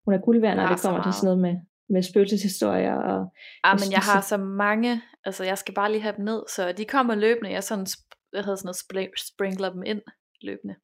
hun 0.06 0.14
er 0.14 0.22
guld 0.26 0.42
værd, 0.42 0.56
når 0.58 0.68
det 0.68 0.82
kommer 0.82 1.04
til 1.04 1.14
sådan 1.14 1.26
noget 1.26 1.42
med, 1.42 1.56
med 1.90 2.02
spøgelseshistorier. 2.04 2.94
Og, 2.96 3.20
Ah, 3.64 3.72
Jeg 3.74 3.80
men 3.86 3.92
jeg 3.92 4.00
har 4.14 4.22
så 4.22 4.38
mange, 4.38 5.02
altså 5.26 5.44
jeg 5.44 5.58
skal 5.58 5.74
bare 5.74 5.92
lige 5.92 6.02
have 6.02 6.16
dem 6.18 6.26
ned, 6.26 6.44
så 6.56 6.72
de 6.72 6.86
kommer 6.86 7.16
løbende, 7.16 7.52
jeg 7.52 7.64
sådan, 7.64 7.88
jeg 8.34 8.44
havde 8.44 8.58
sådan 8.58 8.68
noget 8.68 9.10
spl- 9.10 9.26
sprinkler 9.34 9.70
dem 9.74 9.84
ind 9.84 10.02
løbende. 10.42 10.76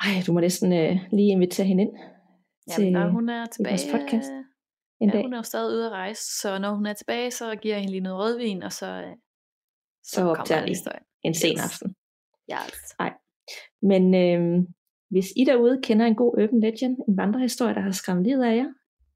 ej, 0.00 0.10
du 0.26 0.32
må 0.32 0.40
næsten 0.40 0.72
øh, 0.72 0.96
lige 1.12 1.30
invitere 1.32 1.66
hende 1.66 1.82
ind 1.82 1.92
Jamen, 2.70 2.92
når 2.92 3.08
hun 3.10 3.28
er 3.28 3.38
vores 3.38 3.50
tilbage, 3.50 3.90
podcast 3.92 4.30
øh, 4.32 4.44
en 5.00 5.08
ja, 5.08 5.12
dag. 5.14 5.22
hun 5.22 5.32
er 5.32 5.36
jo 5.38 5.42
stadig 5.42 5.76
ude 5.76 5.86
at 5.86 5.92
rejse, 5.92 6.22
så 6.40 6.58
når 6.58 6.74
hun 6.74 6.86
er 6.86 6.92
tilbage, 6.92 7.30
så 7.30 7.56
giver 7.62 7.74
jeg 7.74 7.80
hende 7.82 7.92
lige 7.92 8.00
noget 8.08 8.18
rødvin, 8.18 8.62
og 8.62 8.72
så, 8.72 8.86
øh, 8.86 9.12
Så 10.04 10.20
kommer 10.20 10.36
optager 10.40 10.64
vi. 10.64 10.74
En 11.22 11.34
sen 11.34 11.52
Yes. 11.52 11.60
aften. 11.64 11.94
Ja, 12.48 12.58
altså. 12.64 12.94
Men 13.82 14.14
øh, 14.14 14.64
hvis 15.10 15.26
I 15.36 15.44
derude 15.44 15.80
kender 15.82 16.06
en 16.06 16.14
god 16.14 16.32
urban 16.42 16.60
legend, 16.60 16.96
en 17.08 17.16
vandrehistorie, 17.16 17.74
der 17.74 17.80
har 17.80 17.90
skræmt 17.90 18.24
livet 18.24 18.44
af 18.44 18.56
jer, 18.56 18.68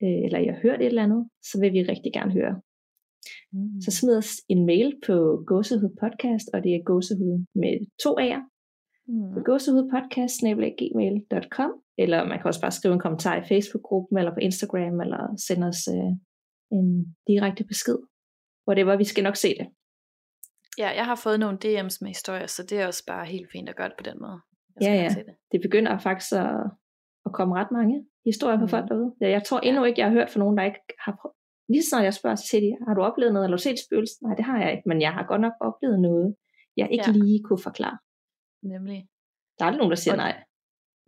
øh, 0.03 0.19
eller 0.25 0.39
I 0.39 0.47
har 0.47 0.59
hørt 0.63 0.81
et 0.81 0.87
eller 0.87 1.03
andet, 1.03 1.29
så 1.43 1.61
vil 1.61 1.73
vi 1.73 1.83
rigtig 1.83 2.13
gerne 2.13 2.33
høre. 2.33 2.61
Mm. 3.53 3.81
Så 3.81 3.91
smid 3.91 4.17
os 4.17 4.31
en 4.49 4.67
mail 4.67 5.01
på 5.07 5.43
gåsehud 5.47 5.97
podcast, 6.03 6.49
og 6.55 6.63
det 6.65 6.75
er 6.75 6.83
gåsehud 6.85 7.45
med 7.55 7.87
to 8.05 8.11
A'er, 8.21 8.43
Mm. 9.11 9.33
på 9.35 9.41
gåsehudpodcast.gmail.com, 9.49 11.71
eller 11.99 12.25
man 12.25 12.39
kan 12.39 12.47
også 12.47 12.61
bare 12.61 12.71
skrive 12.71 12.95
en 12.95 13.01
kommentar 13.01 13.37
i 13.37 13.45
Facebook-gruppen, 13.49 14.19
eller 14.19 14.33
på 14.35 14.41
Instagram, 14.41 15.01
eller 15.01 15.21
sende 15.49 15.67
os 15.67 15.89
øh, 15.95 16.13
en 16.79 17.17
direkte 17.27 17.65
besked. 17.65 17.99
Whatever, 18.69 18.97
vi 18.97 19.05
skal 19.05 19.25
nok 19.25 19.37
se 19.37 19.49
det. 19.61 19.67
Ja, 20.79 20.89
jeg 20.89 21.05
har 21.05 21.15
fået 21.25 21.41
nogle 21.41 21.59
DM's 21.65 21.99
med 22.01 22.09
historier, 22.09 22.47
så 22.47 22.63
det 22.71 22.81
er 22.81 22.87
også 22.87 23.05
bare 23.07 23.27
helt 23.27 23.49
fint 23.53 23.69
at 23.69 23.77
gøre 23.77 23.89
det 23.89 23.97
på 23.99 24.05
den 24.11 24.19
måde. 24.21 24.39
Jeg 24.81 24.89
Ja, 24.89 24.95
ja. 25.03 25.09
det. 25.09 25.25
Det 25.53 25.61
begynder 25.67 25.99
faktisk 25.99 26.33
at, 26.33 26.51
at 27.27 27.33
komme 27.33 27.55
ret 27.61 27.71
mange 27.79 27.97
historier 28.27 28.57
på 28.59 28.67
Mhm. 28.67 28.69
folk 28.75 28.89
derude. 28.89 29.15
Jeg 29.21 29.43
tror 29.45 29.61
endnu 29.61 29.85
ikke, 29.85 30.01
jeg 30.01 30.07
har 30.09 30.15
hørt 30.19 30.31
fra 30.31 30.41
nogen, 30.41 30.57
der 30.59 30.65
ikke 30.65 30.81
har 31.05 31.13
prøvet. 31.21 31.35
Lige 31.73 31.83
så 31.83 31.89
snart 31.89 32.05
jeg 32.05 32.15
spørger, 32.15 32.37
siger 32.37 32.61
de, 32.67 32.71
har 32.87 32.95
du 32.95 33.03
oplevet 33.03 33.33
noget, 33.33 33.45
eller 33.45 33.57
har 33.57 33.63
du 33.63 33.69
set 33.69 33.79
spøgelser? 33.87 34.19
Nej, 34.27 34.35
det 34.39 34.45
har 34.45 34.59
jeg 34.63 34.71
ikke, 34.75 34.87
men 34.91 34.99
jeg 35.07 35.13
har 35.17 35.25
godt 35.31 35.41
nok 35.47 35.53
oplevet 35.69 36.01
noget, 36.09 36.29
jeg 36.77 36.89
ikke 36.95 37.11
Ja. 37.11 37.13
lige 37.25 37.41
kunne 37.47 37.63
forklare. 37.69 37.99
Nemlig. 38.73 38.99
Der 39.57 39.63
er 39.65 39.67
aldrig 39.69 39.79
nogen, 39.83 39.91
der 39.97 40.03
siger 40.05 40.15
Og- 40.15 40.25
nej. 40.27 40.35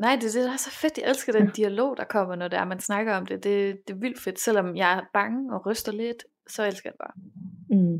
Nej, 0.00 0.14
det, 0.20 0.34
det 0.34 0.46
er 0.46 0.56
så 0.56 0.70
fedt. 0.70 0.98
Jeg 0.98 1.08
elsker 1.10 1.32
den 1.32 1.50
dialog, 1.50 1.96
der 1.96 2.04
kommer, 2.04 2.34
når 2.36 2.48
det 2.48 2.58
er, 2.58 2.64
man 2.64 2.80
snakker 2.80 3.14
om 3.14 3.26
det. 3.26 3.44
det. 3.44 3.78
Det 3.88 3.94
er 3.94 3.98
vildt 3.98 4.20
fedt. 4.20 4.38
Selvom 4.40 4.76
jeg 4.76 4.92
er 4.98 5.02
bange 5.14 5.54
og 5.54 5.66
ryster 5.66 5.92
lidt, 5.92 6.24
så 6.54 6.66
elsker 6.66 6.90
jeg 6.90 6.92
det 6.92 7.00
bare. 7.06 7.16
Mm. 7.78 7.98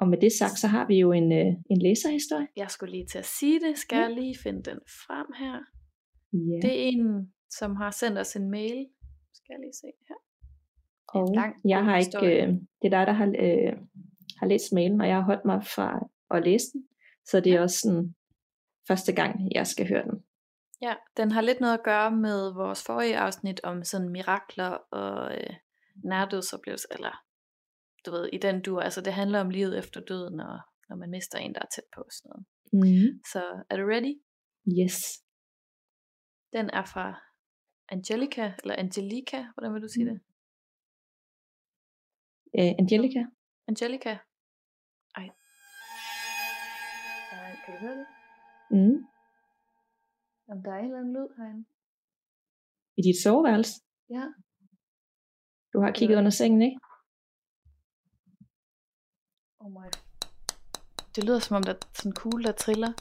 Og 0.00 0.08
med 0.08 0.18
det 0.20 0.32
sagt, 0.38 0.58
så 0.58 0.66
har 0.66 0.86
vi 0.86 0.96
jo 0.98 1.12
en, 1.12 1.32
øh, 1.32 1.46
en 1.70 1.82
læserhistorie. 1.82 2.46
Jeg 2.56 2.70
skulle 2.70 2.92
lige 2.92 3.06
til 3.06 3.18
at 3.18 3.26
sige 3.26 3.60
det. 3.60 3.78
Skal 3.78 3.96
Ja. 3.96 4.02
jeg 4.02 4.14
lige 4.14 4.36
finde 4.42 4.62
den 4.62 4.78
frem 5.06 5.26
her? 5.38 5.56
Ja. 6.32 6.68
Det 6.68 6.72
er 6.78 6.88
en, 6.92 7.32
som 7.58 7.76
har 7.76 7.90
sendt 7.90 8.18
os 8.18 8.36
en 8.36 8.50
mail. 8.50 8.86
Skal 9.34 9.52
jeg 9.54 9.60
lige 9.60 9.72
se 9.82 9.86
her. 10.08 10.14
og 11.08 11.34
lang, 11.34 11.54
jeg 11.64 11.84
har 11.84 11.96
ikke, 11.98 12.42
øh, 12.42 12.48
det 12.82 12.86
er 12.86 12.88
dig, 12.98 13.06
der 13.06 13.12
har, 13.12 13.26
øh, 13.26 13.72
har 14.38 14.46
læst 14.46 14.72
mailen, 14.72 15.00
og 15.00 15.08
jeg 15.08 15.16
har 15.16 15.22
holdt 15.22 15.44
mig 15.44 15.60
fra 15.74 16.06
at 16.30 16.44
læse 16.44 16.66
den. 16.72 16.84
Så 17.24 17.40
det 17.40 17.52
er 17.52 17.60
også 17.60 17.78
sådan 17.78 18.14
første 18.88 19.12
gang, 19.12 19.48
jeg 19.54 19.66
skal 19.66 19.88
høre 19.88 20.02
den. 20.04 20.20
Ja, 20.82 20.94
den 21.16 21.30
har 21.32 21.40
lidt 21.40 21.60
noget 21.60 21.78
at 21.78 21.84
gøre 21.84 22.10
med 22.10 22.52
vores 22.54 22.84
forrige 22.84 23.18
afsnit 23.18 23.60
om 23.64 23.84
sådan 23.84 24.08
mirakler 24.08 24.70
og 24.70 25.38
øh, 25.38 25.54
nærdødsoplevelser, 26.04 26.88
eller 26.90 27.24
du 28.06 28.10
ved, 28.10 28.28
i 28.32 28.38
den 28.38 28.62
du, 28.62 28.80
altså 28.80 29.00
det 29.00 29.12
handler 29.12 29.40
om 29.40 29.50
livet 29.50 29.78
efter 29.78 30.00
døden, 30.00 30.40
og 30.40 30.60
når 30.88 30.96
man 30.96 31.10
mister 31.10 31.38
en, 31.38 31.54
der 31.54 31.60
er 31.60 31.70
tæt 31.74 31.84
på 31.94 32.04
sådan 32.10 32.28
noget. 32.30 32.46
Mm. 32.72 33.22
Så 33.32 33.64
er 33.70 33.76
du 33.76 33.82
ready? 33.82 34.14
Yes. 34.80 34.96
Den 36.52 36.70
er 36.70 36.84
fra 36.84 37.06
Angelica, 37.88 38.54
eller 38.62 38.76
Angelica, 38.76 39.46
hvordan 39.54 39.74
vil 39.74 39.82
du 39.82 39.88
sige 39.88 40.04
mm. 40.04 40.10
det? 40.10 40.20
Uh, 42.58 42.74
Angelica. 42.78 43.22
Angelica. 43.68 44.18
Ej. 45.16 45.28
Kan 47.64 47.74
du 47.74 47.80
høre 47.80 47.96
det? 47.98 48.06
Mm. 48.70 49.06
Om 50.52 50.62
der 50.64 50.72
er 50.72 50.78
en 50.78 50.84
eller 50.84 50.98
anden 50.98 51.14
lyd 51.16 51.28
herinde. 51.36 51.64
I 52.98 53.02
dit 53.02 53.22
soveværelse. 53.24 53.74
Ja. 54.16 54.24
Du 55.72 55.80
har 55.84 55.92
kigget 55.98 56.16
under 56.20 56.30
sengen, 56.30 56.62
ikke? 56.62 56.78
Oh 59.60 59.70
my. 59.76 59.88
Det 61.14 61.24
lyder 61.24 61.38
som 61.38 61.56
om, 61.56 61.62
der 61.62 61.72
er 61.74 61.78
sådan 61.94 62.10
en 62.10 62.14
kugle, 62.20 62.44
der 62.44 62.52
triller. 62.52 62.92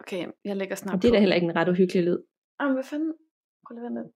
Okay, 0.00 0.22
jeg 0.44 0.56
lægger 0.56 0.76
snart 0.76 0.94
Og 0.94 1.02
det 1.02 1.08
er 1.08 1.12
på. 1.12 1.14
da 1.14 1.20
heller 1.20 1.36
ikke 1.36 1.48
en 1.50 1.56
ret 1.56 1.68
uhyggelig 1.68 2.02
lyd. 2.04 2.20
Jamen, 2.60 2.74
hvad 2.74 2.84
fanden? 2.84 3.12
Prøv 3.64 3.72
lige 3.74 4.00
at. 4.00 4.10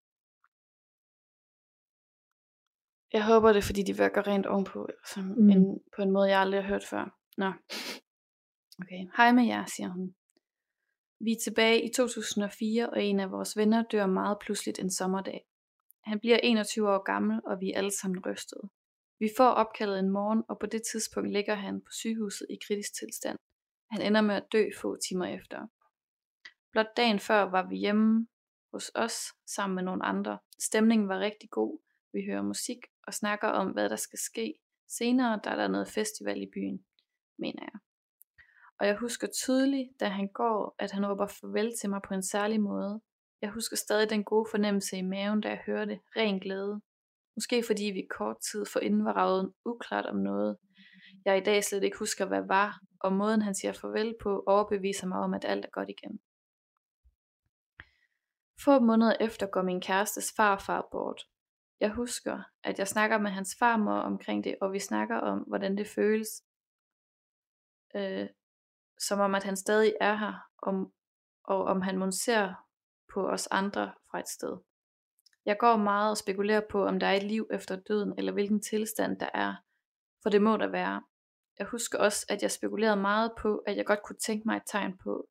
Jeg 3.13 3.27
håber 3.31 3.49
det, 3.53 3.59
er, 3.59 3.69
fordi 3.71 3.83
de 3.83 3.97
virker 4.03 4.27
rent 4.27 4.47
ovenpå, 4.47 4.89
som 5.13 5.25
mm. 5.25 5.51
en, 5.51 5.63
på 5.97 6.03
en 6.03 6.11
måde, 6.11 6.29
jeg 6.29 6.41
aldrig 6.41 6.63
har 6.63 6.69
hørt 6.69 6.87
før. 6.93 7.05
Nå. 7.43 7.51
Okay, 8.81 9.01
hej 9.17 9.33
med 9.33 9.45
jer, 9.53 9.65
siger 9.77 9.89
hun. 9.89 10.15
Vi 11.21 11.33
er 11.33 11.41
tilbage 11.45 11.85
i 11.85 11.93
2004, 11.97 12.91
og 12.91 13.05
en 13.05 13.21
af 13.21 13.31
vores 13.31 13.57
venner 13.57 13.83
dør 13.83 14.07
meget 14.07 14.39
pludseligt 14.41 14.79
en 14.79 14.91
sommerdag. 14.91 15.47
Han 16.05 16.21
bliver 16.21 16.39
21 16.43 16.91
år 16.91 17.03
gammel, 17.03 17.41
og 17.47 17.61
vi 17.61 17.73
er 17.73 17.79
alle 17.79 17.91
sammen 17.91 18.27
rystede. 18.27 18.69
Vi 19.19 19.31
får 19.37 19.49
opkaldet 19.49 19.99
en 19.99 20.11
morgen, 20.11 20.43
og 20.49 20.59
på 20.59 20.67
det 20.67 20.83
tidspunkt 20.93 21.33
ligger 21.33 21.55
han 21.55 21.81
på 21.81 21.93
sygehuset 21.93 22.47
i 22.51 22.57
kritisk 22.67 22.95
tilstand. 22.95 23.39
Han 23.91 24.03
ender 24.03 24.21
med 24.21 24.35
at 24.35 24.53
dø 24.53 24.65
få 24.81 24.97
timer 25.09 25.27
efter. 25.27 25.67
Blot 26.73 26.97
dagen 26.97 27.19
før 27.19 27.43
var 27.43 27.69
vi 27.69 27.77
hjemme 27.77 28.27
hos 28.73 28.91
os 28.95 29.17
sammen 29.47 29.75
med 29.75 29.83
nogle 29.83 30.05
andre. 30.05 30.39
Stemningen 30.59 31.09
var 31.09 31.19
rigtig 31.19 31.51
god. 31.51 31.79
Vi 32.13 32.21
hører 32.29 32.43
musik 32.43 32.79
og 33.07 33.15
snakker 33.15 33.49
om, 33.49 33.71
hvad 33.71 33.89
der 33.89 33.97
skal 33.97 34.19
ske. 34.19 34.55
Senere 34.89 35.41
der 35.45 35.51
er 35.51 35.57
der 35.57 35.69
noget 35.69 35.89
festival 35.89 36.43
i 36.43 36.51
byen, 36.55 36.85
mener 37.39 37.63
jeg. 37.63 37.81
Og 38.81 38.87
jeg 38.87 38.97
husker 38.97 39.29
tydeligt, 39.29 39.89
da 40.01 40.09
han 40.09 40.29
går, 40.35 40.75
at 40.79 40.91
han 40.91 41.07
råber 41.07 41.27
farvel 41.27 41.73
til 41.81 41.91
mig 41.91 42.01
på 42.09 42.15
en 42.15 42.23
særlig 42.23 42.61
måde. 42.61 43.01
Jeg 43.43 43.51
husker 43.51 43.77
stadig 43.77 44.11
den 44.11 44.25
gode 44.25 44.47
fornemmelse 44.51 44.97
i 44.97 45.03
maven, 45.03 45.41
da 45.41 45.49
jeg 45.49 45.63
hørte 45.67 46.01
ren 46.17 46.41
glæde. 46.41 46.81
Måske 47.37 47.63
fordi 47.67 47.85
vi 47.85 48.07
kort 48.19 48.37
tid 48.51 48.67
forinden 48.73 49.05
var 49.05 49.13
ravet 49.13 49.53
uklart 49.65 50.07
om 50.07 50.17
noget, 50.17 50.57
jeg 51.25 51.39
i 51.39 51.45
dag 51.45 51.65
slet 51.65 51.85
ikke 51.85 51.99
husker, 51.99 52.27
hvad 52.27 52.43
var, 52.47 52.81
og 53.01 53.13
måden 53.13 53.43
han 53.43 53.55
siger 53.55 53.73
farvel 53.73 54.15
på, 54.23 54.45
overbeviser 54.47 55.07
mig 55.07 55.19
om, 55.19 55.35
at 55.35 55.45
alt 55.45 55.65
er 55.65 55.71
godt 55.71 55.89
igen. 55.89 56.21
Få 58.65 58.81
måneder 58.81 59.17
efter 59.21 59.47
går 59.47 59.63
min 59.63 59.81
kærestes 59.81 60.33
farfar 60.37 60.89
bort. 60.91 61.23
Jeg 61.81 61.91
husker, 61.91 62.43
at 62.65 62.79
jeg 62.79 62.89
snakker 62.89 63.19
med 63.19 63.31
hans 63.31 63.57
farmor 63.59 63.99
omkring 63.99 64.45
det, 64.45 64.57
og 64.61 64.73
vi 64.73 64.79
snakker 64.79 65.17
om, 65.17 65.39
hvordan 65.39 65.79
det 65.79 65.87
føles, 65.87 66.29
øh, 67.97 68.29
som 68.99 69.21
om 69.21 69.35
at 69.35 69.45
han 69.45 69.57
stadig 69.57 69.95
er 70.01 70.15
her, 70.15 70.49
om, 70.63 70.93
og 71.45 71.65
om 71.65 71.83
han 71.83 71.99
måske 71.99 72.25
ser 72.25 72.55
på 73.15 73.29
os 73.29 73.47
andre 73.51 73.95
fra 74.11 74.21
et 74.21 74.29
sted. 74.29 74.57
Jeg 75.47 75.57
går 75.59 75.77
meget 75.77 76.11
og 76.11 76.17
spekulerer 76.17 76.63
på, 76.71 76.87
om 76.87 77.01
der 77.01 77.07
er 77.07 77.13
et 77.13 77.23
liv 77.23 77.49
efter 77.53 77.77
døden, 77.77 78.15
eller 78.19 78.33
hvilken 78.33 78.63
tilstand 78.63 79.21
der 79.21 79.29
er, 79.35 79.55
for 80.23 80.31
det 80.31 80.43
må 80.43 80.57
der 80.57 80.67
være. 80.67 81.03
Jeg 81.59 81.67
husker 81.67 81.99
også, 81.99 82.27
at 82.29 82.43
jeg 82.43 82.51
spekulerede 82.51 82.97
meget 82.97 83.33
på, 83.39 83.59
at 83.59 83.77
jeg 83.77 83.87
godt 83.87 84.03
kunne 84.03 84.19
tænke 84.19 84.43
mig 84.47 84.57
et 84.57 84.63
tegn 84.67 84.99
på, 84.99 85.29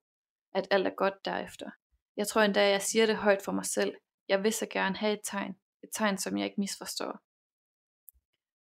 at 0.53 0.67
alt 0.71 0.87
er 0.87 0.95
godt 0.97 1.25
derefter. 1.25 1.69
Jeg 2.17 2.27
tror 2.27 2.41
endda, 2.41 2.69
jeg 2.69 2.81
siger 2.81 3.05
det 3.05 3.17
højt 3.17 3.41
for 3.45 3.51
mig 3.51 3.65
selv. 3.65 3.95
Jeg 4.27 4.43
vil 4.43 4.53
så 4.53 4.65
gerne 4.71 4.95
have 4.95 5.13
et 5.13 5.21
tegn. 5.23 5.55
Et 5.83 5.89
tegn, 5.93 6.17
som 6.17 6.37
jeg 6.37 6.45
ikke 6.45 6.59
misforstår. 6.61 7.19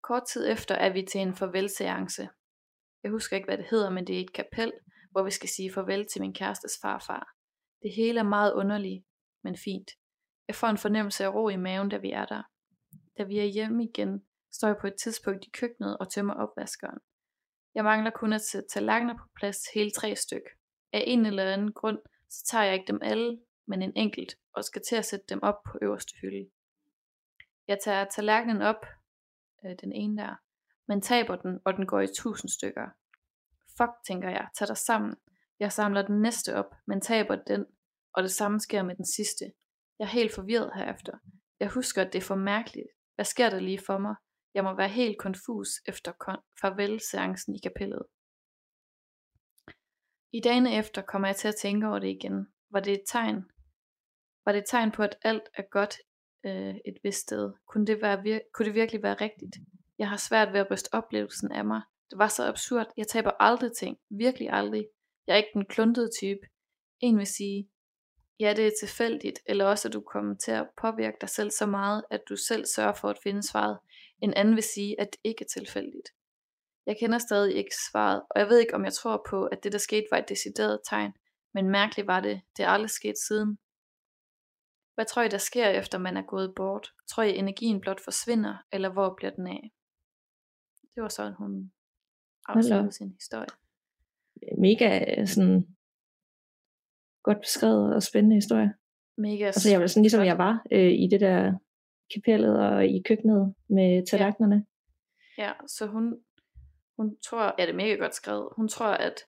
Kort 0.02 0.22
tid 0.26 0.48
efter 0.48 0.74
er 0.74 0.92
vi 0.92 1.02
til 1.02 1.20
en 1.20 1.34
farvelseance. 1.34 2.28
Jeg 3.02 3.10
husker 3.10 3.36
ikke, 3.36 3.46
hvad 3.46 3.58
det 3.58 3.66
hedder, 3.70 3.90
men 3.90 4.06
det 4.06 4.16
er 4.16 4.20
et 4.20 4.32
kapel, 4.32 4.72
hvor 5.18 5.24
vi 5.24 5.30
skal 5.30 5.48
sige 5.48 5.72
farvel 5.72 6.06
til 6.06 6.20
min 6.20 6.34
kærestes 6.34 6.78
farfar. 6.82 7.34
Det 7.82 7.92
hele 7.96 8.18
er 8.20 8.24
meget 8.24 8.52
underligt, 8.52 9.04
men 9.44 9.56
fint. 9.56 9.90
Jeg 10.48 10.54
får 10.54 10.66
en 10.66 10.78
fornemmelse 10.78 11.24
af 11.24 11.34
ro 11.34 11.48
i 11.48 11.56
maven, 11.56 11.88
da 11.88 11.96
vi 11.96 12.10
er 12.10 12.24
der. 12.24 12.42
Da 13.18 13.22
vi 13.22 13.38
er 13.38 13.44
hjemme 13.44 13.84
igen, 13.84 14.26
står 14.52 14.68
jeg 14.68 14.76
på 14.80 14.86
et 14.86 14.94
tidspunkt 15.02 15.44
i 15.44 15.50
køkkenet 15.50 15.98
og 15.98 16.10
tømmer 16.12 16.34
opvaskeren. 16.34 16.98
Jeg 17.74 17.84
mangler 17.84 18.10
kun 18.10 18.32
at 18.32 18.40
sætte 18.40 18.68
tallerkener 18.68 19.14
på 19.18 19.24
plads 19.36 19.58
hele 19.74 19.90
tre 19.90 20.16
styk. 20.16 20.42
Af 20.92 21.04
en 21.06 21.26
eller 21.26 21.52
anden 21.52 21.72
grund, 21.72 21.98
så 22.28 22.44
tager 22.50 22.64
jeg 22.64 22.74
ikke 22.74 22.92
dem 22.92 23.00
alle, 23.02 23.40
men 23.66 23.82
en 23.82 23.92
enkelt, 23.96 24.34
og 24.52 24.64
skal 24.64 24.82
til 24.88 24.96
at 24.96 25.04
sætte 25.04 25.26
dem 25.28 25.42
op 25.42 25.62
på 25.66 25.78
øverste 25.82 26.14
hylde. 26.22 26.50
Jeg 27.68 27.78
tager 27.84 28.04
tallerkenen 28.04 28.62
op, 28.62 28.86
øh, 29.64 29.74
den 29.80 29.92
ene 29.92 30.22
der, 30.22 30.34
men 30.88 31.00
taber 31.00 31.36
den, 31.36 31.60
og 31.64 31.74
den 31.74 31.86
går 31.86 32.00
i 32.00 32.06
tusind 32.16 32.48
stykker. 32.48 32.88
Fuck, 33.78 33.90
tænker 34.06 34.28
jeg, 34.30 34.48
tag 34.58 34.68
dig 34.68 34.76
sammen. 34.76 35.16
Jeg 35.60 35.72
samler 35.72 36.02
den 36.02 36.22
næste 36.22 36.54
op, 36.56 36.74
men 36.86 37.00
taber 37.00 37.36
den, 37.36 37.66
og 38.14 38.22
det 38.22 38.30
samme 38.30 38.60
sker 38.60 38.82
med 38.82 38.96
den 38.96 39.06
sidste. 39.06 39.44
Jeg 39.98 40.04
er 40.04 40.08
helt 40.08 40.34
forvirret 40.34 40.70
herefter. 40.74 41.18
Jeg 41.60 41.68
husker, 41.68 42.02
at 42.02 42.12
det 42.12 42.18
er 42.18 42.26
for 42.26 42.34
mærkeligt. 42.36 42.88
Hvad 43.14 43.24
sker 43.24 43.50
der 43.50 43.60
lige 43.60 43.80
for 43.86 43.98
mig? 43.98 44.14
Jeg 44.54 44.64
må 44.64 44.74
være 44.76 44.88
helt 44.88 45.18
konfus 45.18 45.68
efter 45.86 46.12
kon- 46.12 46.54
farvelseancen 46.60 47.54
i 47.54 47.58
kapellet. 47.58 48.02
I 50.32 50.40
dagene 50.44 50.74
efter 50.76 51.02
kommer 51.02 51.28
jeg 51.28 51.36
til 51.36 51.48
at 51.48 51.54
tænke 51.62 51.86
over 51.86 51.98
det 51.98 52.08
igen. 52.08 52.46
Var 52.70 52.80
det 52.80 52.92
et 52.92 53.02
tegn? 53.06 53.44
Var 54.44 54.52
det 54.52 54.58
et 54.58 54.68
tegn 54.68 54.92
på, 54.92 55.02
at 55.02 55.18
alt 55.22 55.42
er 55.54 55.62
godt 55.70 55.94
øh, 56.46 56.74
et 56.74 56.96
vist 57.02 57.18
sted? 57.18 57.52
Kunne 57.66 57.86
det, 57.86 58.02
være 58.02 58.18
vir- 58.18 58.50
kunne 58.54 58.66
det 58.66 58.74
virkelig 58.74 59.02
være 59.02 59.14
rigtigt? 59.14 59.56
Jeg 59.98 60.08
har 60.08 60.16
svært 60.16 60.52
ved 60.52 60.60
at 60.60 60.70
ryste 60.70 60.94
oplevelsen 60.94 61.52
af 61.52 61.64
mig. 61.64 61.82
Det 62.10 62.18
var 62.18 62.28
så 62.28 62.48
absurd. 62.48 62.86
Jeg 62.96 63.06
taber 63.08 63.30
aldrig 63.40 63.72
ting. 63.72 63.98
Virkelig 64.10 64.48
aldrig. 64.52 64.88
Jeg 65.26 65.32
er 65.32 65.36
ikke 65.36 65.54
den 65.54 65.66
kluntede 65.66 66.10
type. 66.20 66.40
En 67.00 67.18
vil 67.18 67.26
sige, 67.26 67.68
ja 68.40 68.54
det 68.56 68.66
er 68.66 68.72
tilfældigt, 68.80 69.38
eller 69.46 69.64
også 69.64 69.88
at 69.88 69.94
du 69.94 70.00
kommer 70.00 70.34
til 70.34 70.50
at 70.50 70.68
påvirke 70.80 71.16
dig 71.20 71.28
selv 71.28 71.50
så 71.50 71.66
meget, 71.66 72.04
at 72.10 72.20
du 72.28 72.36
selv 72.36 72.66
sørger 72.66 72.94
for 72.94 73.08
at 73.08 73.18
finde 73.22 73.42
svaret. 73.42 73.78
En 74.22 74.34
anden 74.34 74.54
vil 74.54 74.62
sige, 74.62 75.00
at 75.00 75.08
det 75.12 75.20
ikke 75.24 75.44
er 75.44 75.60
tilfældigt. 75.60 76.08
Jeg 76.86 76.96
kender 77.00 77.18
stadig 77.18 77.54
ikke 77.54 77.74
svaret, 77.90 78.22
og 78.30 78.40
jeg 78.40 78.48
ved 78.48 78.58
ikke, 78.58 78.74
om 78.74 78.84
jeg 78.84 78.92
tror 78.92 79.24
på, 79.30 79.44
at 79.44 79.64
det 79.64 79.72
der 79.72 79.78
skete 79.78 80.06
var 80.10 80.18
et 80.18 80.28
decideret 80.28 80.80
tegn, 80.88 81.12
men 81.54 81.70
mærkeligt 81.70 82.06
var 82.06 82.20
det. 82.20 82.40
Det 82.56 82.62
er 82.64 82.68
aldrig 82.68 82.90
sket 82.90 83.18
siden. 83.18 83.58
Hvad 84.94 85.04
tror 85.04 85.22
I, 85.22 85.28
der 85.28 85.38
sker, 85.38 85.68
efter 85.68 85.98
man 85.98 86.16
er 86.16 86.22
gået 86.22 86.54
bort? 86.56 86.92
Tror 87.08 87.22
I, 87.22 87.36
energien 87.36 87.80
blot 87.80 88.04
forsvinder, 88.04 88.56
eller 88.72 88.88
hvor 88.88 89.14
bliver 89.16 89.30
den 89.30 89.46
af? 89.46 89.72
Det 90.94 91.02
var 91.02 91.08
sådan, 91.08 91.32
hun 91.32 91.72
op. 92.48 92.92
sin 92.92 93.12
historie. 93.12 93.48
Mega 94.58 95.24
sådan 95.24 95.66
godt 97.22 97.40
beskrevet 97.40 97.94
og 97.94 98.02
spændende 98.02 98.36
historie. 98.36 98.74
Mega 99.18 99.44
Altså 99.44 99.70
jeg 99.70 99.80
var 99.80 99.86
sådan 99.86 100.02
ligesom 100.02 100.24
jeg 100.24 100.38
var 100.38 100.66
øh, 100.72 100.92
i 100.92 101.08
det 101.10 101.20
der 101.20 101.52
kapellet 102.14 102.60
og 102.60 102.86
i 102.86 103.02
køkkenet 103.02 103.54
med 103.68 104.06
tallerkenerne. 104.06 104.66
Ja, 105.38 105.52
så 105.66 105.86
hun, 105.86 106.20
hun 106.96 107.16
tror, 107.26 107.54
ja 107.58 107.62
det 107.66 107.72
er 107.72 107.76
mega 107.76 107.94
godt 107.94 108.14
skrevet, 108.14 108.48
hun 108.56 108.68
tror, 108.68 108.86
at, 108.86 109.24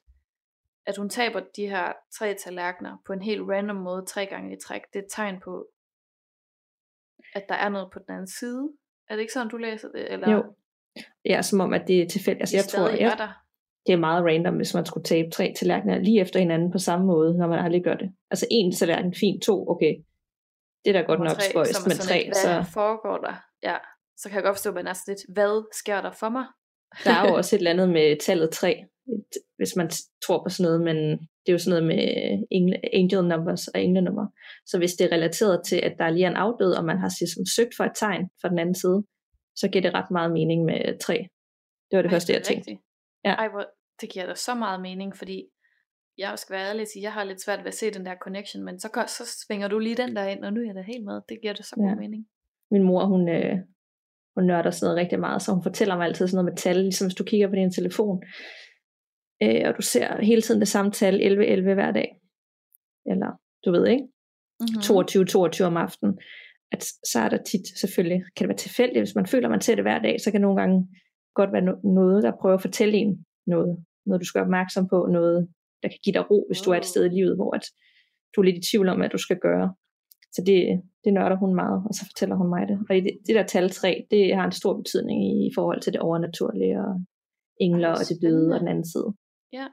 at 0.85 0.97
hun 0.97 1.09
taber 1.09 1.39
de 1.55 1.67
her 1.67 1.93
tre 2.13 2.33
tallerkener 2.33 2.97
på 3.05 3.13
en 3.13 3.21
helt 3.21 3.41
random 3.41 3.75
måde 3.75 4.05
tre 4.05 4.25
gange 4.25 4.55
i 4.55 4.59
træk. 4.59 4.81
Det 4.93 4.99
er 4.99 5.03
et 5.03 5.11
tegn 5.11 5.39
på, 5.39 5.67
at 7.35 7.45
der 7.49 7.55
er 7.55 7.69
noget 7.69 7.91
på 7.93 7.99
den 7.99 8.13
anden 8.13 8.27
side. 8.27 8.69
Er 9.09 9.15
det 9.15 9.21
ikke 9.21 9.33
sådan, 9.33 9.49
du 9.49 9.57
læser 9.57 9.91
det? 9.91 10.13
Eller 10.13 10.31
Jo. 10.31 10.55
Ja, 11.25 11.41
som 11.41 11.59
om 11.59 11.73
at 11.73 11.83
det 11.87 12.01
er 12.01 12.07
tilfældigt. 12.07 12.41
Altså 12.41 12.57
jeg 12.57 12.65
tror, 12.65 12.89
jeg, 12.89 13.15
der? 13.17 13.41
det 13.85 13.93
er 13.93 13.97
meget 13.97 14.25
random, 14.25 14.55
hvis 14.55 14.73
man 14.73 14.85
skulle 14.85 15.03
tabe 15.03 15.29
tre 15.29 15.53
tallerkener 15.57 15.99
lige 15.99 16.21
efter 16.21 16.39
hinanden 16.39 16.71
på 16.71 16.77
samme 16.77 17.05
måde, 17.05 17.37
når 17.37 17.47
man 17.47 17.59
aldrig 17.59 17.83
gør 17.83 17.95
det. 17.95 18.09
Altså 18.31 18.45
en 18.51 18.71
tallerken, 18.71 19.13
fint, 19.19 19.43
to, 19.43 19.69
okay. 19.69 19.93
Det 20.85 20.89
er 20.89 20.93
da 20.93 21.01
godt 21.01 21.19
Nummer 21.19 21.33
nok 21.33 21.41
spøjst, 21.41 21.87
men 21.87 21.95
sådan 21.95 22.07
tre, 22.07 22.17
lidt, 22.17 22.27
Hvad 22.27 22.63
så 22.65 22.71
foregår 22.73 23.17
der? 23.17 23.35
Ja, 23.63 23.77
så 24.17 24.29
kan 24.29 24.35
jeg 24.35 24.43
godt 24.43 24.55
forstå, 24.57 24.69
at 24.69 24.75
man 24.75 24.87
er 24.87 24.93
sådan 24.93 25.11
lidt, 25.11 25.23
hvad 25.35 25.75
sker 25.81 26.01
der 26.01 26.11
for 26.11 26.29
mig? 26.29 26.45
der 27.05 27.11
er 27.11 27.27
jo 27.27 27.33
også 27.39 27.55
et 27.55 27.59
eller 27.59 27.71
andet 27.71 27.89
med 27.89 28.17
tallet 28.25 28.49
tre, 28.49 28.71
et, 29.13 29.31
hvis 29.57 29.75
man 29.75 29.89
tror 30.25 30.43
på 30.43 30.49
sådan 30.49 30.63
noget, 30.67 30.81
men 30.81 30.97
det 31.41 31.49
er 31.49 31.57
jo 31.57 31.63
sådan 31.63 31.75
noget 31.75 31.87
med 31.91 32.01
angel 32.93 33.23
numbers 33.31 33.67
og 33.67 33.81
englenummer. 33.81 34.25
Så 34.65 34.77
hvis 34.77 34.93
det 34.93 35.05
er 35.05 35.15
relateret 35.15 35.61
til, 35.69 35.79
at 35.87 35.93
der 35.99 36.09
lige 36.09 36.25
er 36.25 36.29
en 36.29 36.43
afdød, 36.45 36.73
og 36.73 36.85
man 36.85 36.97
har 36.97 37.11
ligesom 37.19 37.45
søgt 37.55 37.73
for 37.77 37.83
et 37.83 37.95
tegn 37.95 38.23
fra 38.41 38.49
den 38.49 38.59
anden 38.59 38.75
side, 38.75 38.99
så 39.55 39.67
giver 39.71 39.81
det 39.81 39.93
ret 39.93 40.11
meget 40.11 40.31
mening 40.31 40.65
med 40.65 40.99
tre. 40.99 41.13
Det 41.91 41.97
var 41.97 42.01
det 42.01 42.09
Ej, 42.09 42.13
første, 42.15 42.33
er 42.33 42.37
jeg 42.37 42.43
tænkte. 42.45 42.71
rigtigt. 42.71 42.87
Ja. 43.25 43.33
Ej, 43.33 43.47
hvor, 43.49 43.65
det 44.01 44.09
giver 44.09 44.25
da 44.25 44.35
så 44.35 44.55
meget 44.55 44.81
mening, 44.81 45.15
fordi 45.17 45.45
jeg 46.17 46.39
skal 46.39 46.53
være 46.53 46.69
ærlig 46.69 46.87
sige, 46.87 47.03
jeg 47.03 47.13
har 47.13 47.23
lidt 47.23 47.41
svært 47.43 47.59
ved 47.59 47.67
at 47.67 47.73
se 47.73 47.91
den 47.91 48.05
der 48.05 48.15
connection, 48.21 48.63
men 48.63 48.79
så, 48.79 48.89
går- 48.91 49.05
så 49.17 49.23
svinger 49.45 49.67
du 49.67 49.79
lige 49.79 49.95
den 49.95 50.15
der 50.15 50.23
ind, 50.27 50.45
og 50.45 50.53
nu 50.53 50.61
er 50.61 50.65
jeg 50.65 50.75
da 50.75 50.81
helt 50.81 51.05
med. 51.05 51.21
Det 51.29 51.37
giver 51.41 51.53
da 51.53 51.63
så 51.63 51.75
god 51.75 51.87
Ja. 51.89 51.95
mening. 51.95 52.27
Min 52.71 52.83
mor, 52.83 53.05
hun, 53.05 53.29
øh, 53.29 53.55
hun 54.35 54.45
nørder 54.45 54.71
sådan 54.71 54.85
noget 54.85 54.99
rigtig 55.01 55.19
meget, 55.19 55.41
så 55.41 55.53
hun 55.53 55.63
fortæller 55.63 55.95
mig 55.97 56.05
altid 56.05 56.27
sådan 56.27 56.35
noget 56.43 56.51
med 56.51 56.57
tal, 56.57 56.75
ligesom 56.75 57.07
hvis 57.07 57.15
du 57.15 57.23
kigger 57.23 57.47
på 57.49 57.55
din 57.55 57.71
telefon, 57.71 58.23
øh, 59.43 59.61
og 59.67 59.77
du 59.77 59.81
ser 59.81 60.21
hele 60.21 60.41
tiden 60.41 60.59
det 60.61 60.67
samme 60.67 60.91
tal, 60.91 61.15
11-11 61.21 61.73
hver 61.73 61.91
dag. 61.91 62.09
Eller, 63.05 63.31
du 63.65 63.71
ved 63.71 63.87
ikke, 63.87 64.07
Mm-hmm. 64.61 64.81
22-22 64.81 65.63
om 65.63 65.77
aftenen, 65.77 66.19
at 66.71 66.83
så 66.83 67.19
er 67.19 67.29
der 67.29 67.43
tit 67.43 67.79
selvfølgelig, 67.79 68.23
kan 68.35 68.43
det 68.43 68.49
være 68.49 68.65
tilfældigt, 68.65 69.01
hvis 69.01 69.15
man 69.15 69.25
føler, 69.25 69.49
man 69.49 69.61
ser 69.61 69.75
det 69.75 69.83
hver 69.83 69.99
dag, 69.99 70.21
så 70.21 70.31
kan 70.31 70.41
nogle 70.41 70.61
gange 70.61 70.87
godt 71.35 71.53
være 71.53 71.65
no- 71.67 71.93
noget, 71.99 72.23
der 72.23 72.31
prøver 72.41 72.55
at 72.55 72.61
fortælle 72.61 72.97
en 72.97 73.25
noget, 73.47 73.85
noget 74.05 74.21
du 74.21 74.25
skal 74.25 74.39
være 74.39 74.45
opmærksom 74.49 74.87
på, 74.87 75.07
noget 75.11 75.47
der 75.83 75.89
kan 75.89 75.99
give 76.03 76.13
dig 76.13 76.31
ro, 76.31 76.45
hvis 76.49 76.61
du 76.61 76.71
er 76.71 76.77
et 76.77 76.85
sted 76.85 77.05
i 77.05 77.15
livet, 77.17 77.35
hvor 77.35 77.55
at 77.55 77.65
du 78.35 78.41
er 78.41 78.45
lidt 78.45 78.57
i 78.57 78.67
tvivl 78.69 78.87
om, 78.89 78.97
hvad 78.97 79.09
du 79.09 79.17
skal 79.17 79.39
gøre. 79.39 79.67
Så 80.35 80.41
det, 80.45 80.59
det 81.03 81.13
nørder 81.13 81.37
hun 81.43 81.55
meget, 81.55 81.83
og 81.87 81.93
så 81.93 82.03
fortæller 82.09 82.35
hun 82.35 82.49
mig 82.49 82.67
det. 82.67 82.77
Og 82.89 82.95
det, 82.95 83.17
det 83.27 83.35
der 83.35 83.45
tal 83.45 83.69
3, 83.69 84.07
det 84.11 84.35
har 84.35 84.45
en 84.45 84.51
stor 84.61 84.73
betydning 84.77 85.19
i 85.47 85.51
forhold 85.55 85.81
til 85.81 85.93
det 85.93 86.01
overnaturlige, 86.01 86.79
og 86.87 86.93
engler 87.65 87.89
Ej, 87.89 87.99
og 88.01 88.05
det 88.09 88.17
døde 88.21 88.53
og 88.53 88.59
den 88.59 88.67
anden 88.67 88.87
side. 88.93 89.09
Ja. 89.53 89.67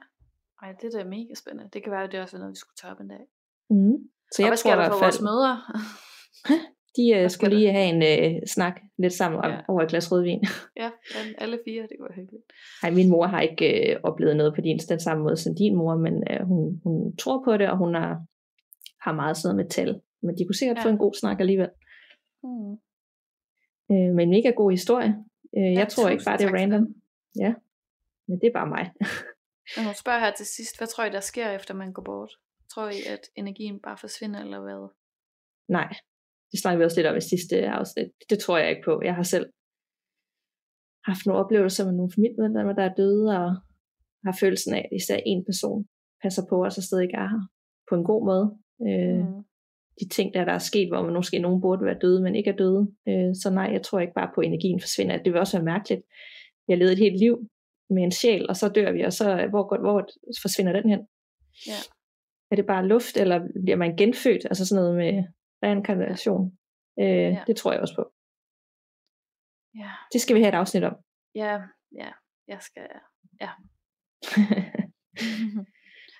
Ej, 0.61 0.69
det 0.81 0.85
er 0.87 0.97
da 0.97 1.09
mega 1.09 1.33
spændende. 1.41 1.69
Det 1.73 1.83
kan 1.83 1.91
være, 1.91 2.03
at 2.03 2.11
det 2.11 2.19
også 2.21 2.37
er 2.37 2.39
noget, 2.39 2.51
vi 2.55 2.61
skulle 2.63 2.79
tage 2.81 2.91
op 2.93 3.01
en 3.01 3.07
dag. 3.07 3.23
Mm. 3.69 3.97
Så 4.31 4.37
Og 4.37 4.43
jeg 4.43 4.49
hvad 4.49 4.57
tror 4.57 4.69
sker 4.69 4.75
der 4.75 4.85
for 4.89 4.99
fald, 4.99 5.11
vores 5.11 5.21
mødre? 5.29 5.53
De 6.99 7.13
Hvad 7.19 7.29
skulle 7.29 7.55
lige 7.57 7.71
have 7.71 7.89
en 7.95 8.35
uh, 8.35 8.41
snak 8.55 8.75
lidt 8.97 9.13
sammen 9.13 9.41
Ja. 9.45 9.57
over 9.67 9.81
et 9.81 9.89
glas 9.89 10.11
rødvin. 10.11 10.41
ja, 10.81 10.89
alle- 11.37 11.59
fire, 11.67 11.81
det 11.81 11.95
være 11.99 12.15
hyggeligt. 12.15 12.43
Nej, 12.83 12.91
min 12.91 13.09
mor 13.09 13.25
har 13.27 13.41
ikke 13.41 13.93
øh, 13.93 13.99
oplevet 14.03 14.35
noget 14.37 14.55
på 14.55 14.61
din, 14.61 14.77
den 14.77 14.99
samme 14.99 15.23
måde 15.23 15.37
som 15.37 15.55
din 15.55 15.75
mor, 15.75 15.95
men 15.97 16.13
øh, 16.31 16.41
hun, 16.47 16.81
hun 16.83 17.17
tror 17.17 17.43
på 17.45 17.57
det, 17.57 17.69
og 17.69 17.77
hun 17.77 17.95
har, 17.95 18.25
har 19.01 19.13
meget 19.13 19.37
noget 19.49 19.65
med 19.65 19.69
tal. 19.77 20.01
Men 20.21 20.37
de 20.37 20.45
kunne 20.45 20.55
sikkert 20.55 20.77
Ja. 20.77 20.83
få 20.83 20.89
en 20.89 20.97
god 20.97 21.13
snak 21.21 21.39
alligevel. 21.39 21.69
Mm. 22.43 22.71
Øh, 23.91 24.09
men 24.17 24.29
mega 24.29 24.49
god 24.49 24.71
historie. 24.71 25.11
Øh, 25.57 25.63
Ja, 25.73 25.79
jeg 25.79 25.87
tror 25.89 26.09
ikke 26.09 26.23
bare, 26.27 26.37
det 26.37 26.45
er 26.45 26.53
random. 26.53 26.87
Ja, 27.39 27.53
men 28.27 28.39
det 28.41 28.47
er 28.47 28.53
bare 28.59 28.67
mig. 28.67 28.91
Men 29.75 29.85
hun 29.85 29.93
spørger 29.95 30.19
her 30.19 30.31
til 30.31 30.45
sidst, 30.45 30.77
hvad 30.77 30.87
tror 30.87 31.03
I, 31.05 31.09
der 31.09 31.19
sker, 31.19 31.49
efter 31.51 31.73
man 31.73 31.93
går 31.93 32.01
bort? 32.03 32.31
Tror 32.73 32.89
I, 32.89 32.99
at 33.13 33.19
energien 33.35 33.79
bare 33.79 33.97
forsvinder, 33.97 34.39
eller 34.39 34.59
hvad? 34.61 34.89
Nej, 35.67 35.93
det 36.51 36.59
snakkede 36.59 36.79
vi 36.79 36.85
også 36.85 36.97
lidt 36.97 37.07
om 37.07 37.17
i 37.17 37.21
sidste 37.21 37.67
afsnit. 37.67 38.07
Det 38.29 38.39
tror 38.39 38.57
jeg 38.57 38.69
ikke 38.69 38.81
på. 38.85 39.01
Jeg 39.03 39.15
har 39.15 39.23
selv 39.23 39.45
haft 41.05 41.25
nogle 41.25 41.43
oplevelser 41.43 41.85
med 41.85 41.93
nogle 41.93 42.11
familiemedlemmer, 42.15 42.73
der 42.73 42.83
er 42.83 42.93
døde, 42.93 43.25
og 43.39 43.55
har 44.25 44.37
følelsen 44.39 44.73
af, 44.73 44.87
at 44.91 44.97
især 45.01 45.17
en 45.25 45.45
person 45.45 45.85
passer 46.23 46.43
på 46.49 46.65
os 46.65 46.77
og 46.77 46.83
stadig 46.83 47.03
ikke 47.03 47.17
er 47.17 47.29
her. 47.29 47.43
På 47.89 47.95
en 47.95 48.03
god 48.03 48.25
måde. 48.25 48.45
Øh, 48.87 49.27
Mm. 49.27 49.43
de 49.99 50.07
ting, 50.07 50.33
der, 50.33 50.45
der 50.45 50.51
er 50.53 50.57
sket, 50.71 50.87
hvor 50.87 51.01
man 51.01 51.13
måske 51.13 51.39
nogen 51.39 51.61
burde 51.61 51.85
være 51.85 51.97
døde, 52.01 52.21
men 52.23 52.35
ikke 52.35 52.49
er 52.49 52.55
døde. 52.55 52.91
Øh, 53.07 53.35
så 53.41 53.49
nej, 53.53 53.69
jeg 53.73 53.81
tror 53.81 53.99
ikke 53.99 54.13
bare 54.13 54.31
på, 54.35 54.41
at 54.41 54.47
energien 54.47 54.79
forsvinder. 54.79 55.23
Det 55.23 55.33
vil 55.33 55.39
også 55.41 55.57
være 55.57 55.65
mærkeligt. 55.65 56.01
Har 56.69 56.75
levet 56.75 56.91
et 56.91 56.97
helt 57.05 57.19
liv 57.19 57.49
med 57.89 58.03
en 58.03 58.11
sjæl, 58.11 58.49
og 58.49 58.55
så 58.55 58.69
dør 58.69 58.91
vi, 58.91 59.01
og 59.01 59.13
så 59.13 59.47
hvor, 59.49 59.63
går, 59.69 59.77
hvor 59.79 60.07
forsvinder 60.41 60.73
den 60.73 60.89
hen? 60.89 60.99
Ja. 61.67 61.79
Er 62.51 62.55
det 62.55 62.65
bare 62.65 62.87
luft, 62.87 63.17
eller 63.17 63.39
bliver 63.63 63.77
man 63.77 63.95
genfødt? 63.95 64.45
Altså 64.45 64.65
sådan 64.65 64.83
noget 64.83 64.97
med 64.97 65.23
reinkarnation. 65.63 66.57
Øh, 66.99 67.05
Ja. 67.07 67.43
Det 67.47 67.55
tror 67.55 67.71
jeg 67.71 67.81
også 67.81 67.95
på. 67.95 68.11
Ja, 69.75 69.91
Det 70.13 70.21
skal 70.21 70.35
vi 70.35 70.41
have 70.41 70.49
et 70.53 70.57
afsnit 70.57 70.83
om. 70.83 70.95
ja, 71.35 71.61
ja, 72.01 72.11
jeg 72.47 72.61
skal, 72.61 72.87
ja. 73.41 73.49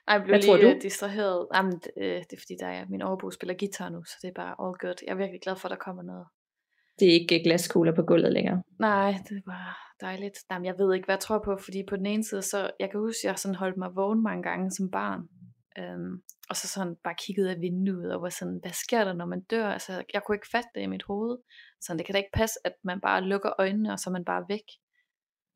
Ej, 0.08 0.14
jeg 0.16 0.24
blev 0.24 0.34
Hvad 0.34 0.42
tror 0.44 0.58
lige 0.58 0.70
du? 0.70 0.76
øh, 0.76 0.82
distraheret. 0.82 1.48
Jamen, 1.56 1.72
det, 1.74 1.92
øh, 1.98 2.16
det 2.28 2.34
er 2.34 2.42
fordi, 2.44 2.56
der 2.60 2.68
er, 2.68 2.86
min 2.90 3.02
overbo 3.02 3.32
spiller 3.32 3.56
guitar 3.60 3.90
nu, 3.90 4.04
så 4.04 4.16
det 4.22 4.28
er 4.28 4.34
bare 4.44 4.56
all 4.64 4.76
good. 4.84 4.96
Jeg 5.06 5.12
er 5.14 5.16
virkelig 5.24 5.42
glad 5.42 5.56
for, 5.56 5.68
at 5.68 5.72
der 5.72 5.84
kommer 5.88 6.04
noget. 6.04 6.26
det 7.00 7.08
er 7.10 7.14
ikke 7.20 7.42
glaskugler 7.44 7.96
på 7.96 8.02
gulvet 8.02 8.34
længere. 8.34 8.64
Nej, 8.80 9.12
det 9.30 9.38
er 9.38 9.42
bare 9.46 9.74
dejligt. 10.02 10.38
Jamen, 10.52 10.66
jeg 10.66 10.76
ved 10.80 10.94
ikke, 10.96 11.06
hvad 11.06 11.16
jeg 11.16 11.20
tror 11.20 11.40
på, 11.46 11.58
fordi 11.66 11.80
på 11.90 11.96
den 11.96 12.06
ene 12.06 12.24
side, 12.24 12.42
så 12.42 12.72
jeg 12.80 12.90
kan 12.92 13.00
huske, 13.00 13.20
at 13.24 13.30
jeg 13.30 13.40
sådan 13.40 13.56
holdt 13.56 13.78
mig 13.78 13.90
vågen 13.96 14.24
mange 14.24 14.44
gange 14.44 14.72
som 14.72 14.92
barn. 14.92 15.22
Øhm, 15.78 16.24
og 16.50 16.56
så 16.56 16.68
sådan 16.68 16.96
bare 17.04 17.16
kiggede 17.26 17.52
af 17.52 17.62
vinduet 17.62 18.14
og 18.16 18.22
var 18.22 18.30
sådan, 18.30 18.60
hvad 18.62 18.72
sker 18.72 19.04
der, 19.04 19.14
når 19.14 19.26
man 19.26 19.42
dør? 19.42 19.68
Altså, 19.68 20.04
jeg 20.14 20.24
kunne 20.24 20.36
ikke 20.36 20.52
fatte 20.52 20.70
det 20.76 20.82
i 20.82 20.86
mit 20.86 21.04
hoved. 21.04 21.38
Så 21.82 21.94
det 21.94 22.06
kan 22.06 22.14
da 22.14 22.18
ikke 22.18 22.34
passe, 22.34 22.60
at 22.66 22.74
man 22.84 23.02
bare 23.02 23.22
lukker 23.22 23.54
øjnene, 23.60 23.92
og 23.94 24.00
så 24.00 24.10
er 24.10 24.12
man 24.12 24.26
bare 24.26 24.46
væk. 24.50 24.68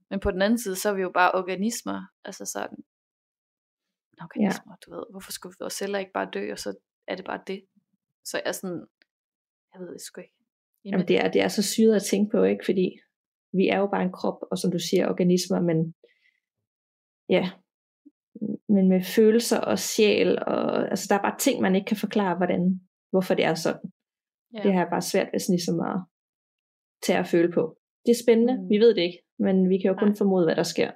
Men 0.10 0.20
på 0.20 0.32
den 0.32 0.42
anden 0.42 0.60
side, 0.60 0.76
så 0.76 0.90
er 0.90 0.94
vi 0.94 1.02
jo 1.02 1.12
bare 1.14 1.32
organismer. 1.32 2.02
Altså 2.26 2.46
sådan, 2.46 2.78
organismer, 4.22 4.74
ja. 4.74 4.82
du 4.86 4.96
ved. 4.96 5.04
Hvorfor 5.12 5.32
skulle 5.32 5.56
vores 5.60 5.74
celler 5.74 6.00
ikke 6.00 6.12
bare 6.14 6.30
dø, 6.34 6.52
og 6.52 6.60
så 6.60 6.76
er 7.08 7.16
det 7.16 7.26
bare 7.26 7.42
det? 7.48 7.66
Så 8.26 8.38
jeg 8.38 8.44
er 8.46 8.52
sådan, 8.52 8.88
jeg 9.74 9.82
ved 9.82 9.94
det 9.94 10.02
sgu 10.02 10.22
ikke. 10.22 10.36
Jamen, 10.86 11.08
det, 11.08 11.18
er, 11.18 11.32
det 11.32 11.42
er 11.42 11.48
så 11.48 11.64
syret 11.64 11.96
at 11.96 12.04
tænke 12.04 12.32
på, 12.32 12.44
ikke? 12.44 12.66
Fordi 12.66 13.00
vi 13.54 13.68
er 13.68 13.78
jo 13.78 13.88
bare 13.88 14.04
en 14.04 14.12
krop, 14.12 14.40
og 14.52 14.58
som 14.58 14.72
du 14.72 14.80
siger, 14.80 15.10
organismer, 15.10 15.62
men 15.62 15.96
ja, 17.30 17.52
men 18.76 18.86
med 18.90 19.02
følelser 19.16 19.60
og 19.60 19.80
sjæl, 19.80 20.40
og 20.48 20.90
altså 20.92 21.06
der 21.10 21.16
er 21.18 21.22
bare 21.28 21.38
ting, 21.40 21.62
man 21.62 21.76
ikke 21.76 21.86
kan 21.86 21.98
forklare, 21.98 22.38
hvordan, 22.38 22.62
hvorfor 23.12 23.34
det 23.34 23.46
er 23.46 23.54
sådan. 23.66 23.82
ja. 24.54 24.60
Det 24.64 24.74
har 24.74 24.80
jeg 24.80 24.90
bare 24.96 25.02
svært 25.12 25.30
ved 25.32 25.40
sådan 25.40 25.54
ligesom 25.54 25.80
at 25.92 25.98
tage 27.06 27.20
og 27.20 27.28
føle 27.28 27.52
på. 27.58 27.64
Det 28.06 28.12
er 28.12 28.24
spændende, 28.26 28.56
Mm. 28.62 28.70
vi 28.72 28.78
ved 28.84 28.92
det 28.96 29.02
ikke, 29.02 29.20
men 29.46 29.56
vi 29.70 29.78
kan 29.78 29.90
jo 29.92 29.96
kun 30.00 30.08
Nej. 30.08 30.18
formode, 30.22 30.46
hvad 30.46 30.56
der 30.56 30.64
sker. 30.74 30.92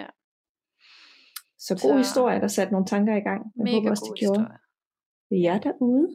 Ja. 0.00 0.06
Så 1.66 1.72
god 1.84 1.94
Så- 1.94 2.02
historie, 2.04 2.40
der 2.40 2.46
satte 2.56 2.72
nogle 2.72 2.86
tanker 2.86 3.14
i 3.16 3.24
gang. 3.28 3.40
Jeg 3.56 3.64
Mega 3.64 3.76
håber 3.76 3.90
også, 3.90 4.06
det 4.10 4.18
gjorde 4.22 4.40
historie. 4.40 5.42
jer 5.44 5.58
derude. 5.66 6.06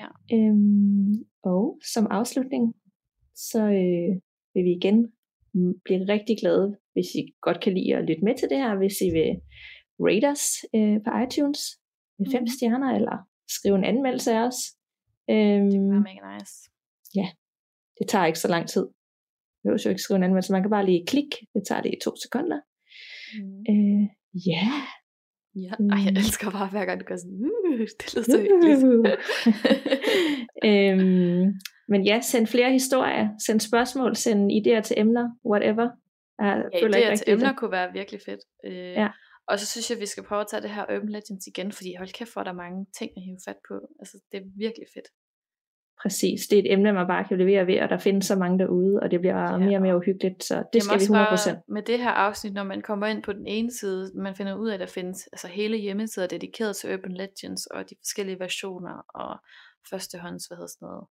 Ja. 0.00 0.08
Øhm, 0.36 1.12
og 1.52 1.62
som 1.94 2.06
afslutning, 2.18 2.64
så 3.50 3.60
øh, 3.80 4.10
vil 4.54 4.64
vi 4.68 4.72
igen 4.80 4.98
blive 5.84 6.02
rigtig 6.14 6.36
glade, 6.42 6.66
hvis 6.92 7.08
I 7.20 7.22
godt 7.46 7.60
kan 7.64 7.72
lide 7.74 7.96
at 7.96 8.04
lytte 8.08 8.24
med 8.24 8.34
til 8.38 8.48
det 8.50 8.58
her, 8.58 8.76
hvis 8.76 8.96
I 9.06 9.10
vil 9.18 9.30
rate 10.06 10.26
os 10.34 10.44
øh, 10.76 10.96
på 11.04 11.10
iTunes 11.24 11.60
med 12.18 12.26
fem 12.32 12.42
Mhm. 12.42 12.48
stjerner, 12.56 12.90
eller 12.98 13.16
skrive 13.56 13.76
en 13.78 13.84
anmeldelse 13.84 14.32
af 14.32 14.42
os. 14.48 14.58
Øhm, 15.30 15.70
Det 15.70 15.80
var 15.80 16.02
mega 16.10 16.22
nice. 16.38 16.54
det 17.98 18.08
tager 18.08 18.26
ikke 18.26 18.38
så 18.38 18.48
lang 18.48 18.68
tid. 18.68 18.86
Jeg 19.64 19.68
behøver 19.68 19.82
jo 19.84 19.90
ikke 19.90 20.02
skrive 20.02 20.16
en 20.16 20.22
anmeldelse, 20.24 20.52
man 20.52 20.62
kan 20.62 20.70
bare 20.70 20.86
lige 20.86 21.06
klikke, 21.06 21.36
det 21.54 21.62
tager 21.68 21.82
det 21.82 21.90
i 21.94 21.98
to 22.04 22.10
sekunder. 22.22 22.60
Mm. 23.34 23.60
Øh, 23.70 24.02
ja, 24.50 24.66
Ja, 25.54 25.70
ej, 25.94 25.98
jeg 26.04 26.12
Mm. 26.12 26.16
elsker 26.16 26.50
bare, 26.50 26.68
hver 26.70 26.84
gang 26.84 27.00
du 27.00 27.04
gør 27.04 27.16
sådan, 27.16 27.32
uh, 27.32 27.78
det 27.78 28.14
lyder 28.14 28.22
så 28.24 28.38
hyggeligt. 28.40 28.82
øhm, 30.68 31.52
men 31.88 32.04
ja, 32.06 32.20
send 32.20 32.46
flere 32.46 32.72
historier, 32.72 33.28
send 33.46 33.60
spørgsmål, 33.60 34.16
send 34.16 34.52
idéer 34.52 34.80
til 34.80 34.94
emner, 34.98 35.30
whatever. 35.50 35.88
Jeg 36.38 36.64
ja, 36.74 36.84
føler 36.84 36.96
idéer 36.98 37.14
til 37.16 37.24
emner 37.32 37.48
det. 37.48 37.56
kunne 37.58 37.70
være 37.70 37.92
virkelig 37.92 38.20
fedt. 38.26 38.40
Øh, 38.66 38.72
Ja. 38.74 39.08
Og 39.50 39.58
så 39.60 39.66
synes 39.66 39.90
jeg, 39.90 39.98
vi 40.00 40.06
skal 40.06 40.24
prøve 40.24 40.40
at 40.40 40.46
tage 40.50 40.62
det 40.62 40.70
her 40.70 40.82
Urban 40.94 41.08
Legends 41.16 41.46
igen, 41.46 41.72
fordi 41.72 41.90
hold 41.94 42.12
kæft, 42.18 42.32
hvor 42.32 42.40
er 42.42 42.44
der 42.50 42.52
mange 42.64 42.86
ting 42.98 43.10
at 43.16 43.22
hive 43.22 43.38
fat 43.46 43.56
på. 43.68 43.74
Altså, 44.00 44.16
det 44.32 44.36
er 44.40 44.44
virkelig 44.56 44.86
fedt. 44.94 45.08
Præcis, 46.02 46.40
det 46.48 46.56
er 46.58 46.62
et 46.62 46.72
emne, 46.72 46.92
man 46.92 47.06
bare 47.06 47.24
kan 47.28 47.38
levere 47.38 47.66
ved, 47.66 47.78
og 47.80 47.88
der 47.88 47.98
findes 47.98 48.26
så 48.26 48.36
mange 48.36 48.58
derude, 48.58 49.00
og 49.02 49.10
det 49.10 49.20
bliver 49.20 49.40
Ja. 49.40 49.56
mere 49.58 49.76
og 49.78 49.82
mere 49.82 49.96
uhyggeligt, 49.96 50.44
så 50.44 50.54
det 50.56 50.64
Jamen 50.74 51.00
skal 51.00 51.16
vi 51.16 51.24
også 51.32 51.50
100%. 51.50 51.54
Bare 51.54 51.62
med 51.68 51.82
det 51.82 51.98
her 51.98 52.10
afsnit, 52.10 52.52
når 52.52 52.64
man 52.64 52.80
kommer 52.82 53.06
ind 53.06 53.22
på 53.22 53.32
den 53.32 53.46
ene 53.46 53.72
side, 53.80 54.12
man 54.14 54.34
finder 54.34 54.54
ud 54.54 54.68
af, 54.68 54.74
at 54.74 54.80
der 54.80 54.86
findes 54.86 55.26
altså 55.32 55.48
hele 55.48 55.76
hjemmesider 55.76 56.26
dedikeret 56.26 56.76
til 56.76 56.94
Urban 56.94 57.12
Legends, 57.12 57.66
og 57.66 57.90
de 57.90 57.94
forskellige 58.04 58.38
versioner, 58.40 58.96
og 59.22 59.30
førstehånds, 59.90 60.46
hvad 60.46 60.56
hedder 60.56 60.72
sådan 60.76 60.86
noget. 60.86 61.04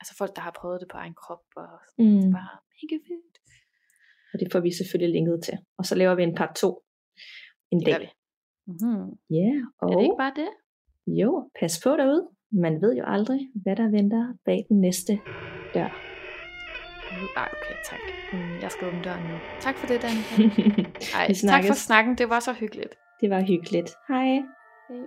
Altså 0.00 0.14
folk, 0.18 0.32
der 0.36 0.42
har 0.42 0.54
prøvet 0.60 0.80
det 0.80 0.88
på 0.92 0.96
egen 1.02 1.14
krop, 1.22 1.44
og 1.56 1.68
det 1.98 2.04
er 2.06 2.26
Mm, 2.26 2.32
bare 2.38 2.54
mega 2.76 2.96
fedt. 3.08 3.36
og 4.32 4.36
det 4.40 4.48
får 4.52 4.60
vi 4.60 4.70
selvfølgelig 4.80 5.12
linket 5.16 5.38
til. 5.44 5.56
Og 5.78 5.84
så 5.86 5.94
laver 5.94 6.14
vi 6.14 6.22
en 6.22 6.34
part 6.34 6.54
2 6.56 6.82
en 7.70 7.78
Det 7.80 7.86
dag. 7.86 8.12
Mm-hmm. 8.66 9.18
Ja, 9.30 9.50
og 9.80 9.90
Er 9.92 9.96
det 9.96 10.02
ikke 10.04 10.14
bare 10.18 10.32
det? 10.36 10.48
jo, 11.06 11.50
pas 11.60 11.80
på 11.84 11.90
derude. 11.90 12.28
Man 12.52 12.82
ved 12.82 12.96
jo 12.96 13.04
aldrig, 13.06 13.40
hvad 13.54 13.76
der 13.76 13.88
venter 13.90 14.34
bag 14.44 14.66
den 14.68 14.80
næste 14.80 15.12
dør. 15.74 15.88
Nej, 17.36 17.48
okay, 17.52 17.74
tak. 17.84 17.98
Mm, 18.32 18.58
Jeg 18.62 18.70
skal 18.70 18.86
åbne 18.88 19.02
døren 19.04 19.22
nu. 19.30 19.36
Tak 19.60 19.76
for 19.76 19.86
det, 19.86 20.02
Danika. 20.02 20.34
Ej, 21.18 21.32
tak 21.48 21.64
for 21.64 21.74
snakken. 21.74 22.18
Det 22.18 22.28
var 22.28 22.40
så 22.40 22.52
hyggeligt. 22.52 22.94
det 23.20 23.30
var 23.30 23.40
hyggeligt. 23.40 23.90
Hej. 24.08 24.26
Hej. 24.88 25.00